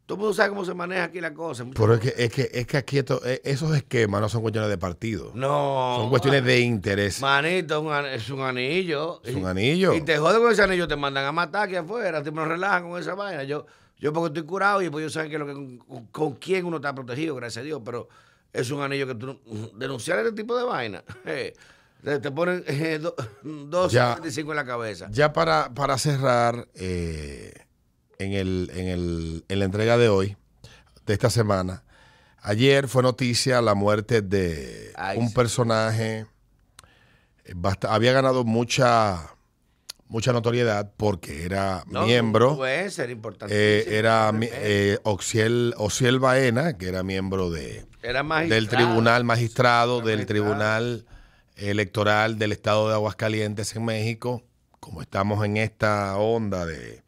Todo 0.05 0.15
el 0.17 0.19
mundo 0.19 0.33
sabe 0.33 0.49
cómo 0.49 0.65
se 0.65 0.73
maneja 0.73 1.05
aquí 1.05 1.21
la 1.21 1.33
cosa. 1.33 1.65
Pero 1.73 1.93
es 1.93 1.99
que, 2.01 2.13
es 2.17 2.31
que, 2.33 2.49
es 2.53 2.67
que 2.67 2.77
aquí 2.77 2.97
esto- 2.97 3.21
eh, 3.25 3.39
esos 3.45 3.73
esquemas 3.75 4.19
no 4.19 4.27
son 4.27 4.41
cuestiones 4.41 4.69
de 4.69 4.77
partido. 4.77 5.31
No. 5.35 5.95
Son 5.99 6.09
cuestiones 6.09 6.43
de 6.43 6.59
interés. 6.59 7.21
Manito, 7.21 7.75
es 7.77 7.81
un 7.81 7.93
an- 7.93 8.05
es 8.07 8.29
un 8.29 8.41
anillo. 8.41 9.21
Es 9.23 9.33
un 9.35 9.43
Y- 9.43 9.45
anillo. 9.45 9.93
Y 9.93 10.01
te 10.01 10.17
jode 10.17 10.39
con 10.39 10.51
ese 10.51 10.63
anillo, 10.63 10.87
te 10.87 10.95
mandan 10.97 11.25
a 11.25 11.31
matar 11.31 11.63
aquí 11.63 11.75
afuera. 11.77 12.21
Te 12.21 12.31
me 12.31 12.43
relajan 12.43 12.89
con 12.89 12.99
esa 12.99 13.15
vaina. 13.15 13.43
Yo, 13.43 13.65
yo 13.99 14.11
porque 14.11 14.27
estoy 14.37 14.43
curado 14.43 14.81
y 14.81 14.89
pues 14.89 15.03
yo 15.03 15.09
sé 15.09 15.29
que 15.29 15.37
lo 15.37 15.45
que, 15.45 15.53
con, 15.53 16.07
con 16.07 16.33
quién 16.35 16.65
uno 16.65 16.77
está 16.77 16.93
protegido, 16.93 17.35
gracias 17.35 17.61
a 17.61 17.65
Dios. 17.65 17.81
Pero 17.85 18.09
es 18.51 18.69
un 18.71 18.81
anillo 18.81 19.07
que 19.07 19.15
tú 19.15 19.39
denunciar 19.75 20.19
este 20.19 20.33
tipo 20.33 20.57
de 20.57 20.65
vaina. 20.65 21.03
eh, 21.25 21.53
te, 22.03 22.19
te 22.19 22.31
ponen 22.31 22.63
eh, 22.67 22.99
do- 22.99 23.15
dos 23.43 23.93
Ya. 23.93 24.15
25 24.15 24.51
en 24.51 24.55
la 24.57 24.65
cabeza. 24.65 25.07
Ya 25.11 25.31
para, 25.31 25.73
para 25.73 25.97
cerrar 25.97 26.67
eh, 26.75 27.53
en, 28.23 28.33
el, 28.33 28.71
en, 28.75 28.87
el, 28.87 29.45
en 29.47 29.59
la 29.59 29.65
entrega 29.65 29.97
de 29.97 30.09
hoy, 30.09 30.37
de 31.05 31.13
esta 31.13 31.29
semana, 31.29 31.83
ayer 32.41 32.87
fue 32.87 33.03
noticia 33.03 33.61
la 33.61 33.73
muerte 33.75 34.21
de 34.21 34.91
Ay, 34.95 35.17
un 35.17 35.29
sí. 35.29 35.35
personaje, 35.35 36.25
eh, 37.45 37.53
basta- 37.55 37.93
había 37.93 38.13
ganado 38.13 38.43
mucha, 38.43 39.31
mucha 40.07 40.31
notoriedad 40.33 40.91
porque 40.97 41.43
era 41.45 41.83
No, 41.87 42.05
miembro, 42.05 42.57
Puede 42.57 42.89
ser 42.91 43.09
importante. 43.09 43.53
eh, 43.55 43.97
era 43.97 44.31
mi- 44.31 44.49
eh, 44.51 44.99
Oxiel, 45.03 45.73
Ociel 45.77 46.19
Baena, 46.19 46.77
que 46.77 46.87
era 46.87 47.03
miembro 47.03 47.49
de, 47.49 47.85
era 48.03 48.23
del 48.23 48.67
tribunal 48.69 49.23
magistrado, 49.23 49.97
Era 49.99 50.07
del 50.07 50.17
magistrado. 50.19 50.27
tribunal 50.45 51.05
electoral 51.55 52.37
del 52.39 52.51
estado 52.53 52.87
de 52.87 52.93
Aguascalientes 52.95 53.75
en 53.75 53.85
México, 53.85 54.43
como 54.79 55.01
estamos 55.01 55.45
en 55.45 55.57
esta 55.57 56.17
onda 56.17 56.65
de, 56.65 57.03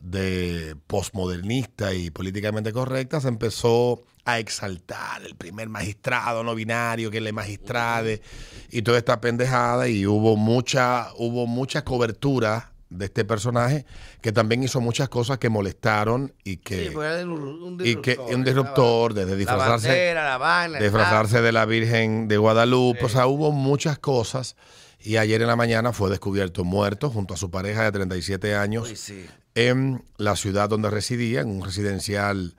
de 0.00 0.76
posmodernista 0.86 1.92
y 1.94 2.10
políticamente 2.10 2.72
correcta, 2.72 3.20
se 3.20 3.28
empezó 3.28 4.02
a 4.24 4.38
exaltar 4.38 5.22
el 5.24 5.36
primer 5.36 5.68
magistrado 5.68 6.42
no 6.42 6.54
binario, 6.54 7.10
que 7.10 7.20
le 7.20 7.32
magistrade, 7.32 8.22
y 8.70 8.82
toda 8.82 8.98
esta 8.98 9.20
pendejada, 9.20 9.88
y 9.88 10.06
hubo 10.06 10.36
mucha, 10.36 11.08
hubo 11.16 11.46
mucha 11.46 11.84
cobertura 11.84 12.72
de 12.90 13.04
este 13.04 13.24
personaje 13.24 13.86
que 14.20 14.32
también 14.32 14.64
hizo 14.64 14.80
muchas 14.80 15.08
cosas 15.08 15.38
que 15.38 15.48
molestaron 15.48 16.34
y 16.42 16.56
que, 16.56 16.88
Sí, 16.88 16.96
era 16.96 17.22
un, 17.24 17.32
un 17.32 17.80
y 17.84 17.96
que 17.96 18.12
disruptor, 18.12 18.34
un 18.34 18.44
disruptor, 18.44 19.14
desde 19.14 19.30
La 19.30 19.36
disfrazarse 19.36 19.88
bandera, 19.88 20.24
la 20.24 20.38
vaina, 20.38 20.78
el 20.78 20.84
disfrazarse 20.84 21.40
de 21.40 21.52
la 21.52 21.66
Virgen 21.66 22.26
de 22.26 22.36
Guadalupe. 22.36 22.98
Sí. 22.98 23.04
O 23.04 23.08
sea, 23.08 23.26
hubo 23.26 23.52
muchas 23.52 23.98
cosas. 23.98 24.56
Y 25.02 25.16
ayer 25.16 25.40
en 25.40 25.46
la 25.46 25.56
mañana 25.56 25.94
fue 25.94 26.10
descubierto 26.10 26.62
muerto 26.62 27.08
junto 27.08 27.32
a 27.32 27.36
su 27.38 27.50
pareja 27.50 27.84
de 27.84 27.92
37 27.92 28.54
años 28.54 28.90
Uy, 28.90 28.96
sí. 28.96 29.24
En 29.54 30.04
la 30.16 30.36
ciudad 30.36 30.68
donde 30.68 30.90
residía, 30.90 31.40
en 31.40 31.48
un 31.48 31.64
residencial 31.64 32.54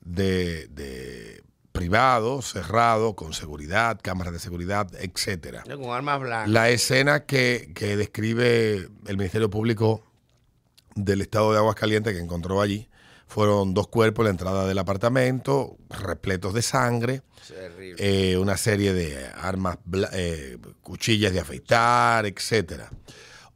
de, 0.00 0.68
de 0.68 1.42
privado, 1.72 2.40
cerrado, 2.42 3.14
con 3.14 3.32
seguridad, 3.32 3.98
cámaras 4.02 4.32
de 4.32 4.38
seguridad, 4.38 4.88
etcétera. 4.98 5.62
Con 5.64 5.90
armas 5.90 6.20
blancas. 6.20 6.48
La 6.48 6.70
escena 6.70 7.26
que, 7.26 7.72
que 7.74 7.96
describe 7.96 8.88
el 9.06 9.16
Ministerio 9.16 9.50
Público 9.50 10.02
del 10.94 11.20
Estado 11.20 11.52
de 11.52 11.58
Aguascalientes 11.58 12.14
que 12.14 12.20
encontró 12.20 12.62
allí 12.62 12.88
fueron 13.26 13.74
dos 13.74 13.88
cuerpos 13.88 14.22
en 14.22 14.26
la 14.26 14.30
entrada 14.30 14.66
del 14.66 14.78
apartamento, 14.78 15.76
repletos 15.90 16.54
de 16.54 16.62
sangre, 16.62 17.22
eh, 17.98 18.36
una 18.38 18.56
serie 18.56 18.92
de 18.94 19.26
armas, 19.34 19.78
eh, 20.12 20.58
cuchillas 20.82 21.32
de 21.32 21.40
afeitar, 21.40 22.24
etcétera. 22.24 22.88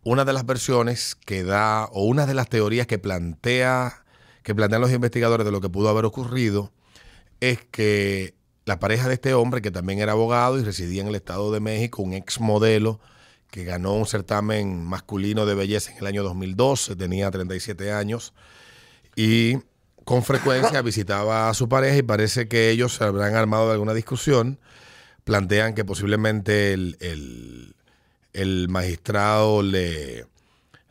Una 0.03 0.25
de 0.25 0.33
las 0.33 0.47
versiones 0.47 1.15
que 1.27 1.45
da, 1.45 1.85
o 1.93 2.05
una 2.05 2.27
de 2.27 2.35
las 2.35 2.49
teorías 2.49 2.87
que 2.87 2.99
plantea, 2.99 4.05
que 4.43 4.55
plantean 4.55 4.81
los 4.81 4.93
investigadores 4.93 5.45
de 5.45 5.53
lo 5.53 5.61
que 5.61 5.69
pudo 5.69 5.89
haber 5.91 6.05
ocurrido, 6.07 6.73
es 7.41 7.59
que 7.71 8.35
la 8.65 8.79
pareja 8.79 9.09
de 9.09 9.15
este 9.15 9.35
hombre, 9.35 9.61
que 9.63 9.71
también 9.71 9.99
era 9.99 10.13
abogado 10.13 10.59
y 10.59 10.65
residía 10.65 11.03
en 11.03 11.09
el 11.09 11.15
Estado 11.17 11.53
de 11.53 11.61
México, 11.61 12.03
un 12.03 12.15
ex 12.15 12.41
modelo 12.41 13.01
que 13.51 13.65
ganó 13.65 13.95
un 13.95 14.07
certamen 14.07 14.85
masculino 14.85 15.45
de 15.45 15.55
belleza 15.55 15.91
en 15.93 15.99
el 15.99 16.07
año 16.07 16.23
2012, 16.23 16.97
tenía 16.97 17.31
37 17.31 17.93
años 17.93 18.33
y 19.17 19.57
con 20.05 20.23
frecuencia 20.23 20.83
visitaba 20.83 21.49
a 21.51 21.55
su 21.55 21.69
pareja 21.69 21.97
y 21.97 22.03
parece 22.03 22.49
que 22.49 22.71
ellos 22.71 22.95
se 22.95 23.05
habrán 23.05 23.35
armado 23.35 23.67
de 23.67 23.73
alguna 23.75 23.93
discusión. 23.95 24.61
Plantean 25.25 25.75
que 25.75 25.85
posiblemente 25.85 26.73
el, 26.73 26.97
el- 27.01 27.75
el 28.33 28.68
magistrado 28.68 29.62
le, 29.62 30.26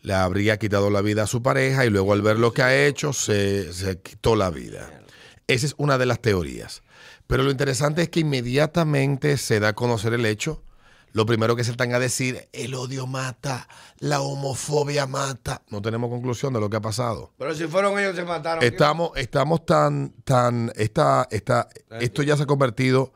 le 0.02 0.14
habría 0.14 0.58
quitado 0.58 0.90
la 0.90 1.02
vida 1.02 1.24
a 1.24 1.28
su 1.28 1.42
pareja 1.42 1.86
y 1.86 1.90
luego 1.90 2.14
al 2.14 2.22
ver 2.22 2.38
lo 2.38 2.54
que 2.54 2.64
ha 2.64 2.86
hecho 2.86 3.14
se, 3.14 3.74
se 3.74 4.00
quitó 4.00 4.36
la 4.36 4.50
vida. 4.50 4.90
Esa 5.48 5.66
es 5.66 5.76
una 5.78 5.98
de 5.98 6.06
las 6.06 6.20
teorías. 6.22 6.84
Pero 7.28 7.44
lo 7.44 7.52
interesante 7.52 8.02
es 8.02 8.10
que 8.10 8.22
inmediatamente 8.22 9.38
se 9.38 9.60
da 9.60 9.70
a 9.70 9.74
conocer 9.74 10.14
el 10.14 10.26
hecho. 10.26 10.64
Lo 11.12 11.26
primero 11.26 11.56
que 11.56 11.64
se 11.64 11.72
están 11.72 11.94
a 11.94 12.00
decir, 12.00 12.48
el 12.54 12.76
odio 12.76 13.08
mata, 13.08 13.68
la 13.98 14.22
homofobia 14.22 15.08
mata. 15.08 15.64
No 15.70 15.82
tenemos 15.82 16.10
conclusión 16.12 16.54
de 16.54 16.60
lo 16.60 16.70
que 16.70 16.78
ha 16.78 16.82
pasado. 16.82 17.34
Pero 17.38 17.56
si 17.56 17.66
fueron 17.66 17.98
ellos 17.98 18.16
se 18.16 18.24
mataron. 18.24 18.64
Estamos, 18.64 19.12
estamos 19.16 19.66
tan, 19.66 20.14
tan, 20.24 20.72
esta, 20.76 21.28
esta, 21.32 21.68
esto 22.00 22.22
ya 22.22 22.38
se 22.38 22.44
ha 22.44 22.46
convertido 22.46 23.12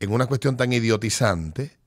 en 0.00 0.12
una 0.12 0.26
cuestión 0.26 0.56
tan 0.56 0.72
idiotizante 0.72 1.77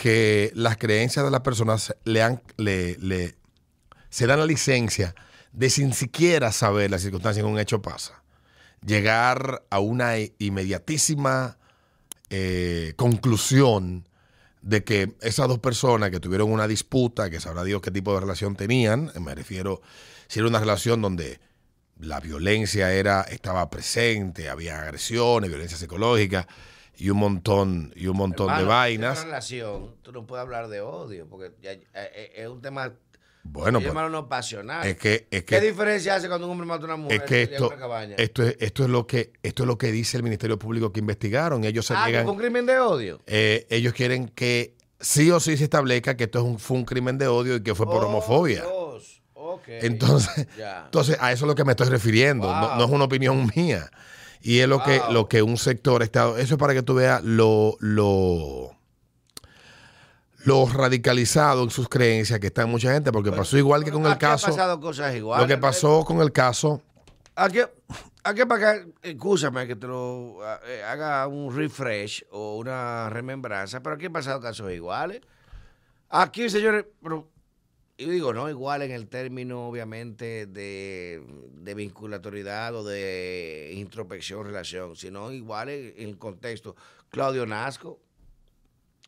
que 0.00 0.50
las 0.54 0.78
creencias 0.78 1.26
de 1.26 1.30
las 1.30 1.42
personas 1.42 1.94
le 2.06 3.34
se 4.08 4.26
dan 4.26 4.38
la 4.38 4.46
licencia 4.46 5.14
de 5.52 5.68
sin 5.68 5.92
siquiera 5.92 6.52
saber 6.52 6.90
las 6.90 7.02
circunstancias 7.02 7.44
en 7.44 7.46
que 7.46 7.52
un 7.52 7.58
hecho 7.60 7.82
pasa. 7.82 8.22
Llegar 8.82 9.62
a 9.68 9.78
una 9.78 10.14
inmediatísima 10.38 11.58
eh, 12.30 12.94
conclusión 12.96 14.08
de 14.62 14.84
que 14.84 15.16
esas 15.20 15.48
dos 15.48 15.58
personas 15.58 16.10
que 16.10 16.18
tuvieron 16.18 16.50
una 16.50 16.66
disputa, 16.66 17.28
que 17.28 17.38
sabrá 17.38 17.62
Dios 17.62 17.82
qué 17.82 17.90
tipo 17.90 18.14
de 18.14 18.20
relación 18.20 18.56
tenían, 18.56 19.12
me 19.20 19.34
refiero, 19.34 19.82
si 20.28 20.38
era 20.38 20.48
una 20.48 20.60
relación 20.60 21.02
donde 21.02 21.40
la 21.98 22.20
violencia 22.20 22.90
era, 22.90 23.20
estaba 23.20 23.68
presente, 23.68 24.48
había 24.48 24.80
agresiones, 24.80 25.50
violencia 25.50 25.76
psicológica 25.76 26.48
y 27.00 27.10
un 27.10 27.16
montón, 27.18 27.92
y 27.96 28.06
un 28.06 28.16
montón 28.16 28.46
de 28.48 28.52
Hermano, 28.52 28.68
vainas. 28.68 29.18
En 29.18 29.24
una 29.24 29.30
relación, 29.36 29.94
tú 30.02 30.12
no 30.12 30.26
puedes 30.26 30.42
hablar 30.42 30.68
de 30.68 30.80
odio, 30.80 31.26
porque 31.28 31.46
eh, 31.62 31.80
eh, 31.94 32.32
es 32.36 32.46
un 32.48 32.60
tema, 32.60 32.92
Bueno, 33.42 33.80
pues, 33.80 33.94
no 33.94 34.28
pasional. 34.28 34.86
es 34.86 34.96
que, 34.98 35.26
es 35.30 35.44
¿Qué 35.44 35.58
que, 35.58 35.60
diferencia 35.62 36.14
hace 36.16 36.28
cuando 36.28 36.46
un 36.46 36.52
hombre 36.52 36.66
mata 36.66 36.82
a 36.82 36.86
una 36.86 36.96
mujer 36.96 37.22
es 37.22 37.28
que 37.28 37.42
esto, 37.44 37.68
una 37.68 37.78
cabaña? 37.78 38.16
esto 38.18 38.42
es, 38.42 38.56
esto 38.60 38.84
es 38.84 38.90
lo 38.90 39.06
que, 39.06 39.32
esto 39.42 39.62
es 39.62 39.66
lo 39.66 39.78
que 39.78 39.90
dice 39.90 40.18
el 40.18 40.22
Ministerio 40.22 40.58
Público 40.58 40.92
que 40.92 41.00
investigaron. 41.00 41.64
Ellos 41.64 41.86
se 41.86 41.94
ah, 41.94 42.02
que 42.04 42.10
niegan, 42.10 42.24
fue 42.26 42.32
un 42.34 42.38
crimen 42.38 42.66
de 42.66 42.78
odio. 42.78 43.20
eh, 43.26 43.66
ellos 43.70 43.94
quieren 43.94 44.28
que 44.28 44.74
sí 45.00 45.30
o 45.30 45.40
sí 45.40 45.56
se 45.56 45.64
establezca 45.64 46.16
que 46.18 46.24
esto 46.24 46.40
es 46.40 46.44
un, 46.44 46.58
fue 46.58 46.76
un 46.76 46.84
crimen 46.84 47.16
de 47.16 47.26
odio 47.28 47.56
y 47.56 47.62
que 47.62 47.74
fue 47.74 47.86
por 47.86 48.04
Oh, 48.04 48.08
homofobia. 48.08 48.60
Dios. 48.62 49.22
Ok. 49.32 49.62
Entonces, 49.68 50.46
entonces, 50.84 51.16
a 51.18 51.32
eso 51.32 51.46
es 51.46 51.48
lo 51.48 51.54
que 51.54 51.64
me 51.64 51.72
estoy 51.72 51.88
refiriendo. 51.88 52.46
No, 52.46 52.76
no 52.76 52.84
es 52.84 52.90
una 52.90 53.04
opinión 53.04 53.50
mía. 53.56 53.90
Y 54.42 54.60
es 54.60 54.68
lo 54.68 54.82
que, 54.82 55.02
lo 55.10 55.28
que 55.28 55.42
un 55.42 55.56
sector 55.56 56.02
está. 56.02 56.30
Eso 56.38 56.54
es 56.54 56.58
para 56.58 56.72
que 56.72 56.82
tú 56.82 56.94
veas 56.94 57.22
lo, 57.22 57.76
lo, 57.80 58.70
lo 60.44 60.66
radicalizado 60.66 61.62
en 61.62 61.70
sus 61.70 61.88
creencias 61.88 62.40
que 62.40 62.46
está 62.46 62.64
mucha 62.66 62.92
gente, 62.92 63.12
porque 63.12 63.32
pasó 63.32 63.58
igual 63.58 63.84
que 63.84 63.92
con 63.92 64.06
el 64.06 64.16
caso. 64.16 64.46
han 64.46 64.52
pasado 64.52 64.80
cosas 64.80 65.14
iguales. 65.14 65.46
Lo 65.46 65.54
que 65.54 65.60
pasó 65.60 66.04
con 66.04 66.20
el 66.20 66.32
caso. 66.32 66.82
Aquí, 67.36 67.60
aquí 68.24 68.44
para 68.46 68.70
acá, 68.72 68.86
escúchame 69.02 69.66
que 69.66 69.76
te 69.76 69.86
lo 69.86 70.38
eh, 70.66 70.82
haga 70.84 71.26
un 71.26 71.54
refresh 71.54 72.24
o 72.30 72.56
una 72.56 73.10
remembranza, 73.10 73.82
pero 73.82 73.96
aquí 73.96 74.06
han 74.06 74.12
pasado 74.12 74.40
casos 74.40 74.70
iguales. 74.72 75.20
Aquí, 76.08 76.48
señores, 76.48 76.86
pero, 77.02 77.28
y 78.00 78.06
digo, 78.08 78.32
no 78.32 78.48
igual 78.48 78.82
en 78.82 78.90
el 78.92 79.08
término, 79.08 79.68
obviamente, 79.68 80.46
de, 80.46 81.22
de 81.54 81.74
vinculatoriedad 81.74 82.74
o 82.74 82.82
de 82.84 83.72
introspección, 83.74 84.44
relación, 84.46 84.96
sino 84.96 85.30
igual 85.32 85.68
en, 85.68 85.94
en 85.96 86.08
el 86.08 86.18
contexto. 86.18 86.74
Claudio 87.10 87.44
Nasco, 87.44 87.98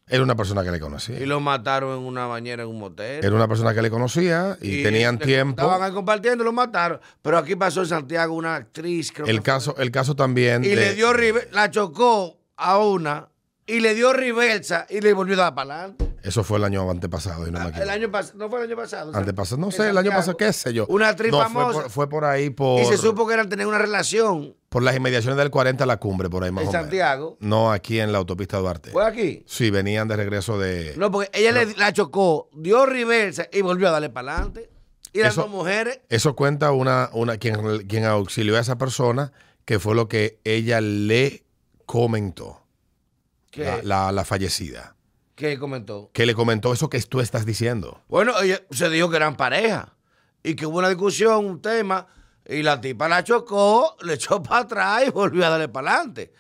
Era 0.09 0.22
una 0.22 0.34
persona 0.34 0.62
que 0.64 0.70
le 0.70 0.76
y 0.76 0.80
conocía. 0.80 1.26
lo 1.26 1.40
mataron 1.40 1.99
en 1.99 2.05
una 2.05 2.26
bañera 2.26 2.64
en 2.64 2.68
un 2.68 2.78
motel. 2.80 3.24
Era 3.24 3.34
una 3.34 3.49
persona 3.49 3.72
que 3.72 3.80
le 3.80 3.88
conocía 3.90 4.59
y, 4.61 4.82
tenían 4.82 5.18
tiempo. 5.18 5.62
Estaban 5.62 5.82
ahí 5.82 5.93
compartiendo, 5.93 6.45
lo 6.45 6.53
mataron. 6.53 7.01
Pero 7.22 7.38
aquí 7.38 7.57
pasó 7.57 7.80
en 7.80 7.86
Santiago 7.86 8.34
una 8.34 8.57
actriz, 8.57 9.11
creo 9.12 9.24
que 9.24 9.30
El 9.30 9.38
fue- 9.38 9.45
caso, 9.45 9.74
el 9.78 9.90
caso 9.90 10.14
también. 10.16 10.64
y 10.64 10.68
de- 10.68 10.76
le 10.76 10.95
dio 10.95 11.12
la 11.53 11.70
chocó 11.70 12.38
a 12.57 12.78
una 12.78 13.28
y 13.66 13.80
le 13.80 13.95
dio 13.95 14.12
reversa 14.12 14.86
y 14.90 15.01
le 15.01 15.12
volvió 15.14 15.34
a 15.36 15.45
dar 15.45 15.55
para 15.55 15.74
adelante. 15.78 16.12
Eso 16.23 16.45
fue 16.45 16.59
el 16.59 16.64
año 16.64 16.89
antepasado. 16.91 17.47
y 17.49 17.51
no 17.51 17.59
me 17.59 17.77
el 17.83 17.91
año 17.91 18.11
pasado, 18.11 18.39
no 18.39 18.49
fue 18.49 18.61
el 18.61 18.66
año 18.66 18.77
pasado. 18.77 19.09
o 19.11 19.12
sea, 19.12 19.20
Antepasado. 19.20 19.61
No 19.61 19.70
sé, 19.73 19.89
el 19.89 19.99
año 19.99 20.11
pasado, 20.11 20.37
qué 20.37 20.53
sé 20.53 20.73
yo. 20.73 20.87
Una 20.89 21.09
actriz 21.09 21.33
No, 21.33 21.39
fue 21.39 21.45
famosa. 21.47 21.81
por- 21.83 21.91
Fue 21.91 22.09
por 22.09 22.25
ahí 22.25 22.51
por. 22.51 22.81
Y 22.81 22.85
se 22.85 22.97
supo 22.97 23.27
que 23.27 23.35
eran 23.35 23.49
tener 23.49 23.66
una 23.66 23.79
relación 23.79 24.55
Por 24.68 24.83
las 24.85 24.97
inmediaciones 24.97 25.37
del 25.37 25.51
40 25.51 25.83
a 25.85 25.87
la 25.87 25.97
cumbre, 25.99 26.31
por 26.31 26.45
ahí 26.45 26.51
más 26.53 26.62
en 26.62 26.68
o 26.68 26.73
menos. 26.73 26.83
Santiago. 26.85 27.37
No 27.41 27.73
aquí 27.73 27.99
en 28.01 28.12
la 28.12 28.18
autopista 28.18 28.59
Duarte. 28.59 28.91
¿Fue 28.91 29.05
aquí? 29.05 29.43
Sí, 29.47 29.70
venían 29.70 30.07
de 30.09 30.16
regreso 30.16 30.59
de... 30.59 30.95
No, 30.97 31.11
porque 31.11 31.29
ella 31.35 31.53
le, 31.53 31.75
la 31.77 31.93
chocó, 31.93 32.49
dio 32.55 32.87
reversa 32.87 33.49
y 33.53 33.61
volvió 33.61 33.89
a 33.89 33.91
darle 33.91 34.09
para 34.11 34.33
adelante. 34.37 34.70
Y 35.12 35.18
las 35.20 35.33
Eso- 35.33 35.43
dos 35.43 35.51
mujeres. 35.51 36.01
Eso 36.09 36.35
cuenta 36.37 36.73
una, 36.73 37.11
una 37.12 37.37
quien, 37.37 37.87
quien 37.87 38.05
auxilió 38.07 38.57
a 38.57 38.61
esa 38.61 38.79
persona, 38.79 39.33
que 39.66 39.79
fue 39.79 39.95
lo 39.95 40.09
que 40.09 40.39
ella 40.45 40.81
le 40.81 41.45
comentó, 41.85 42.62
que 43.51 43.64
la, 43.64 43.83
la- 43.83 44.12
la 44.12 44.25
fallecida. 44.25 44.97
Que 45.51 45.59
comentó? 45.59 46.11
Que 46.12 46.26
le 46.26 46.34
comentó 46.34 46.72
eso 46.72 46.88
que 46.88 47.01
tú 47.03 47.20
estás 47.20 47.45
diciendo. 47.47 48.03
Bueno, 48.09 48.32
ella 48.40 48.62
se 48.70 48.88
dijo 48.90 49.11
que 49.11 49.16
eran 49.16 49.36
pareja 49.36 49.95
y 50.43 50.55
que 50.55 50.66
hubo 50.66 50.78
una 50.78 50.88
discusión, 50.88 51.45
un 51.45 51.62
tema, 51.62 52.07
y 52.47 52.62
la 52.62 52.80
tipa 52.80 53.09
la 53.09 53.22
chocó, 53.22 53.97
le 54.03 54.14
echó 54.14 54.43
para 54.43 54.62
atrás 54.62 55.05
y 55.07 55.11
volvió 55.11 55.45
a 55.47 55.51
darle 55.51 55.68
para 55.68 55.95
adelante. 55.95 56.32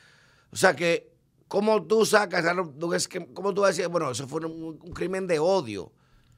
O 0.50 0.56
sea 0.56 0.74
que, 0.74 1.12
¿cómo 1.48 1.82
tú 1.84 2.04
sacas, 2.04 2.44
cómo 3.34 3.54
tú 3.54 3.60
vas 3.60 3.68
a 3.68 3.72
decir, 3.72 3.88
bueno, 3.88 4.10
eso 4.10 4.26
fue 4.26 4.44
un, 4.44 4.78
un 4.80 4.92
crimen 4.92 5.26
de 5.26 5.38
odio? 5.38 5.92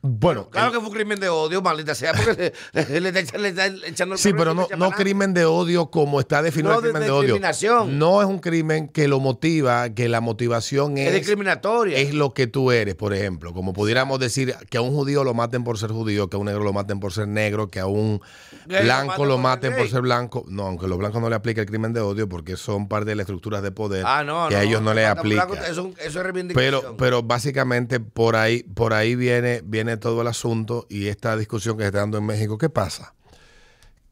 Bueno, 0.07 0.51
Claro 0.51 0.67
el- 0.67 0.73
que 0.75 0.81
fue 0.81 0.89
un 0.89 0.95
crimen 0.95 1.19
de 1.19 1.31
odio, 1.31 1.63
maldita 1.63 1.95
sea, 1.95 2.13
porque 2.13 2.53
le, 2.75 3.01
le, 3.01 3.09
está- 3.21 3.39
le 3.39 3.49
está 3.49 3.67
echando 3.67 4.17
el 4.17 4.19
Sí, 4.21 4.35
pero 4.37 4.53
no, 4.53 4.67
le 4.71 4.77
no 4.77 4.91
crimen 4.91 5.33
de 5.33 5.47
odio 5.47 5.87
como 5.91 6.21
está 6.21 6.43
definido 6.43 6.73
No, 6.73 6.79
el 6.81 6.83
de- 6.85 6.89
crimen 6.91 7.01
de 7.01 7.07
de, 7.07 7.11
odio. 7.13 7.23
discriminación. 7.23 7.99
No 7.99 8.21
es 8.21 8.29
un 8.29 8.39
crimen 8.39 8.89
que 8.89 9.09
lo 9.09 9.19
motiva, 9.19 9.89
que 9.95 10.11
la 10.11 10.21
motivación 10.21 10.99
Es 10.99 11.09
es, 11.09 11.15
discriminatoria. 11.15 11.97
es 11.97 12.13
lo 12.13 12.35
que 12.35 12.47
tú 12.47 12.71
eres, 12.71 12.95
por 12.97 13.15
ejemplo. 13.15 13.55
Como 13.55 13.73
pudiéramos 13.73 14.19
decir 14.21 14.55
que 14.69 14.77
a 14.77 14.83
un 14.83 14.93
judío 14.95 15.25
lo 15.25 15.33
maten 15.33 15.65
por 15.65 15.79
ser 15.79 15.91
judío, 15.91 16.29
que 16.29 16.37
a 16.37 16.39
un 16.39 16.45
negro 16.47 16.65
lo 16.65 16.75
maten 16.75 17.01
por 17.01 17.11
ser 17.15 17.27
negro, 17.27 17.71
que 17.71 17.81
a 17.81 17.87
un 17.87 18.21
lo 18.67 18.83
blanco 18.83 19.07
maten 19.13 19.29
lo 19.29 19.35
por 19.37 19.43
maten 19.43 19.75
por 19.77 19.89
ser 19.89 20.01
blanco. 20.03 20.45
No, 20.49 20.65
aunque 20.67 20.85
a 20.85 20.89
los 20.89 20.99
blancos 20.99 21.23
no 21.23 21.31
le 21.31 21.37
aplica 21.37 21.63
el 21.63 21.67
crimen 21.67 21.95
de 21.95 22.01
odio 22.01 22.29
porque 22.29 22.59
son 22.59 22.89
parte 22.89 23.09
de 23.11 23.17
las 23.17 23.25
estructuras 23.25 23.63
de 23.63 23.73
poder 23.73 24.05
Ah, 24.07 24.23
no, 24.23 24.49
que 24.51 24.57
a 24.57 24.65
ellos 24.65 24.83
no 24.83 24.93
les 24.93 25.09
Mata 25.09 25.21
aplica. 25.21 25.47
blanco, 25.47 25.65
Eso, 25.65 25.91
eso 25.99 26.19
es 26.19 26.23
reivindicación. 26.25 26.81
Pero, 26.83 26.97
pero 26.99 27.23
básicamente 27.23 28.01
por 28.01 28.37
ahí, 28.37 28.63
por 28.65 28.93
ahí 28.93 29.15
viene, 29.17 29.63
viene 29.65 29.94
todo 29.97 30.23
el 30.23 30.29
asunto 30.29 30.87
y 30.89 31.09
esta 31.09 31.37
discusión 31.37 31.77
que 31.77 31.85
se 31.85 31.89
está 31.89 32.01
dando 32.01 32.19
en 32.19 32.27
México. 32.27 32.59
¿Qué 32.59 32.69
pasa? 32.69 33.15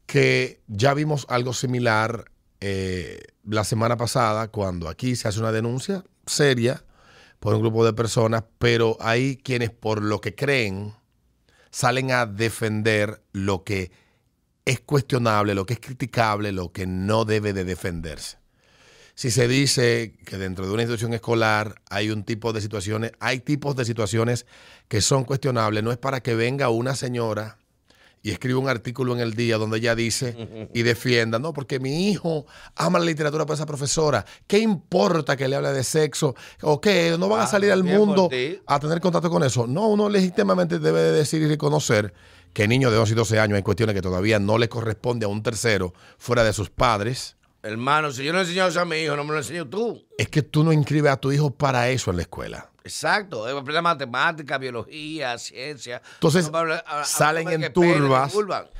Que 0.05 0.61
ya 0.67 0.93
vimos 0.93 1.25
algo 1.29 1.53
similar 1.53 2.31
eh, 2.59 3.21
la 3.43 3.63
semana 3.63 3.97
pasada 3.97 4.49
cuando 4.49 4.89
aquí 4.89 5.15
se 5.15 5.27
hace 5.27 5.39
una 5.39 5.51
denuncia 5.51 6.03
seria 6.25 6.83
por 7.39 7.53
un 7.53 7.61
grupo 7.61 7.85
de 7.85 7.93
personas, 7.93 8.43
pero 8.57 8.97
hay 9.01 9.37
quienes 9.37 9.69
por 9.69 10.01
lo 10.01 10.21
que 10.21 10.33
creen 10.33 10.93
salen 11.71 12.11
a 12.11 12.25
defender 12.25 13.21
lo 13.33 13.63
que 13.63 13.91
es 14.65 14.79
cuestionable, 14.79 15.55
lo 15.55 15.65
que 15.65 15.73
es 15.73 15.79
criticable, 15.79 16.51
lo 16.51 16.71
que 16.71 16.87
no 16.87 17.25
debe 17.25 17.51
de 17.51 17.65
defenderse 17.65 18.42
si 19.15 19.29
se 19.31 19.47
dice 19.47 20.13
que 20.25 20.37
dentro 20.37 20.65
de 20.65 20.73
una 20.73 20.81
institución 20.83 21.13
escolar 21.13 21.75
hay 21.89 22.09
un 22.09 22.23
tipo 22.23 22.51
de 22.53 22.61
situaciones, 22.61 23.11
hay 23.19 23.39
tipos 23.39 23.75
de 23.75 23.85
situaciones 23.85 24.45
que 24.87 25.01
son 25.01 25.23
cuestionables, 25.23 25.83
no 25.83 25.91
es 25.91 25.97
para 25.97 26.21
que 26.21 26.33
venga 26.35 26.69
una 26.69 26.95
señora 26.95 27.57
y 28.25 28.31
escriba 28.31 28.57
un 28.59 28.69
artículo 28.69 29.13
en 29.13 29.19
el 29.19 29.33
día 29.33 29.57
donde 29.57 29.77
ella 29.79 29.95
dice 29.95 30.69
y 30.73 30.81
defienda, 30.83 31.39
no, 31.39 31.51
porque 31.53 31.79
mi 31.79 32.09
hijo 32.09 32.45
ama 32.75 32.97
la 32.97 33.05
literatura 33.05 33.45
para 33.45 33.55
esa 33.55 33.65
profesora, 33.65 34.25
¿qué 34.47 34.59
importa 34.59 35.35
que 35.35 35.47
le 35.47 35.57
hable 35.57 35.73
de 35.73 35.83
sexo? 35.83 36.33
¿O 36.61 36.79
qué? 36.79 37.15
¿No 37.19 37.27
van 37.27 37.41
a 37.41 37.43
Ah, 37.43 37.47
salir 37.47 37.71
al 37.71 37.83
mundo 37.83 38.29
a 38.65 38.79
tener 38.79 39.01
contacto 39.01 39.29
con 39.29 39.43
eso? 39.43 39.67
No, 39.67 39.89
uno 39.89 40.07
legítimamente 40.09 40.79
debe 40.79 41.01
de 41.01 41.11
decir 41.11 41.41
y 41.41 41.47
reconocer 41.47 42.13
que 42.53 42.65
niños 42.67 42.91
de 42.93 42.97
11 42.97 43.11
y 43.11 43.15
12 43.15 43.39
años 43.39 43.57
hay 43.57 43.63
cuestiones 43.63 43.93
que 43.93 44.01
todavía 44.01 44.39
no 44.39 44.57
le 44.57 44.69
corresponde 44.69 45.25
a 45.25 45.27
un 45.29 45.43
tercero 45.43 45.93
fuera 46.17 46.43
de 46.45 46.53
sus 46.53 46.69
padres. 46.69 47.35
Hermano, 47.63 48.11
si 48.11 48.23
yo 48.25 48.33
no 48.33 48.39
he 48.39 48.41
enseñado 48.41 48.69
eso 48.69 48.81
a 48.81 48.85
mi 48.85 48.97
hijo, 48.97 49.15
no 49.15 49.23
me 49.23 49.31
lo 49.31 49.37
enseño 49.37 49.67
tú. 49.67 50.05
Es 50.17 50.27
que 50.27 50.41
tú 50.41 50.63
no 50.65 50.73
inscribes 50.73 51.11
a 51.11 51.17
tu 51.17 51.31
hijo 51.31 51.49
para 51.51 51.89
eso 51.89 52.11
en 52.11 52.17
la 52.17 52.23
escuela. 52.23 52.69
Exacto, 52.83 53.47
es 53.47 53.55
aprender 53.55 53.81
matemática, 53.81 54.57
biología, 54.57 55.37
ciencia. 55.37 56.01
Entonces 56.15 56.47
No 56.47 56.51
va 56.51 56.59
a 56.59 56.61
hablar- 56.61 56.83
a- 56.85 57.01
a- 57.01 57.05
salen 57.05 57.47
en 57.49 57.71
turbas, 57.71 58.33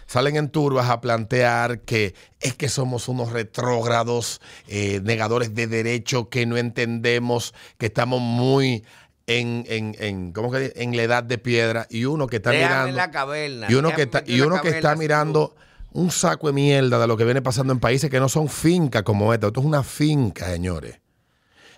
salen 0.06 0.36
en 0.36 0.50
turbas 0.50 0.90
a 0.90 1.00
plantear 1.00 1.80
que 1.80 2.14
es 2.42 2.54
que 2.56 2.68
somos 2.68 3.08
unos 3.08 3.32
retrógrados, 3.32 4.42
eh, 4.68 5.00
negadores 5.06 5.56
de 5.56 5.68
derecho, 5.68 6.28
que 6.28 6.46
no 6.46 6.58
entendemos, 6.58 7.54
que 7.78 7.86
estamos 7.86 8.20
muy 8.20 8.84
en, 9.28 9.64
en, 9.70 9.96
en, 10.00 10.34
¿cómo 10.34 10.52
que 10.52 10.74
en 10.76 10.98
la 10.98 11.04
edad 11.04 11.24
de 11.24 11.38
piedra 11.38 11.88
y 11.90 12.04
uno 12.04 12.28
que 12.28 12.36
está 12.36 12.50
Déjame 12.50 12.68
mirando 12.92 12.98
la 12.98 13.10
caverna. 13.12 13.68
y 13.70 13.76
uno 13.76 13.88
déjame 13.88 13.96
que 13.96 14.02
está 14.18 14.24
y 14.30 14.42
uno 14.42 14.62
que 14.62 14.68
está 14.70 14.96
mirando 14.98 15.56
un 15.94 16.12
saco 16.12 16.48
de 16.48 16.54
mierda 16.54 17.00
de 17.00 17.08
lo 17.08 17.18
que 17.18 17.26
viene 17.26 17.42
pasando 17.42 17.74
en 17.74 17.80
países 17.80 18.10
que 18.10 18.20
no 18.20 18.30
son 18.30 18.50
fincas 18.50 19.04
como 19.04 19.34
esta. 19.34 19.48
Esto 19.48 19.60
es 19.60 19.66
una 19.66 19.84
finca, 19.84 20.48
señores. 20.48 21.00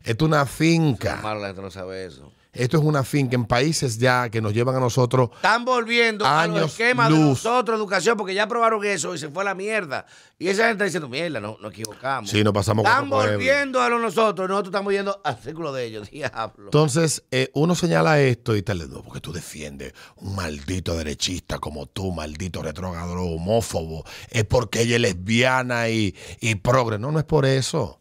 Esto 0.03 0.26
es 0.26 0.30
una 0.30 0.45
finca. 0.45 1.20
No 1.61 1.72
sabe 1.72 2.05
eso. 2.05 2.32
Esto 2.55 2.77
es 2.77 2.83
una 2.83 3.03
finca 3.03 3.35
en 3.35 3.45
países 3.45 3.97
ya 3.97 4.29
que 4.29 4.41
nos 4.41 4.53
llevan 4.53 4.75
a 4.75 4.79
nosotros 4.79 5.29
Están 5.35 5.65
volviendo 5.65 6.25
a 6.25 6.47
los 6.47 6.71
esquemas 6.71 7.09
de 7.09 7.15
luz. 7.15 7.43
nosotros, 7.43 7.77
educación, 7.77 8.17
porque 8.17 8.33
ya 8.33 8.47
probaron 8.47 8.83
eso 8.85 9.13
y 9.13 9.17
se 9.17 9.29
fue 9.29 9.43
a 9.43 9.45
la 9.45 9.55
mierda. 9.55 10.05
Y 10.39 10.47
esa 10.47 10.63
gente 10.63 10.71
está 10.73 10.85
diciendo, 10.85 11.09
mierda, 11.09 11.39
no, 11.39 11.57
nos 11.61 11.71
equivocamos. 11.71 12.29
Sí, 12.29 12.43
nos 12.43 12.53
pasamos 12.53 12.85
Están 12.85 13.09
volviendo 13.09 13.81
a 13.81 13.89
los 13.89 14.01
nosotros, 14.01 14.47
nosotros 14.49 14.69
estamos 14.71 14.93
yendo 14.93 15.21
al 15.23 15.37
círculo 15.37 15.73
de 15.73 15.85
ellos, 15.85 16.09
diablo. 16.11 16.65
Entonces, 16.65 17.23
eh, 17.31 17.49
uno 17.53 17.75
señala 17.75 18.19
esto 18.21 18.55
y 18.55 18.61
tal, 18.61 18.89
no, 18.89 19.01
porque 19.01 19.21
tú 19.21 19.33
defiendes 19.33 19.93
un 20.17 20.35
maldito 20.35 20.95
derechista 20.95 21.59
como 21.59 21.85
tú, 21.87 22.11
maldito 22.11 22.61
retrógrado 22.61 23.15
homófobo, 23.21 24.05
es 24.29 24.45
porque 24.45 24.81
ella 24.81 24.95
es 24.95 25.01
lesbiana 25.01 25.89
y, 25.89 26.15
y 26.39 26.55
progre. 26.55 26.97
No, 26.99 27.11
no 27.11 27.19
es 27.19 27.25
por 27.25 27.45
eso. 27.45 27.99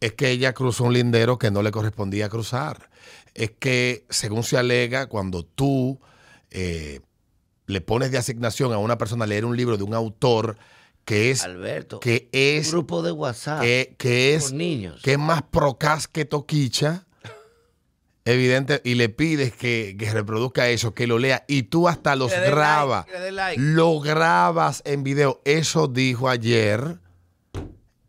Es 0.00 0.12
que 0.14 0.30
ella 0.30 0.52
cruzó 0.52 0.84
un 0.84 0.92
lindero 0.92 1.38
que 1.38 1.50
no 1.50 1.62
le 1.62 1.70
correspondía 1.70 2.28
cruzar. 2.28 2.90
Es 3.34 3.50
que, 3.50 4.06
según 4.10 4.44
se 4.44 4.56
alega, 4.56 5.06
cuando 5.06 5.44
tú 5.44 6.00
eh, 6.50 7.00
le 7.66 7.80
pones 7.80 8.10
de 8.10 8.18
asignación 8.18 8.72
a 8.72 8.78
una 8.78 8.98
persona 8.98 9.24
a 9.24 9.26
leer 9.26 9.44
un 9.44 9.56
libro 9.56 9.76
de 9.76 9.84
un 9.84 9.94
autor 9.94 10.56
que 11.04 11.30
es, 11.30 11.44
Alberto, 11.44 12.00
que 12.00 12.28
un 12.32 12.38
es, 12.40 12.70
grupo 12.70 13.02
de 13.02 13.12
WhatsApp 13.12 13.60
que, 13.60 13.94
que 13.98 14.34
es 14.34 14.48
con 14.48 14.58
niños. 14.58 15.02
que 15.02 15.12
es 15.12 15.18
más 15.18 15.42
procas 15.42 16.08
que 16.08 16.24
toquicha, 16.24 17.06
evidente, 18.24 18.80
y 18.84 18.94
le 18.94 19.10
pides 19.10 19.52
que, 19.54 19.96
que 19.98 20.10
reproduzca 20.10 20.68
eso, 20.68 20.94
que 20.94 21.06
lo 21.06 21.18
lea, 21.18 21.44
y 21.46 21.64
tú 21.64 21.88
hasta 21.88 22.16
los 22.16 22.32
grabas, 22.32 23.06
like, 23.06 23.32
like. 23.32 23.60
lo 23.60 24.00
grabas 24.00 24.82
en 24.86 25.02
video. 25.02 25.42
Eso 25.44 25.88
dijo 25.88 26.28
ayer, 26.28 27.00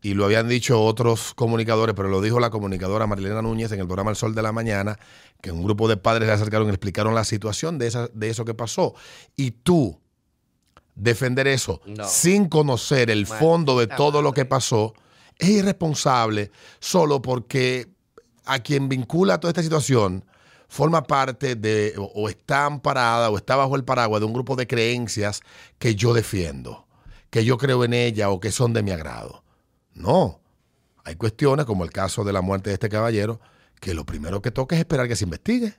y 0.06 0.14
lo 0.14 0.24
habían 0.24 0.48
dicho 0.48 0.80
otros 0.80 1.34
comunicadores, 1.34 1.96
pero 1.96 2.08
lo 2.08 2.20
dijo 2.20 2.38
la 2.38 2.50
comunicadora 2.50 3.08
Marilena 3.08 3.42
Núñez 3.42 3.72
en 3.72 3.80
el 3.80 3.86
programa 3.86 4.10
El 4.10 4.16
Sol 4.16 4.36
de 4.36 4.42
la 4.42 4.52
Mañana, 4.52 5.00
que 5.42 5.50
un 5.50 5.64
grupo 5.64 5.88
de 5.88 5.96
padres 5.96 6.28
se 6.28 6.32
acercaron 6.34 6.68
y 6.68 6.70
explicaron 6.70 7.12
la 7.12 7.24
situación 7.24 7.76
de, 7.76 7.88
esa, 7.88 8.06
de 8.14 8.28
eso 8.28 8.44
que 8.44 8.54
pasó. 8.54 8.94
Y 9.34 9.50
tú 9.50 10.00
defender 10.94 11.48
eso 11.48 11.80
No. 11.86 12.06
sin 12.06 12.48
conocer 12.48 13.10
el 13.10 13.26
fondo 13.26 13.76
de 13.80 13.88
todo 13.88 14.22
lo 14.22 14.32
que 14.32 14.44
pasó 14.44 14.94
es 15.38 15.48
irresponsable 15.48 16.52
solo 16.78 17.20
porque 17.20 17.88
a 18.44 18.60
quien 18.60 18.88
vincula 18.88 19.40
toda 19.40 19.50
esta 19.50 19.62
situación 19.64 20.24
forma 20.68 21.02
parte 21.02 21.56
de 21.56 21.94
o, 21.98 22.04
o 22.04 22.28
está 22.28 22.66
amparada 22.66 23.28
o 23.28 23.36
está 23.38 23.56
bajo 23.56 23.74
el 23.74 23.82
paraguas 23.82 24.20
de 24.20 24.26
un 24.26 24.32
grupo 24.32 24.54
de 24.54 24.68
creencias 24.68 25.40
que 25.80 25.96
yo 25.96 26.14
defiendo, 26.14 26.86
que 27.28 27.44
yo 27.44 27.58
creo 27.58 27.82
en 27.82 27.92
ella 27.92 28.30
o 28.30 28.38
que 28.38 28.52
son 28.52 28.72
de 28.72 28.84
mi 28.84 28.92
agrado. 28.92 29.42
No, 29.96 30.42
hay 31.04 31.16
cuestiones 31.16 31.64
como 31.64 31.84
el 31.84 31.90
caso 31.90 32.22
de 32.22 32.32
la 32.32 32.42
muerte 32.42 32.68
de 32.68 32.74
este 32.74 32.90
caballero 32.90 33.40
que 33.80 33.94
lo 33.94 34.04
primero 34.04 34.42
que 34.42 34.50
toca 34.50 34.76
es 34.76 34.80
esperar 34.80 35.08
que 35.08 35.16
se 35.16 35.24
investigue 35.24 35.74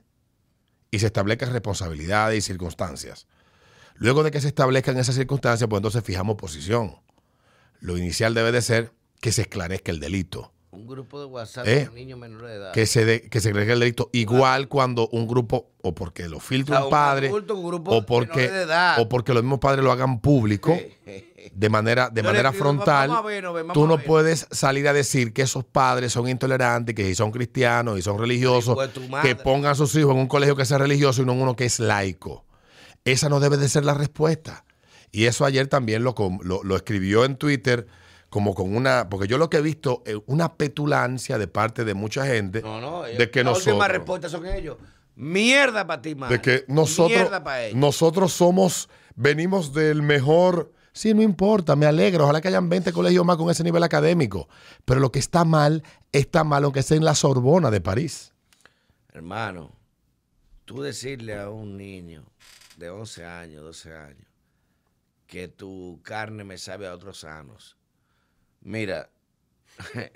y 0.90 0.98
se 0.98 1.06
establezcan 1.06 1.52
responsabilidades 1.52 2.38
y 2.38 2.40
circunstancias. 2.40 3.28
Luego 3.94 4.24
de 4.24 4.32
que 4.32 4.40
se 4.40 4.48
establezcan 4.48 4.98
esas 4.98 5.14
circunstancias, 5.14 5.68
pues 5.68 5.78
entonces 5.78 6.02
fijamos 6.02 6.36
posición. 6.36 6.96
Lo 7.78 7.96
inicial 7.96 8.34
debe 8.34 8.50
de 8.50 8.60
ser 8.60 8.92
que 9.20 9.30
se 9.30 9.42
esclarezca 9.42 9.92
el 9.92 10.00
delito. 10.00 10.52
Un 10.78 10.86
grupo 10.86 11.18
de 11.18 11.26
WhatsApp 11.26 11.66
Eh, 11.66 11.86
con 11.86 11.94
niños 11.96 12.18
menores 12.18 12.48
de 12.50 12.56
edad. 12.56 12.72
Que 12.72 12.86
se, 12.86 13.04
de- 13.04 13.22
que 13.22 13.40
se 13.40 13.50
el 13.50 13.80
delito. 13.80 14.10
Igual 14.12 14.68
cuando 14.68 15.08
un 15.08 15.26
grupo, 15.26 15.70
o 15.82 15.94
porque 15.94 16.28
lo 16.28 16.38
filtra 16.40 16.76
O 16.76 16.78
sea, 16.78 16.84
un 16.86 16.90
padre, 16.90 17.28
adulto, 17.28 17.56
un 17.56 17.66
grupo 17.66 17.90
o 17.96 18.06
porque, 18.06 18.40
menor 18.42 18.52
de 18.54 18.62
edad. 18.62 19.00
o 19.00 19.08
porque 19.08 19.34
los 19.34 19.42
mismos 19.42 19.58
padres 19.58 19.84
lo 19.84 19.90
hagan 19.90 20.20
público, 20.20 20.76
de 21.52 21.68
manera, 21.68 22.10
de 22.10 22.22
Yo 22.22 22.28
manera 22.28 22.52
frontal, 22.52 23.08
vamos 23.08 23.24
a 23.24 23.26
ver, 23.26 23.42
no, 23.42 23.52
ven, 23.52 23.66
vamos 23.66 23.74
tú 23.74 23.84
a 23.84 23.88
no 23.88 23.96
ver. 23.96 24.06
puedes 24.06 24.46
salir 24.50 24.86
a 24.86 24.92
decir 24.92 25.32
que 25.32 25.42
esos 25.42 25.64
padres 25.64 26.12
son 26.12 26.28
intolerantes, 26.28 26.94
que 26.94 27.04
si 27.06 27.14
son 27.14 27.30
cristianos 27.32 27.98
y 27.98 28.02
son 28.02 28.18
religiosos, 28.18 28.78
que 29.22 29.34
pongan 29.34 29.72
a 29.72 29.74
sus 29.74 29.94
hijos 29.96 30.12
en 30.14 30.18
un 30.20 30.28
colegio 30.28 30.54
que 30.56 30.64
sea 30.64 30.78
religioso 30.78 31.22
y 31.22 31.24
no 31.24 31.32
en 31.32 31.40
uno 31.42 31.56
que 31.56 31.64
es 31.64 31.80
laico. 31.80 32.44
Esa 33.04 33.28
no 33.28 33.40
debe 33.40 33.56
de 33.56 33.68
ser 33.68 33.84
la 33.84 33.94
respuesta. 33.94 34.64
Y 35.10 35.24
eso 35.24 35.44
ayer 35.46 35.66
también 35.68 36.04
lo, 36.04 36.14
lo, 36.42 36.62
lo 36.62 36.76
escribió 36.76 37.24
en 37.24 37.36
Twitter 37.36 37.86
como 38.30 38.54
con 38.54 38.74
una, 38.76 39.08
porque 39.08 39.26
yo 39.26 39.38
lo 39.38 39.48
que 39.50 39.56
he 39.58 39.62
visto 39.62 40.02
es 40.06 40.16
una 40.26 40.54
petulancia 40.56 41.38
de 41.38 41.48
parte 41.48 41.84
de 41.84 41.94
mucha 41.94 42.26
gente 42.26 42.60
No, 42.62 42.80
no, 42.80 43.06
ellos- 43.06 43.18
de 43.18 43.30
que 43.30 43.42
la 43.44 43.52
última 43.52 43.72
nosotros, 43.72 43.92
respuesta 43.96 44.28
son 44.28 44.46
ellos. 44.46 44.76
Mierda 45.16 45.86
para 45.86 46.00
ti, 46.02 46.14
man. 46.14 46.28
de 46.30 46.40
que 46.40 46.64
nosotros, 46.68 47.18
Mierda 47.18 47.42
para 47.42 47.64
ellos. 47.64 47.78
nosotros 47.78 48.32
somos, 48.32 48.88
venimos 49.16 49.72
del 49.72 50.02
mejor. 50.02 50.72
Sí, 50.92 51.14
no 51.14 51.22
importa, 51.22 51.74
me 51.76 51.86
alegro. 51.86 52.24
Ojalá 52.24 52.40
que 52.40 52.48
hayan 52.48 52.68
20 52.68 52.92
colegios 52.92 53.24
más 53.24 53.36
con 53.36 53.50
ese 53.50 53.62
nivel 53.64 53.82
académico. 53.84 54.48
Pero 54.84 54.98
lo 55.00 55.10
que 55.12 55.18
está 55.20 55.44
mal, 55.44 55.82
está 56.12 56.42
mal, 56.44 56.64
aunque 56.64 56.82
sea 56.82 56.96
en 56.96 57.04
la 57.04 57.14
Sorbona 57.14 57.70
de 57.70 57.80
París. 57.80 58.32
Hermano, 59.12 59.72
tú 60.64 60.82
decirle 60.82 61.38
a 61.38 61.50
un 61.50 61.76
niño 61.76 62.24
de 62.76 62.90
11 62.90 63.24
años, 63.24 63.62
12 63.62 63.94
años, 63.94 64.26
que 65.26 65.46
tu 65.48 66.00
carne 66.02 66.42
me 66.44 66.58
sabe 66.58 66.86
a 66.86 66.94
otros 66.94 67.20
sanos. 67.20 67.76
Mira, 68.60 69.10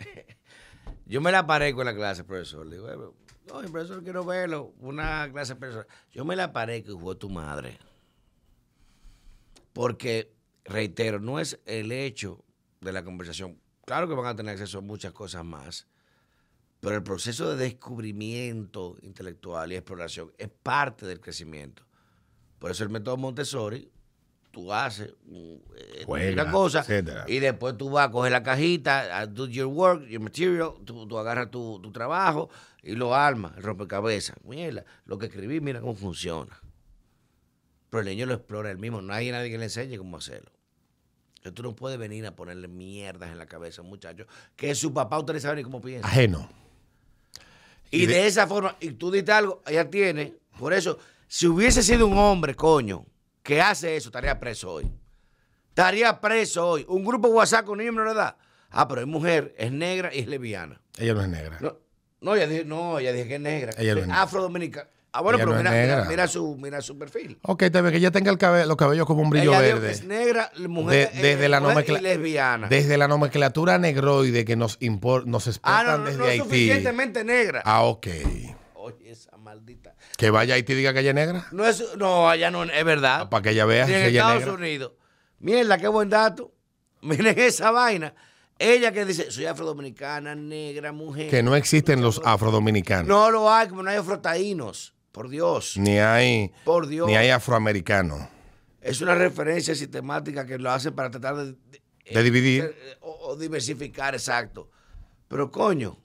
yo 1.06 1.20
me 1.20 1.32
la 1.32 1.46
paré 1.46 1.74
con 1.74 1.86
la 1.86 1.94
clase, 1.94 2.24
profesor. 2.24 2.66
Le 2.66 2.76
digo, 2.76 2.90
"Eh, 2.90 2.96
no, 3.48 3.60
profesor, 3.70 4.02
quiero 4.02 4.24
verlo. 4.24 4.72
Una 4.78 5.28
clase 5.32 5.56
personal. 5.56 5.86
Yo 6.10 6.24
me 6.24 6.36
la 6.36 6.52
paré 6.52 6.82
que 6.82 6.92
jugó 6.92 7.16
tu 7.16 7.28
madre. 7.28 7.78
Porque, 9.72 10.32
reitero, 10.64 11.18
no 11.18 11.40
es 11.40 11.60
el 11.66 11.92
hecho 11.92 12.44
de 12.80 12.92
la 12.92 13.04
conversación. 13.04 13.58
Claro 13.84 14.08
que 14.08 14.14
van 14.14 14.26
a 14.26 14.36
tener 14.36 14.52
acceso 14.52 14.78
a 14.78 14.82
muchas 14.82 15.12
cosas 15.12 15.44
más. 15.44 15.86
Pero 16.80 16.96
el 16.96 17.02
proceso 17.02 17.54
de 17.54 17.64
descubrimiento 17.64 18.96
intelectual 19.02 19.72
y 19.72 19.76
exploración 19.76 20.32
es 20.36 20.48
parte 20.48 21.06
del 21.06 21.20
crecimiento. 21.20 21.84
Por 22.58 22.70
eso 22.70 22.84
el 22.84 22.90
método 22.90 23.16
Montessori, 23.16 23.90
tú 24.52 24.72
haces 24.72 25.12
mm, 25.26 25.54
eh, 25.76 26.02
Juega, 26.06 26.42
una 26.44 26.52
cosa 26.52 26.80
etcétera. 26.80 27.24
y 27.26 27.40
después 27.40 27.76
tú 27.76 27.90
vas 27.90 28.08
a 28.08 28.10
coger 28.12 28.30
la 28.32 28.42
cajita, 28.44 29.18
a 29.18 29.26
do 29.26 29.46
your 29.48 29.66
work, 29.66 30.06
your 30.06 30.20
material, 30.20 30.74
tú, 30.84 31.08
tú 31.08 31.18
agarras 31.18 31.50
tu, 31.50 31.80
tu 31.82 31.90
trabajo 31.90 32.48
y 32.82 32.94
lo 32.94 33.14
armas, 33.14 33.52
el 33.56 33.62
rompecabezas. 33.64 34.36
Mira, 34.44 34.84
lo 35.06 35.18
que 35.18 35.26
escribí, 35.26 35.60
mira 35.60 35.80
cómo 35.80 35.94
funciona. 35.94 36.60
Pero 37.90 38.00
el 38.00 38.06
niño 38.06 38.26
lo 38.26 38.34
explora 38.34 38.70
él 38.70 38.78
mismo, 38.78 39.02
no 39.02 39.12
hay 39.12 39.30
nadie 39.30 39.50
que 39.50 39.58
le 39.58 39.64
enseñe 39.64 39.98
cómo 39.98 40.16
hacerlo. 40.16 40.50
Entonces 41.36 41.54
tú 41.54 41.62
no 41.64 41.74
puedes 41.74 41.98
venir 41.98 42.24
a 42.26 42.36
ponerle 42.36 42.68
mierdas 42.68 43.30
en 43.32 43.38
la 43.38 43.46
cabeza 43.46 43.80
a 43.80 43.84
un 43.84 43.90
muchacho 43.90 44.26
que 44.56 44.74
su 44.74 44.92
papá 44.94 45.18
usted 45.18 45.34
no 45.34 45.40
sabe 45.40 45.56
ni 45.56 45.62
cómo 45.64 45.80
piensa. 45.80 46.06
Ajeno. 46.06 46.48
Y, 47.90 48.04
Y 48.04 48.06
de- 48.06 48.14
de, 48.14 48.26
esa 48.26 48.46
forma, 48.46 48.76
y 48.80 48.92
tú 48.92 49.10
diste 49.10 49.32
algo, 49.32 49.60
ella 49.66 49.90
tiene. 49.90 50.34
Por 50.58 50.72
eso, 50.72 50.98
si 51.26 51.46
hubiese 51.46 51.82
sido 51.82 52.06
un 52.06 52.16
hombre, 52.16 52.54
coño, 52.54 53.04
que 53.42 53.60
hace 53.60 53.96
eso, 53.96 54.08
estaría 54.08 54.38
preso 54.38 54.72
hoy. 54.72 54.90
Estaría 55.68 56.20
preso 56.20 56.68
hoy. 56.68 56.84
Un 56.88 57.04
grupo 57.04 57.28
WhatsApp 57.28 57.64
con 57.64 57.78
niños 57.78 57.94
menores 57.94 58.14
de 58.14 58.20
edad. 58.20 58.36
Ah, 58.70 58.86
pero 58.88 59.00
es 59.02 59.06
mujer, 59.06 59.54
es 59.58 59.72
negra 59.72 60.14
y 60.14 60.20
es 60.20 60.26
lesbiana. 60.28 60.80
Ella 60.98 61.14
no 61.14 61.22
es 61.22 61.28
negra. 61.28 61.58
No, 61.60 61.76
no, 62.20 62.34
ella 62.34 62.46
dije, 62.46 62.64
no, 62.64 62.98
ella 62.98 63.12
dije 63.12 63.28
que 63.28 63.34
es 63.36 63.40
negra. 63.40 63.72
Ella 63.78 63.92
es. 64.00 64.08
Afrodominicana. 64.10 64.88
Ah, 65.14 65.20
bueno, 65.20 65.36
Ella 65.36 65.44
pero 65.44 65.56
no 65.62 65.70
mira, 65.70 65.82
mira, 65.82 66.04
mira 66.08 66.26
su, 66.28 66.56
mira 66.56 66.80
su 66.80 66.98
perfil. 66.98 67.38
Ok, 67.42 67.62
está 67.64 67.82
bien, 67.82 67.92
que 67.92 67.98
ella 67.98 68.10
tenga 68.10 68.30
el 68.30 68.38
cabello, 68.38 68.64
los 68.66 68.76
cabellos 68.78 69.06
como 69.06 69.20
un 69.20 69.28
brillo 69.28 69.50
ella 69.50 69.60
dijo 69.60 69.74
verde. 69.80 69.86
que 69.88 69.92
es 69.92 70.04
negra, 70.04 70.50
mujer, 70.68 71.12
De- 71.12 71.20
desde, 71.22 71.48
la 71.50 71.60
mujer 71.60 71.84
y 71.90 71.98
lesbiana. 72.00 72.68
desde 72.68 72.96
la 72.96 73.08
nomenclatura 73.08 73.76
negroide 73.76 74.46
que 74.46 74.56
nos, 74.56 74.80
impor- 74.80 75.24
nos 75.26 75.46
ah, 75.46 75.50
exportan 75.50 75.86
no, 75.86 75.98
no, 75.98 76.04
desde 76.04 76.22
Haití. 76.30 76.44
suficientemente 76.44 77.24
negra. 77.24 77.60
Ah, 77.66 77.82
ok. 77.82 78.06
Oye, 78.82 79.10
esa 79.12 79.36
maldita. 79.36 79.94
Que 80.16 80.30
vaya 80.30 80.58
y 80.58 80.62
diga 80.62 80.92
que 80.92 81.00
ella 81.00 81.10
es 81.10 81.14
negra. 81.14 81.46
No, 81.52 81.64
es, 81.64 81.84
no, 81.96 82.28
allá 82.28 82.50
no, 82.50 82.64
es 82.64 82.84
verdad. 82.84 83.28
Para 83.28 83.42
que 83.42 83.50
ella 83.50 83.64
vea 83.64 83.86
si 83.86 83.92
en 83.92 83.98
ella 83.98 84.06
es 84.08 84.14
Estados 84.16 84.38
negra. 84.40 84.54
Unidos. 84.54 84.92
Mierda, 85.38 85.78
qué 85.78 85.86
buen 85.86 86.08
dato. 86.08 86.52
Miren 87.02 87.38
esa 87.38 87.70
vaina. 87.70 88.12
Ella 88.58 88.90
que 88.92 89.04
dice, 89.04 89.30
soy 89.30 89.46
afrodominicana, 89.46 90.34
negra, 90.34 90.90
mujer. 90.92 91.30
Que 91.30 91.42
no 91.44 91.54
existen 91.54 92.02
los 92.02 92.20
afrodominicanos. 92.24 93.06
No 93.06 93.30
lo 93.30 93.50
hay, 93.52 93.68
como 93.68 93.82
no 93.84 93.90
hay 93.90 93.96
afrotaínos. 93.98 94.94
Por 95.12 95.28
Dios. 95.28 95.76
Ni 95.76 95.98
hay, 95.98 96.52
Por 96.64 96.86
Dios. 96.88 97.06
ni 97.06 97.14
hay 97.16 97.30
afroamericanos. 97.30 98.20
Es 98.80 99.00
una 99.00 99.14
referencia 99.14 99.74
sistemática 99.76 100.44
que 100.44 100.58
lo 100.58 100.70
hacen 100.72 100.92
para 100.94 101.10
tratar 101.10 101.36
de... 101.36 101.44
de- 101.52 101.82
De 102.12 102.22
dividir. 102.24 102.74
O, 103.00 103.30
o 103.30 103.36
diversificar, 103.36 104.14
exacto. 104.14 104.70
Pero 105.28 105.50
coño, 105.52 105.98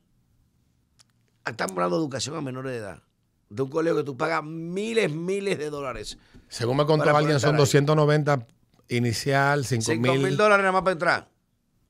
hablando 1.48 1.98
de 1.98 2.02
educación 2.04 2.36
a 2.36 2.42
menores 2.42 2.72
de 2.72 2.78
edad. 2.80 3.04
De 3.50 3.62
un 3.62 3.70
colegio 3.70 3.98
que 3.98 4.04
tú 4.04 4.18
pagas 4.18 4.44
miles, 4.44 5.12
miles 5.12 5.58
de 5.58 5.70
dólares. 5.70 6.18
Según 6.50 6.78
me 6.78 6.86
contó 6.86 7.06
Para 7.06 7.20
alguien, 7.20 7.40
son 7.40 7.50
estar 7.52 7.54
ahí. 7.56 7.58
290 7.60 8.48
inicial, 8.90 9.66
5 9.66 9.82
5 9.82 10.02
mil 10.02 10.20
mil. 10.22 10.38
dólares 10.38 10.64
nada 10.64 10.72
más 10.74 10.82
para 10.82 10.92
entrar. 10.94 11.30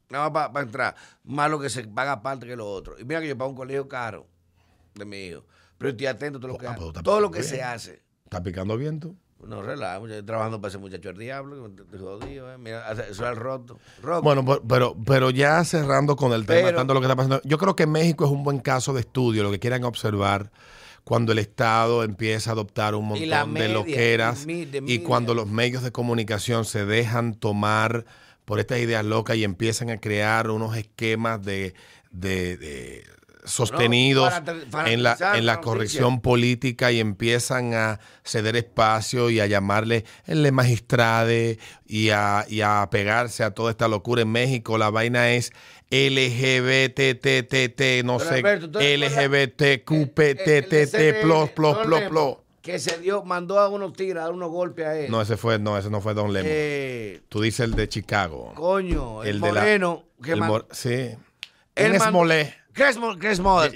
Nada 0.09 0.29
más 0.29 0.49
para, 0.49 0.65
entrar. 0.65 0.95
Más 1.23 1.49
lo 1.49 1.59
que 1.59 1.69
se 1.69 1.83
paga 1.87 2.13
aparte 2.13 2.45
que 2.47 2.55
lo 2.55 2.69
otro. 2.71 2.99
Y 2.99 3.03
mira 3.05 3.21
que 3.21 3.27
yo 3.27 3.37
pago 3.37 3.49
un 3.51 3.55
colegio 3.57 3.87
caro 3.87 4.27
de 4.95 5.05
mi 5.05 5.17
hijo. 5.27 5.45
pero 5.77 5.91
estoy 5.91 6.07
atento 6.07 6.37
a 6.37 6.41
todo 6.41 6.47
lo 6.49 6.55
Oh, 6.55 6.57
que, 6.59 6.67
ah, 6.67 6.71
hace. 6.71 6.79
pues, 6.79 6.87
está 6.89 7.03
todo 7.03 7.19
lo 7.21 7.31
que 7.31 7.39
bien. 7.39 7.49
se 7.49 7.63
hace. 7.63 8.03
¿Estás 8.23 8.41
picando 8.41 8.77
bien 8.77 8.99
tú? 8.99 9.15
No, 9.45 9.61
relaja, 9.61 9.99
yo 10.07 10.25
trabajando 10.25 10.59
para 10.59 10.69
ese 10.69 10.77
muchacho 10.77 11.09
el 11.09 11.17
diablo, 11.17 11.69
te 11.89 11.97
jodido, 11.97 12.51
eh. 12.51 12.57
Mira, 12.57 12.91
eso 12.91 13.03
es 13.03 13.19
el 13.19 13.35
roto. 13.35 13.79
roto. 14.01 14.21
Bueno, 14.23 14.43
pero, 14.67 14.95
pero 15.05 15.29
ya 15.29 15.63
cerrando 15.63 16.15
con 16.15 16.33
el 16.33 16.45
tema, 16.45 16.67
Pero- 16.67 16.77
tanto 16.77 16.93
lo 16.93 16.99
que 16.99 17.05
está 17.05 17.15
pasando, 17.15 17.41
yo 17.43 17.57
creo 17.57 17.75
que 17.75 17.85
México 17.87 18.25
es 18.25 18.31
un 18.31 18.43
buen 18.43 18.59
caso 18.59 18.93
de 18.93 19.01
estudio, 19.01 19.43
lo 19.43 19.51
que 19.51 19.59
quieran 19.59 19.83
observar 19.83 20.51
cuando 21.03 21.31
el 21.31 21.39
Estado 21.39 22.03
empieza 22.03 22.49
a 22.49 22.53
adoptar 22.53 22.95
un 22.95 23.05
montón 23.09 23.53
de 23.53 23.69
loqueras 23.69 24.45
y 24.47 24.65
de 24.65 25.03
cuando 25.03 25.33
los 25.33 25.47
medios 25.47 25.83
de 25.83 25.91
comunicación 25.91 26.65
se 26.65 26.85
dejan 26.85 27.33
tomar 27.35 28.05
por 28.43 28.59
estas 28.59 28.79
ideas 28.79 29.05
locas 29.05 29.37
y 29.37 29.43
empiezan 29.45 29.89
a 29.89 29.99
crear 29.99 30.49
unos 30.49 30.75
esquemas 30.75 31.41
de, 31.45 31.73
de- 32.11 32.57
de 32.57 33.03
sostenidos 33.47 34.33
para- 34.71 34.91
en 34.91 35.03
la, 35.03 35.17
en 35.35 35.45
la 35.45 35.61
corrección 35.61 36.21
política 36.21 36.91
y 36.91 36.99
empiezan 36.99 37.73
a 37.73 37.99
ceder 38.23 38.55
espacio 38.55 39.29
y 39.29 39.39
a 39.39 39.47
llamarle 39.47 40.05
el 40.25 40.51
magistrade 40.51 41.57
y 41.85 42.09
a, 42.09 42.45
y 42.47 42.61
a 42.61 42.87
pegarse 42.91 43.43
a 43.43 43.51
toda 43.51 43.71
esta 43.71 43.87
locura 43.87 44.21
en 44.21 44.31
México. 44.31 44.77
La 44.77 44.89
vaina 44.89 45.31
es 45.31 45.51
LGBTTTT, 45.89 48.03
no 48.03 48.19
sé. 48.19 48.41
LGBTQPTTT, 49.77 51.21
plus, 51.21 51.49
plus, 51.51 51.77
plus, 51.77 51.99
Lemo, 51.99 52.09
plus. 52.09 52.35
Que 52.61 52.79
se 52.79 52.97
dio, 52.99 53.23
mandó 53.23 53.59
a 53.59 53.69
unos 53.69 53.93
tigres 53.93 54.17
a 54.17 54.21
dar 54.25 54.33
unos 54.33 54.49
golpes 54.51 54.85
a 54.85 54.99
él. 54.99 55.09
No, 55.09 55.21
ese 55.21 55.37
fue, 55.37 55.57
no, 55.57 55.77
ese 55.77 55.89
no 55.89 56.01
fue 56.01 56.13
Don 56.13 56.33
Lemon. 56.33 56.51
Eh, 56.53 57.21
Tú 57.29 57.41
dices 57.41 57.61
el 57.61 57.75
de 57.75 57.87
Chicago. 57.87 58.53
coño, 58.55 59.23
el, 59.23 59.35
El 59.35 59.41
de 59.41 59.51
la- 59.53 59.61
que 60.21 60.31
El 60.33 60.41
mor- 60.41 60.67
sí. 60.71 61.11
él 61.75 61.97
mandó- 61.99 62.11
Mo- 62.97 63.17
Chris 63.17 63.39
Model. 63.39 63.75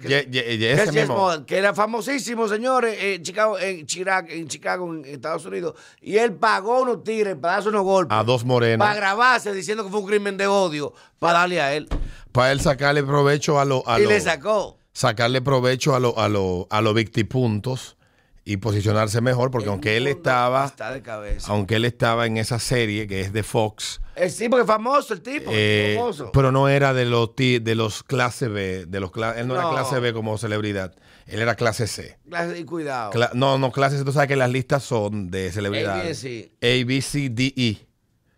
Mismo. 1.02 1.16
Model, 1.18 1.46
que 1.46 1.58
era 1.58 1.74
famosísimo, 1.74 2.48
señores, 2.48 2.96
en 3.02 3.24
Chicago, 3.24 3.58
en 3.60 3.86
Chirac, 3.86 4.30
en 4.30 4.48
Chicago, 4.48 4.94
en 4.94 5.06
Estados 5.06 5.46
Unidos. 5.46 5.76
Y 6.02 6.18
él 6.18 6.34
pagó 6.34 6.82
unos 6.82 7.04
tigres 7.04 7.36
para 7.36 7.56
darse 7.56 7.70
unos 7.70 7.84
golpes. 7.84 8.16
A 8.18 8.24
dos 8.24 8.46
morenos. 8.46 8.86
Para 8.86 8.96
grabarse 8.96 9.54
diciendo 9.54 9.84
que 9.84 9.90
fue 9.90 10.00
un 10.00 10.08
crimen 10.08 10.38
de 10.38 10.48
odio 10.48 10.94
para 11.20 11.40
darle 11.40 11.62
a 11.62 11.74
él. 11.74 11.88
Para 12.32 12.52
él 12.52 12.62
sacarle 12.62 13.04
provecho 13.04 13.60
a 13.60 13.66
los... 13.66 13.84
y 14.00 14.06
le 14.06 14.20
sacó. 14.22 14.78
sacarle 14.94 15.42
provecho 15.42 15.96
a 15.96 16.00
los 16.00 16.18
a 16.18 16.30
lo, 16.30 16.68
a 16.70 16.82
los 16.82 16.94
victipuntos 16.94 17.98
y 18.44 18.58
posicionarse 18.58 19.22
mejor, 19.22 19.52
porque 19.52 19.70
aunque 19.70 19.98
él 19.98 20.08
estaba, 20.08 20.66
Está 20.66 20.92
de 20.92 21.02
cabeza. 21.04 21.52
aunque 21.52 21.76
él 21.76 21.86
estaba 21.86 22.26
en 22.26 22.38
esa 22.38 22.58
serie 22.60 23.06
que 23.08 23.22
es 23.22 23.32
de 23.34 23.44
Fox, 23.44 24.02
Eh, 24.16 24.30
sí, 24.30 24.50
porque 24.50 24.62
es 24.62 24.68
famoso 24.68 25.14
el 25.14 25.22
tipo. 25.22 25.52
eh, 25.54 25.94
famoso. 25.98 26.32
pero 26.32 26.52
no 26.52 26.68
era 26.68 26.94
de 26.94 27.06
los 27.06 27.36
de 27.36 27.76
los 27.76 28.02
clase 28.04 28.48
B, 28.48 28.86
de 28.88 29.00
los 29.00 29.12
él 29.38 29.48
no, 29.48 29.54
era 29.56 29.70
clase 29.70 30.00
B 30.00 30.12
como 30.12 30.38
celebridad, 30.40 30.96
él 31.28 31.40
era 31.42 31.56
clase 31.56 31.86
C. 31.86 32.18
Y 32.58 32.64
cuidado. 32.66 33.12
Cla- 33.12 33.32
no, 33.34 33.58
no, 33.60 33.72
clase 33.72 33.98
C, 34.00 34.04
tú 34.04 34.12
sabes 34.12 34.28
que 34.28 34.36
las 34.36 34.50
listas 34.50 34.82
son 34.84 35.30
de 35.30 35.52
celebridades. 35.52 36.24
A, 36.26 36.86
B, 36.86 37.02
C, 37.02 37.30
D, 37.30 37.54
E. 37.56 37.88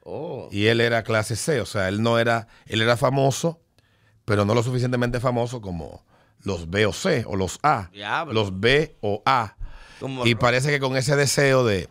Oh. 0.04 0.49
Y 0.51 0.66
él 0.68 0.82
era 0.82 1.04
clase 1.04 1.38
C, 1.38 1.62
o 1.62 1.66
sea, 1.66 1.88
él 1.88 2.01
no 2.04 2.20
era, 2.20 2.47
él 2.66 2.82
era 2.82 2.97
famoso, 2.97 3.62
pero 4.26 4.43
no 4.43 4.54
lo 4.54 4.62
suficientemente 4.64 5.22
famoso 5.22 5.62
como 5.62 6.04
los 6.41 6.70
B 6.70 6.86
o 6.86 6.91
C 6.91 7.24
o 7.26 7.38
los 7.38 7.58
A. 7.64 7.89
Diablo. 7.93 8.34
Los 8.34 8.60
B 8.60 8.97
o 8.99 9.24
A. 9.26 9.56
Como 10.04 10.26
Y 10.26 10.36
parece 10.36 10.70
que 10.70 10.80
con 10.82 10.97
ese 10.97 11.16
deseo 11.16 11.64
de, 11.66 11.88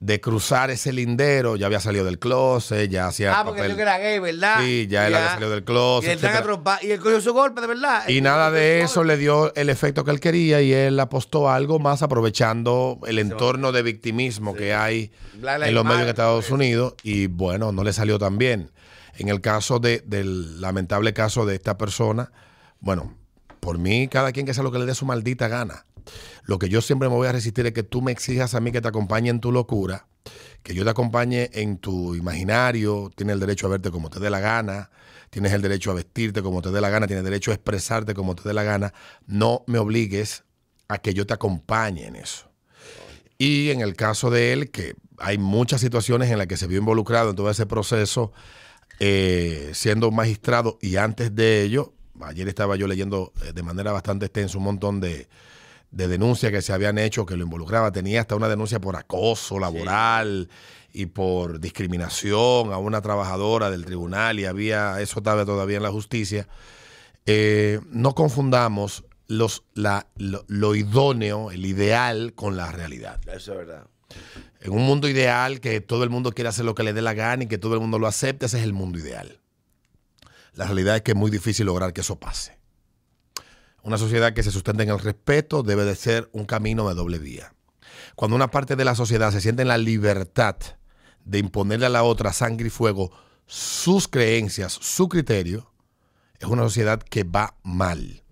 de 0.00 0.20
cruzar 0.20 0.70
ese 0.72 0.92
lindero, 0.92 1.54
ya 1.54 1.66
había 1.66 1.78
salido 1.78 2.04
del 2.04 2.18
closet, 2.18 2.90
ya 2.90 3.06
hacía 3.06 3.38
Ah, 3.38 3.44
porque 3.44 3.60
papel. 3.60 3.70
yo 3.70 3.76
que 3.76 3.82
era 3.82 3.98
gay, 3.98 4.18
¿verdad? 4.18 4.60
Sí, 4.60 4.86
ya 4.90 5.06
él 5.06 5.14
había 5.14 5.28
salido 5.30 5.50
del 5.50 5.62
closet, 5.64 6.20
Y, 6.20 6.26
atropa- 6.26 6.78
y 6.82 6.90
él 6.90 6.98
cogió 7.00 7.20
su 7.20 7.32
golpe, 7.32 7.60
de 7.60 7.68
verdad. 7.68 8.02
Y 8.08 8.18
Él 8.18 8.24
nada 8.24 8.50
de 8.50 8.80
eso 8.82 8.96
golpe. 9.00 9.14
le 9.14 9.18
dio 9.18 9.54
el 9.54 9.70
efecto 9.70 10.04
que 10.04 10.10
él 10.10 10.18
quería 10.18 10.60
y 10.60 10.72
él 10.72 10.98
apostó 10.98 11.48
a 11.48 11.54
algo 11.54 11.78
más 11.78 12.02
aprovechando 12.02 12.98
el 13.06 13.18
entorno 13.20 13.70
de 13.70 13.82
victimismo 13.82 14.54
que 14.54 14.74
hay 14.74 15.12
Black 15.34 15.62
en 15.68 15.74
los 15.74 15.84
medios 15.84 16.00
en 16.00 16.00
Matter, 16.00 16.08
Estados 16.08 16.44
eso. 16.46 16.54
Unidos 16.56 16.94
y 17.04 17.28
bueno, 17.28 17.70
no 17.70 17.84
le 17.84 17.92
salió 17.92 18.18
tan 18.18 18.38
bien. 18.38 18.70
En 19.18 19.28
el 19.28 19.40
caso 19.40 19.78
de, 19.78 20.02
del 20.04 20.60
lamentable 20.60 21.14
caso 21.14 21.46
de 21.46 21.54
esta 21.54 21.78
persona, 21.78 22.32
bueno, 22.80 23.14
por 23.60 23.78
mí 23.78 24.08
cada 24.08 24.32
quien 24.32 24.44
que 24.46 24.52
sea 24.52 24.62
lo 24.62 24.70
que 24.72 24.78
le 24.78 24.84
dé 24.84 24.94
su 24.94 25.06
maldita 25.06 25.48
gana. 25.48 25.86
Lo 26.44 26.58
que 26.58 26.68
yo 26.68 26.80
siempre 26.80 27.08
me 27.08 27.14
voy 27.14 27.28
a 27.28 27.32
resistir 27.32 27.66
es 27.66 27.72
que 27.72 27.82
tú 27.82 28.02
me 28.02 28.12
exijas 28.12 28.54
a 28.54 28.60
mí 28.60 28.72
que 28.72 28.80
te 28.80 28.88
acompañe 28.88 29.30
en 29.30 29.40
tu 29.40 29.52
locura, 29.52 30.06
que 30.62 30.74
yo 30.74 30.84
te 30.84 30.90
acompañe 30.90 31.50
en 31.52 31.78
tu 31.78 32.14
imaginario, 32.14 33.10
tienes 33.14 33.34
el 33.34 33.40
derecho 33.40 33.66
a 33.66 33.70
verte 33.70 33.90
como 33.90 34.10
te 34.10 34.20
dé 34.20 34.30
la 34.30 34.40
gana, 34.40 34.90
tienes 35.30 35.52
el 35.52 35.62
derecho 35.62 35.90
a 35.90 35.94
vestirte 35.94 36.42
como 36.42 36.62
te 36.62 36.70
dé 36.70 36.80
la 36.80 36.90
gana, 36.90 37.06
tienes 37.06 37.24
derecho 37.24 37.50
a 37.50 37.54
expresarte 37.54 38.14
como 38.14 38.34
te 38.34 38.48
dé 38.48 38.54
la 38.54 38.62
gana. 38.62 38.92
No 39.26 39.64
me 39.66 39.78
obligues 39.78 40.44
a 40.88 40.98
que 40.98 41.14
yo 41.14 41.26
te 41.26 41.34
acompañe 41.34 42.06
en 42.06 42.16
eso. 42.16 42.50
Y 43.38 43.70
en 43.70 43.80
el 43.80 43.94
caso 43.94 44.30
de 44.30 44.52
él, 44.52 44.70
que 44.70 44.94
hay 45.18 45.38
muchas 45.38 45.80
situaciones 45.80 46.30
en 46.30 46.38
las 46.38 46.46
que 46.46 46.56
se 46.56 46.66
vio 46.66 46.78
involucrado 46.78 47.30
en 47.30 47.36
todo 47.36 47.50
ese 47.50 47.66
proceso, 47.66 48.32
eh, 48.98 49.70
siendo 49.74 50.10
magistrado 50.10 50.78
y 50.80 50.96
antes 50.96 51.34
de 51.34 51.62
ello, 51.62 51.92
ayer 52.22 52.48
estaba 52.48 52.76
yo 52.76 52.86
leyendo 52.86 53.32
eh, 53.44 53.52
de 53.52 53.62
manera 53.62 53.92
bastante 53.92 54.26
extensa 54.26 54.56
un 54.56 54.64
montón 54.64 55.00
de, 55.00 55.28
de 55.96 56.08
denuncias 56.08 56.52
que 56.52 56.60
se 56.60 56.72
habían 56.74 56.98
hecho 56.98 57.24
que 57.24 57.36
lo 57.36 57.44
involucraba. 57.44 57.90
Tenía 57.90 58.20
hasta 58.20 58.36
una 58.36 58.48
denuncia 58.48 58.80
por 58.80 58.96
acoso 58.96 59.58
laboral 59.58 60.48
y 60.92 61.06
por 61.06 61.58
discriminación 61.58 62.72
a 62.72 62.78
una 62.78 63.00
trabajadora 63.00 63.70
del 63.70 63.84
tribunal 63.86 64.38
y 64.38 64.44
había, 64.44 65.00
eso 65.00 65.20
estaba 65.20 65.44
todavía 65.46 65.78
en 65.78 65.82
la 65.82 65.90
justicia. 65.90 66.48
Eh, 67.24 67.80
no 67.90 68.14
confundamos 68.14 69.04
los, 69.26 69.64
la- 69.74 70.06
lo, 70.16 70.44
lo 70.48 70.74
idóneo, 70.74 71.50
el 71.50 71.64
ideal 71.64 72.34
con 72.34 72.56
la 72.56 72.70
realidad. 72.70 73.18
Eso 73.28 73.52
es 73.52 73.58
verdad. 73.58 73.86
En 74.60 74.72
un 74.72 74.82
mundo 74.84 75.08
ideal 75.08 75.60
que 75.60 75.80
todo 75.80 76.04
el 76.04 76.10
mundo 76.10 76.32
quiere 76.32 76.48
hacer 76.50 76.64
lo 76.64 76.74
que 76.74 76.82
le 76.82 76.92
dé 76.92 77.00
la 77.02 77.14
gana 77.14 77.44
y 77.44 77.46
que 77.46 77.58
todo 77.58 77.74
el 77.74 77.80
mundo 77.80 77.98
lo 77.98 78.06
acepte, 78.06 78.46
ese 78.46 78.58
es 78.58 78.64
el 78.64 78.72
mundo 78.72 78.98
ideal. 78.98 79.40
La 80.54 80.66
realidad 80.66 80.96
es 80.96 81.02
que 81.02 81.12
es 81.12 81.16
muy 81.16 81.30
difícil 81.30 81.66
lograr 81.66 81.92
que 81.92 82.00
eso 82.02 82.16
pase. 82.18 82.55
Una 83.86 83.98
sociedad 83.98 84.32
que 84.32 84.42
se 84.42 84.50
sustenta 84.50 84.82
en 84.82 84.88
el 84.88 84.98
respeto 84.98 85.62
debe 85.62 85.84
de 85.84 85.94
ser 85.94 86.28
un 86.32 86.44
camino 86.44 86.88
de 86.88 86.96
doble 86.96 87.20
vía. 87.20 87.54
Cuando 88.16 88.34
una 88.34 88.50
parte 88.50 88.74
de 88.74 88.84
la 88.84 88.96
sociedad 88.96 89.30
se 89.30 89.40
siente 89.40 89.62
en 89.62 89.68
la 89.68 89.78
libertad 89.78 90.56
de 91.24 91.38
imponerle 91.38 91.86
a 91.86 91.90
la 91.90 92.02
otra 92.02 92.32
sangre 92.32 92.66
y 92.66 92.70
fuego 92.70 93.12
sus 93.46 94.08
creencias, 94.08 94.72
su 94.72 95.08
criterio, 95.08 95.70
es 96.40 96.48
una 96.48 96.64
sociedad 96.64 97.00
que 97.00 97.22
va 97.22 97.54
mal. 97.62 98.24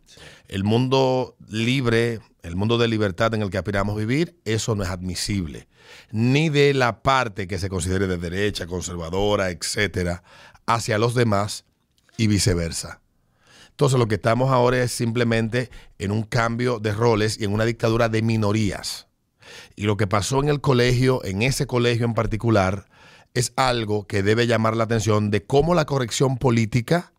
El 0.48 0.64
mundo 0.64 1.36
libre, 1.46 2.18
el 2.42 2.56
mundo 2.56 2.76
de 2.76 2.88
libertad 2.88 3.32
en 3.32 3.42
el 3.42 3.50
que 3.50 3.58
aspiramos 3.58 3.96
vivir, 3.96 4.36
eso 4.44 4.74
no 4.74 4.82
es 4.82 4.88
admisible. 4.88 5.68
Ni 6.10 6.48
de 6.48 6.74
la 6.74 7.00
parte 7.00 7.46
que 7.46 7.60
se 7.60 7.68
considere 7.68 8.08
de 8.08 8.16
derecha, 8.16 8.66
conservadora, 8.66 9.50
etcétera, 9.50 10.24
hacia 10.66 10.98
los 10.98 11.14
demás 11.14 11.64
y 12.16 12.26
viceversa. 12.26 13.03
Entonces 13.74 13.98
lo 13.98 14.06
que 14.06 14.14
estamos 14.14 14.52
ahora 14.52 14.80
es 14.80 14.92
simplemente 14.92 15.68
en 15.98 16.12
un 16.12 16.22
cambio 16.22 16.78
de 16.78 16.92
roles 16.92 17.40
y 17.40 17.44
en 17.44 17.52
una 17.52 17.64
dictadura 17.64 18.08
de 18.08 18.22
minorías. 18.22 19.08
Y 19.74 19.82
lo 19.82 19.96
que 19.96 20.06
pasó 20.06 20.40
en 20.40 20.48
el 20.48 20.60
colegio, 20.60 21.24
en 21.24 21.42
ese 21.42 21.66
colegio 21.66 22.06
en 22.06 22.14
particular, 22.14 22.86
es 23.34 23.52
algo 23.56 24.06
que 24.06 24.22
debe 24.22 24.46
llamar 24.46 24.76
la 24.76 24.84
atención 24.84 25.32
de 25.32 25.44
cómo 25.44 25.74
la 25.74 25.86
corrección 25.86 26.38
política 26.38 27.12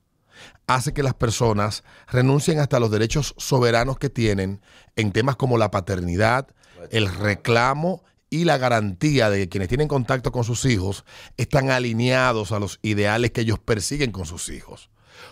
hace 0.66 0.93
que 0.93 1.03
las 1.03 1.14
personas 1.14 1.84
renuncien 2.08 2.60
hasta 2.60 2.80
los 2.80 2.89
derechos 2.89 3.36
soberanos 3.38 3.99
que 3.99 4.10
tienen 4.10 4.62
en 4.95 5.12
temas 5.12 5.36
como 5.36 5.58
la 5.58 5.72
paternidad, 5.72 6.47
el 6.89 7.14
reclamo 7.14 8.01
y 8.30 8.45
la 8.45 8.58
garantía 8.58 9.30
de 9.30 9.39
que 9.39 9.49
quienes 9.49 9.68
tienen 9.68 9.89
contacto 9.89 10.32
con 10.32 10.45
sus 10.45 10.64
hijos 10.64 11.03
están 11.36 11.70
alineados 11.70 12.53
a 12.53 12.60
los 12.60 12.80
ideales 12.82 13.32
que 13.32 13.41
ellos 13.41 13.60
persiguen 13.60 14.14
con 14.14 14.26
sus 14.26 14.47
hijos. 14.47 14.89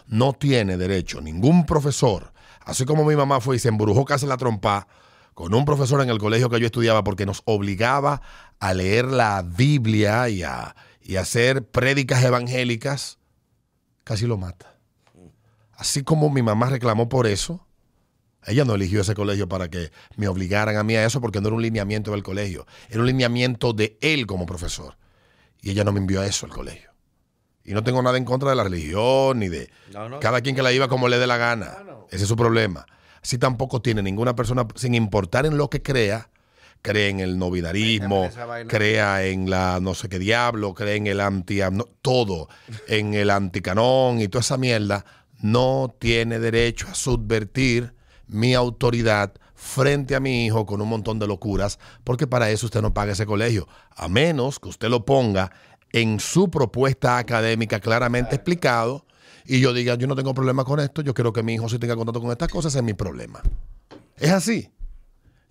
No 0.07 0.33
tiene 0.33 0.77
derecho 0.77 1.21
ningún 1.21 1.65
profesor, 1.65 2.33
así 2.61 2.85
como 2.85 3.05
mi 3.05 3.15
mamá 3.15 3.39
fue 3.41 3.55
y 3.55 3.59
se 3.59 3.69
embrujó 3.69 4.05
casi 4.05 4.25
la 4.25 4.37
trompa 4.37 4.87
con 5.33 5.53
un 5.53 5.65
profesor 5.65 6.01
en 6.01 6.09
el 6.09 6.19
colegio 6.19 6.49
que 6.49 6.59
yo 6.59 6.65
estudiaba 6.65 7.03
porque 7.03 7.25
nos 7.25 7.41
obligaba 7.45 8.21
a 8.59 8.73
leer 8.73 9.05
la 9.05 9.41
Biblia 9.41 10.29
y 10.29 10.43
a, 10.43 10.75
y 11.01 11.15
a 11.15 11.21
hacer 11.21 11.67
prédicas 11.67 12.23
evangélicas, 12.23 13.17
casi 14.03 14.27
lo 14.27 14.37
mata. 14.37 14.77
Así 15.75 16.03
como 16.03 16.29
mi 16.29 16.41
mamá 16.43 16.69
reclamó 16.69 17.09
por 17.09 17.27
eso, 17.27 17.65
ella 18.45 18.65
no 18.65 18.75
eligió 18.75 19.01
ese 19.01 19.15
colegio 19.15 19.47
para 19.47 19.69
que 19.69 19.91
me 20.15 20.27
obligaran 20.27 20.77
a 20.77 20.83
mí 20.83 20.95
a 20.95 21.05
eso 21.05 21.21
porque 21.21 21.41
no 21.41 21.47
era 21.47 21.55
un 21.55 21.61
lineamiento 21.61 22.11
del 22.11 22.23
colegio, 22.23 22.67
era 22.89 22.99
un 22.99 23.07
lineamiento 23.07 23.73
de 23.73 23.97
él 24.01 24.27
como 24.27 24.45
profesor. 24.45 24.97
Y 25.61 25.71
ella 25.71 25.83
no 25.83 25.93
me 25.93 25.99
envió 25.99 26.21
a 26.21 26.25
eso 26.25 26.45
al 26.45 26.51
colegio. 26.51 26.92
Y 27.65 27.73
no 27.73 27.83
tengo 27.83 28.01
nada 28.01 28.17
en 28.17 28.25
contra 28.25 28.49
de 28.49 28.55
la 28.55 28.63
religión 28.63 29.39
ni 29.39 29.47
de 29.49 29.69
No, 29.93 30.09
no. 30.09 30.19
cada 30.19 30.41
quien 30.41 30.55
que 30.55 30.61
la 30.61 30.71
iba 30.71 30.87
como 30.87 31.07
le 31.07 31.17
dé 31.17 31.27
la 31.27 31.37
gana. 31.37 31.71
Claro. 31.71 32.07
Ese 32.11 32.23
es 32.23 32.27
su 32.29 32.35
problema. 32.35 32.85
Así 33.21 33.37
tampoco 33.37 33.81
tiene 33.81 34.03
ninguna 34.03 34.35
persona, 34.35 34.67
sin 34.75 34.95
importar 34.95 35.45
en 35.45 35.57
lo 35.57 35.69
que 35.69 35.81
crea, 35.81 36.29
cree 36.81 37.07
en 37.07 37.21
el 37.21 37.37
novidarismo, 37.39 38.29
crea 38.67 39.25
en 39.25 39.49
la 39.49 39.79
no 39.81 39.93
sé 39.95 40.09
qué 40.09 40.19
diablo, 40.19 40.73
cree 40.73 40.97
en 40.97 41.07
el 41.07 41.21
anti, 41.21 41.61
todo, 42.01 42.49
en 42.89 43.13
el 43.13 43.29
anticanón 43.29 44.19
y 44.19 44.27
toda 44.27 44.41
esa 44.41 44.57
mierda, 44.57 45.05
no 45.41 45.95
tiene 45.99 46.39
derecho 46.39 46.87
a 46.89 46.95
subvertir 46.95 47.93
mi 48.27 48.53
autoridad 48.53 49.33
frente 49.55 50.15
a 50.15 50.19
mi 50.19 50.45
hijo 50.45 50.65
con 50.65 50.81
un 50.81 50.89
montón 50.89 51.19
de 51.19 51.27
locuras, 51.27 51.79
porque 52.03 52.27
para 52.27 52.49
eso 52.49 52.65
usted 52.65 52.81
no 52.81 52.93
paga 52.93 53.13
ese 53.13 53.25
colegio, 53.25 53.67
a 53.95 54.09
menos 54.09 54.59
que 54.59 54.67
usted 54.67 54.89
lo 54.89 55.05
ponga 55.05 55.51
en 55.93 56.19
su 56.19 56.49
propuesta 56.49 57.17
académica 57.17 57.79
claramente 57.79 58.35
explicado 58.35 59.05
y 59.45 59.61
yo 59.61 59.73
diga, 59.73 59.95
yo 59.95 60.07
no 60.07 60.15
tengo 60.15 60.33
problema 60.33 60.65
con 60.65 60.79
esto, 60.79 61.01
yo 61.01 61.13
quiero 61.13 61.31
que 61.31 61.43
mi 61.43 61.53
hijo 61.53 61.69
sí 61.69 61.79
tenga 61.79 61.95
contacto 61.95 62.19
con 62.19 62.31
estas 62.31 62.49
cosas, 62.49 62.73
ese 62.73 62.79
es 62.79 62.83
mi 62.83 62.93
problema. 62.93 63.41
Es 64.17 64.31
así. 64.31 64.71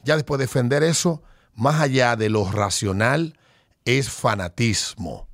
Ya 0.03 0.17
después 0.17 0.39
de 0.39 0.45
defender 0.45 0.83
eso, 0.83 1.23
más 1.55 1.81
allá 1.81 2.17
de 2.17 2.29
lo 2.29 2.51
racional, 2.51 3.39
es 3.85 4.11
fanatismo. 4.11 5.29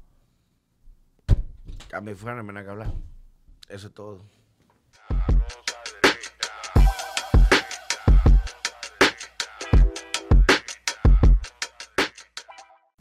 A 1.92 2.00
no 2.00 2.42
me 2.44 2.62
que 2.62 2.70
hablar. 2.70 2.92
Eso 3.68 3.86
es 3.86 3.94
todo. 3.94 4.20